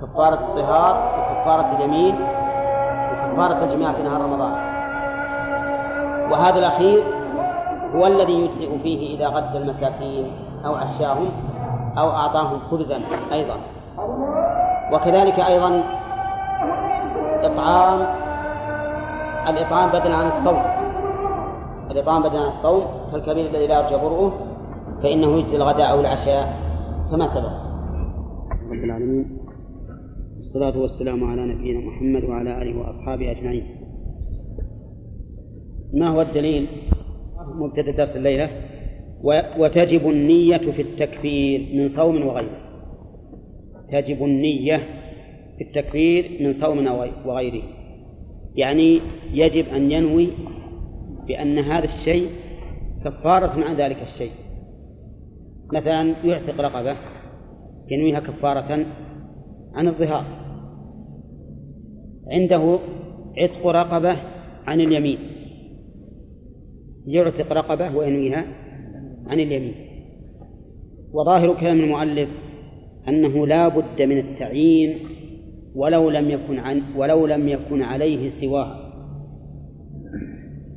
كفارة 0.00 0.34
الطهار 0.34 0.94
وكفارة 1.20 1.76
اليمين 1.76 2.14
وكفارة 2.14 3.64
الجماع 3.64 3.92
في 3.92 4.02
نهار 4.02 4.20
رمضان. 4.20 4.52
وهذا 6.32 6.58
الأخير 6.58 7.04
هو 7.94 8.06
الذي 8.06 8.32
يجزئ 8.32 8.78
فيه 8.78 9.16
إذا 9.16 9.28
غد 9.28 9.56
المساكين 9.56 10.32
أو 10.66 10.74
عشاهم. 10.74 11.53
أو 11.98 12.10
أعطاهم 12.10 12.58
خبزا 12.58 12.98
أيضا. 13.32 13.56
وكذلك 14.92 15.40
أيضا 15.40 15.84
إطعام 17.42 18.00
الإطعام 19.48 19.88
بدلا 19.88 20.14
عن 20.14 20.26
الصوم. 20.26 20.62
الإطعام 21.90 22.22
بدلا 22.22 22.40
عن 22.40 22.48
الصوم 22.48 22.84
كالكبير 23.12 23.50
الذي 23.50 23.66
لا 23.66 23.80
يرجى 23.80 23.96
برؤه 23.96 24.32
فإنه 25.02 25.38
يجزي 25.38 25.56
الغداء 25.56 25.90
أو 25.90 26.00
العشاء 26.00 26.56
كما 27.10 27.26
سبق. 27.26 27.52
رب 28.70 28.84
العالمين. 28.84 29.38
والصلاة 30.38 30.78
والسلام 30.78 31.30
على 31.30 31.42
نبينا 31.54 31.80
محمد 31.80 32.24
وعلى 32.24 32.62
آله 32.62 32.78
وأصحابه 32.78 33.30
أجمعين. 33.30 33.80
ما 35.94 36.08
هو 36.08 36.22
الدليل؟ 36.22 36.68
مبتدأ 37.54 37.90
درس 37.90 38.16
الليلة. 38.16 38.50
وتجب 39.58 40.10
النية 40.10 40.56
في 40.56 40.82
التكفير 40.82 41.60
من 41.74 41.96
صوم 41.96 42.26
وغيره. 42.26 42.60
تجب 43.92 44.24
النية 44.24 44.76
في 45.58 45.64
التكفير 45.64 46.30
من 46.40 46.60
صوم 46.60 46.86
وغيره. 47.26 47.62
يعني 48.56 49.00
يجب 49.32 49.68
أن 49.68 49.92
ينوي 49.92 50.28
بأن 51.26 51.58
هذا 51.58 51.84
الشيء 51.84 52.30
كفارة 53.04 53.64
عن 53.64 53.76
ذلك 53.76 53.96
الشيء. 54.02 54.32
مثلا 55.72 56.14
يعتق 56.24 56.60
رقبة 56.60 56.96
ينويها 57.90 58.20
كفارة 58.20 58.86
عن 59.74 59.88
الظهار. 59.88 60.24
عنده 62.30 62.78
عتق 63.38 63.66
رقبة 63.66 64.16
عن 64.66 64.80
اليمين. 64.80 65.18
يعتق 67.06 67.52
رقبة 67.52 67.96
وينويها 67.96 68.44
عن 69.26 69.40
اليمين. 69.40 69.74
وظاهر 71.12 71.60
كلام 71.60 71.80
المؤلف 71.80 72.28
أنه 73.08 73.46
لا 73.46 73.68
بد 73.68 74.02
من 74.02 74.18
التعيين 74.18 74.98
ولو 75.74 76.10
لم 76.10 76.30
يكن 76.30 76.58
عن 76.58 76.82
ولو 76.96 77.26
لم 77.26 77.48
يكن 77.48 77.82
عليه 77.82 78.30
سواه. 78.40 78.92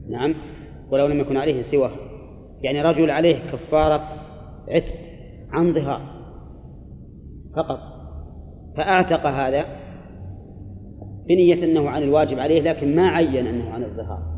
نعم. 0.10 0.36
ولو 0.92 1.08
لم 1.08 1.20
يكن 1.20 1.38
عليه 1.38 1.64
سواه. 1.72 1.92
يعني 2.62 2.82
رجل 2.82 3.12
عليه 3.12 3.40
كفارة 3.52 4.04
عتق 4.68 4.94
عن 5.52 5.74
ظهار 5.74 6.02
فقط. 7.56 7.80
فأعتق 8.78 9.26
هذا 9.26 9.66
بنية 11.28 11.64
أنه 11.64 11.90
عن 11.90 12.04
الواجب 12.04 12.40
عليه 12.40 12.62
لكن 12.62 12.96
ما 12.96 13.08
عين 13.08 13.48
أنه 13.48 13.70
عن 13.70 13.84
الظهار. 13.84 14.38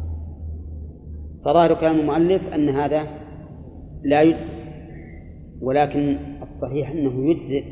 فظاهر 1.45 1.73
كلام 1.73 1.99
المؤلف 1.99 2.53
أن 2.53 2.69
هذا 2.69 3.18
لا 4.03 4.21
يجزي 4.21 4.59
ولكن 5.61 6.17
الصحيح 6.41 6.91
أنه 6.91 7.29
يجزئ. 7.29 7.63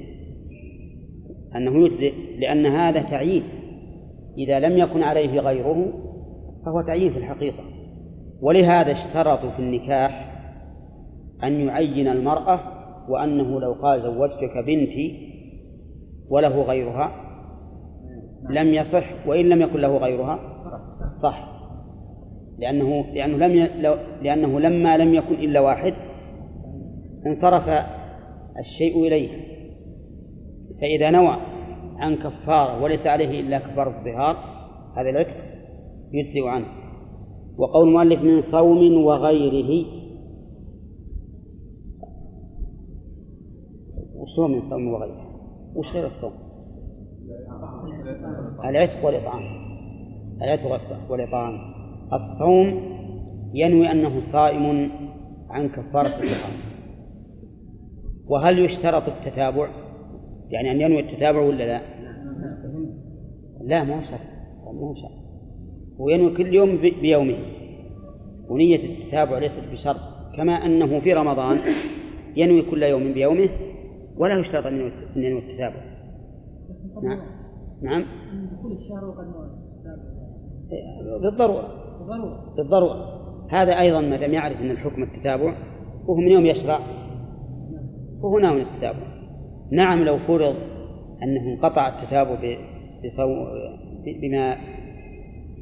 أنه 1.56 1.86
يجزئ 1.86 2.14
لأن 2.40 2.66
هذا 2.66 3.02
تعيين. 3.02 3.44
إذا 4.38 4.60
لم 4.60 4.78
يكن 4.78 5.04
عليه 5.04 5.40
غيره 5.40 5.94
فهو 6.66 6.82
تعيين 6.82 7.12
في 7.14 7.18
الحقيقة. 7.18 7.64
ولهذا 8.42 8.92
اشترطوا 8.92 9.52
في 9.52 9.60
النكاح 9.60 10.34
أن 11.44 11.54
يعين 11.54 12.08
المرأة 12.08 12.60
وأنه 13.10 13.60
لو 13.60 13.74
قال 13.74 14.02
زوجتك 14.02 14.58
بنتي 14.66 15.28
وله 16.30 16.62
غيرها 16.62 17.12
لم 18.50 18.74
يصح 18.74 19.28
وإن 19.28 19.50
لم 19.50 19.62
يكن 19.62 19.80
له 19.80 19.98
غيرها 19.98 20.40
صح. 21.24 21.58
لأنه 22.60 23.06
لأنه 23.14 23.38
لم. 23.38 23.70
لأنه 24.22 24.60
لما 24.60 24.98
لم 24.98 25.14
يكن 25.14 25.36
إلا 25.36 25.60
واحد 25.60 25.94
انصرف 27.28 27.70
الشيء 28.60 29.08
إليه 29.08 29.30
فإذا 30.82 31.12
نوى 31.12 31.38
عن 31.98 32.16
كفارة 32.16 32.84
وليس 32.84 33.08
عليه 33.08 33.42
إلا 33.42 33.60
كفارة 33.60 34.00
الظهار 34.00 34.36
هذا 34.98 35.10
العتق 35.10 35.36
يجزئ 36.14 36.48
عنه. 36.48 36.68
وقول 37.58 37.88
المؤلف 37.88 38.22
من 38.22 38.42
صوم 38.42 39.04
وغيره 39.04 39.86
هو 44.40 44.48
من 44.48 44.70
صوم 44.70 44.88
وغيره. 44.88 45.28
وش 45.76 45.88
غير 45.88 46.08
الصوم؟ 46.08 46.34
العتق 48.66 49.06
والإطعام. 49.06 49.44
العتق 50.42 51.12
والإطعام. 51.12 51.60
الصوم 52.14 52.82
ينوي 53.54 53.92
أنه 53.92 54.22
صائم 54.32 54.92
عن 55.50 55.70
كفارة 55.70 56.08
الإطعام. 56.08 56.54
وهل 58.30 58.60
يشترط 58.60 59.04
التتابع؟ 59.08 59.70
يعني 60.50 60.72
أن 60.72 60.82
ينوي 60.82 61.00
التتابع 61.00 61.42
ولا 61.42 61.64
لا؟ 61.64 61.82
لا 63.62 63.84
ما 63.84 64.02
شرط 64.02 64.20
ما 64.74 64.94
شرط. 64.96 65.28
هو 66.00 66.10
ينوي 66.10 66.38
كل 66.38 66.54
يوم 66.54 66.78
بيومه. 67.02 67.38
ونية 68.50 68.84
التتابع 68.84 69.38
ليست 69.38 69.64
بشرط 69.72 70.00
كما 70.38 70.66
أنه 70.66 71.00
في 71.00 71.14
رمضان 71.14 71.60
ينوي 72.36 72.62
كل 72.62 72.84
يوم 72.84 73.14
بيومه 73.14 73.50
ولا 74.18 74.40
يشترط 74.40 74.66
أن 74.66 74.92
ينوي 75.16 75.40
التتابع. 75.40 75.82
نعم. 77.04 77.20
نعم. 77.82 78.06
بالضرورة. 81.22 81.68
بالضرورة. 82.58 83.18
هذا 83.50 83.80
أيضا 83.80 84.02
ما 84.02 84.18
دام 84.18 84.34
يعرف 84.34 84.62
أن 84.62 84.72
الحكم 84.72 85.04
التتابع 85.04 85.54
وهو 86.08 86.16
من 86.16 86.32
يوم 86.32 86.46
يشرع. 86.46 86.80
وهو 88.22 88.40
ناوي 88.40 88.62
التتابع. 88.62 89.08
نعم 89.72 90.04
لو 90.04 90.18
فرض 90.18 90.56
أنه 91.24 91.54
انقطع 91.54 91.88
التتابع 91.88 92.58
بما 94.22 94.58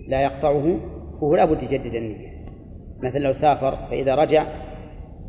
لا 0.08 0.22
يقطعه 0.22 0.80
فهو 1.22 1.36
لا 1.36 1.46
بد 1.46 1.64
يجدد 1.64 1.96
النية. 1.96 2.36
مثلا 3.04 3.20
لو 3.20 3.34
سافر 3.34 3.76
فإذا 3.76 4.16
رجع 4.16 4.48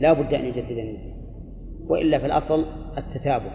لا 0.00 0.12
بد 0.12 0.34
أن 0.34 0.44
يجدد 0.44 0.70
النية. 0.70 1.16
وإلا 1.88 2.18
في 2.18 2.26
الأصل 2.26 2.64
التتابع. 2.98 3.50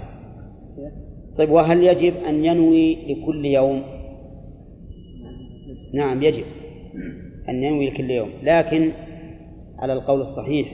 طيب 1.38 1.50
وهل 1.50 1.84
يجب 1.84 2.16
أن 2.16 2.46
ينوي 2.46 3.14
لكل 3.14 3.46
يوم؟ 3.46 3.84
نعم 5.94 6.24
يجب 6.24 6.46
أن 7.50 7.64
ينوي 7.64 7.90
لكل 7.90 8.12
يوم. 8.12 8.30
لكن 8.44 8.92
على 9.80 9.94
القول 9.94 10.22
الصحيح 10.22 10.74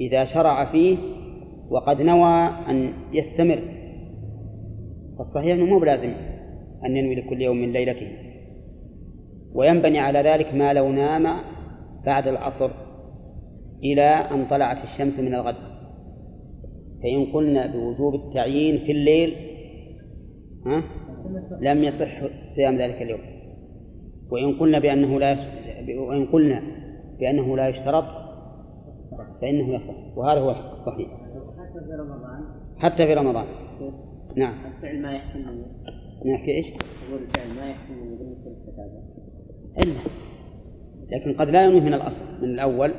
إذا 0.00 0.24
شرع 0.24 0.72
فيه 0.72 0.96
وقد 1.70 2.02
نوى 2.02 2.48
أن 2.68 2.92
يستمر. 3.12 3.62
فالصحيح 5.18 5.54
أنه 5.54 5.64
مو 5.64 5.78
بلازم 5.78 6.12
أن 6.86 6.96
ينوي 6.96 7.14
لكل 7.14 7.42
يوم 7.42 7.56
من 7.56 7.72
ليلته. 7.72 8.08
وينبني 9.54 9.98
على 9.98 10.18
ذلك 10.18 10.54
ما 10.54 10.72
لو 10.72 10.92
نام 10.92 11.26
بعد 12.06 12.28
العصر 12.28 12.70
إلى 13.82 14.02
أن 14.02 14.46
طلعت 14.50 14.84
الشمس 14.84 15.18
من 15.18 15.34
الغد. 15.34 15.56
فإن 17.02 17.32
قلنا 17.32 17.66
بوجوب 17.66 18.14
التعيين 18.14 18.86
في 18.86 18.92
الليل 18.92 19.34
ها 20.66 20.82
لم 21.60 21.84
يصح 21.84 22.22
صيام 22.56 22.76
ذلك 22.78 23.02
اليوم. 23.02 23.20
وإن 24.30 24.58
قلنا 24.58 24.78
بأنه 24.78 25.20
لا 25.20 25.36
وإن 25.98 26.26
قلنا 26.26 26.62
بأنه 27.20 27.56
لا 27.56 27.68
يشترط 27.68 28.04
فإنه 29.40 29.74
يصح. 29.74 30.16
وهذا 30.16 30.40
هو 30.40 30.50
الصحيح. 30.50 31.08
حتى 31.76 31.86
في 31.86 31.94
رمضان. 31.94 32.44
حتى 32.78 33.06
في 33.06 33.14
رمضان. 33.14 33.44
نعم. 34.36 34.54
الفعل 34.66 35.02
ما 35.02 35.12
يحتمل 35.12 35.64
نحكي 36.26 36.50
إيش؟ 36.50 36.66
يقول 36.66 37.22
الفعل 37.22 37.56
ما 37.56 37.70
يحتمل 37.70 38.18
بالنسبة 38.18 38.50
للكتابة 38.50 39.02
إلا. 39.82 40.10
لكن 41.12 41.40
قد 41.40 41.48
لا 41.48 41.64
ينوي 41.64 41.80
من 41.80 41.94
الأصل. 41.94 42.42
من 42.42 42.48
الأول 42.48 42.92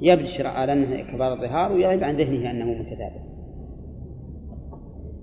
يبشر 0.00 0.46
على 0.46 0.72
أنه 0.72 1.12
كبار 1.12 1.32
الظهار 1.32 1.72
ويغيب 1.72 2.04
عن 2.04 2.16
ذهنه 2.16 2.50
أنه 2.50 2.64
متتابع. 2.64 3.22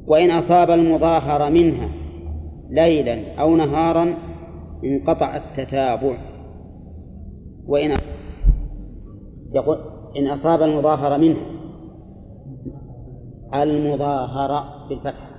وإن 0.08 0.32
أصاب 0.32 0.72
المظاهر 0.72 1.52
منها 1.52 1.90
ليلا 2.70 3.36
أو 3.40 3.56
نهارا 3.56 4.18
انقطع 4.84 5.38
التتابع. 5.38 6.18
وإن 7.68 7.98
يقول 9.56 9.78
إن 10.18 10.28
أصاب 10.28 10.62
المظاهر 10.62 11.18
منه 11.18 11.63
المظاهرة 13.54 14.88
بالفتح. 14.90 15.30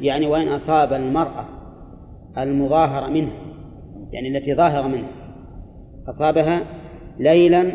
يعني 0.00 0.26
وإن 0.26 0.48
أصاب 0.48 0.92
المرأة 0.92 1.44
المظاهرة 2.38 3.06
منه 3.06 3.32
يعني 4.12 4.38
التي 4.38 4.54
ظاهرة 4.54 4.86
منه 4.86 5.08
أصابها 6.08 6.62
ليلا 7.18 7.72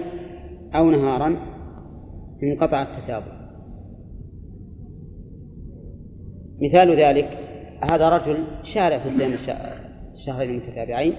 أو 0.76 0.90
نهارا 0.90 1.38
انقطع 2.44 2.82
التتابع 2.82 3.38
مثال 6.62 7.00
ذلك 7.00 7.38
هذا 7.84 8.10
رجل 8.10 8.44
شارع 8.74 8.98
في 8.98 9.18
صيام 9.18 9.34
الشهرين 10.14 10.50
المتتابعين 10.50 11.14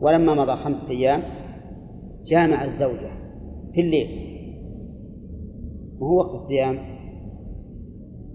ولما 0.00 0.34
مضى 0.34 0.56
خمسة 0.56 0.90
أيام 0.90 1.22
جامع 2.26 2.64
الزوجة 2.64 3.10
في 3.74 3.80
الليل. 3.80 4.27
وهو 6.00 6.18
وقت 6.18 6.34
الصيام. 6.34 6.78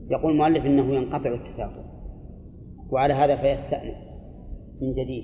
يقول 0.09 0.31
المؤلف 0.31 0.65
إنه 0.65 0.95
ينقطع 0.95 1.33
التتابع 1.33 1.83
وعلى 2.91 3.13
هذا 3.13 3.35
فيستأنف 3.35 3.95
من 4.81 4.93
جديد. 4.93 5.23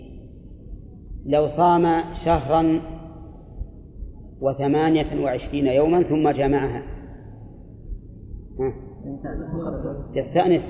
لو 1.25 1.47
صام 1.47 2.03
شهرا 2.25 2.81
وثمانية 4.41 5.23
وعشرين 5.23 5.65
يوما 5.65 6.03
ثم 6.03 6.29
جامعها 6.29 6.83
يستأنف. 10.15 10.61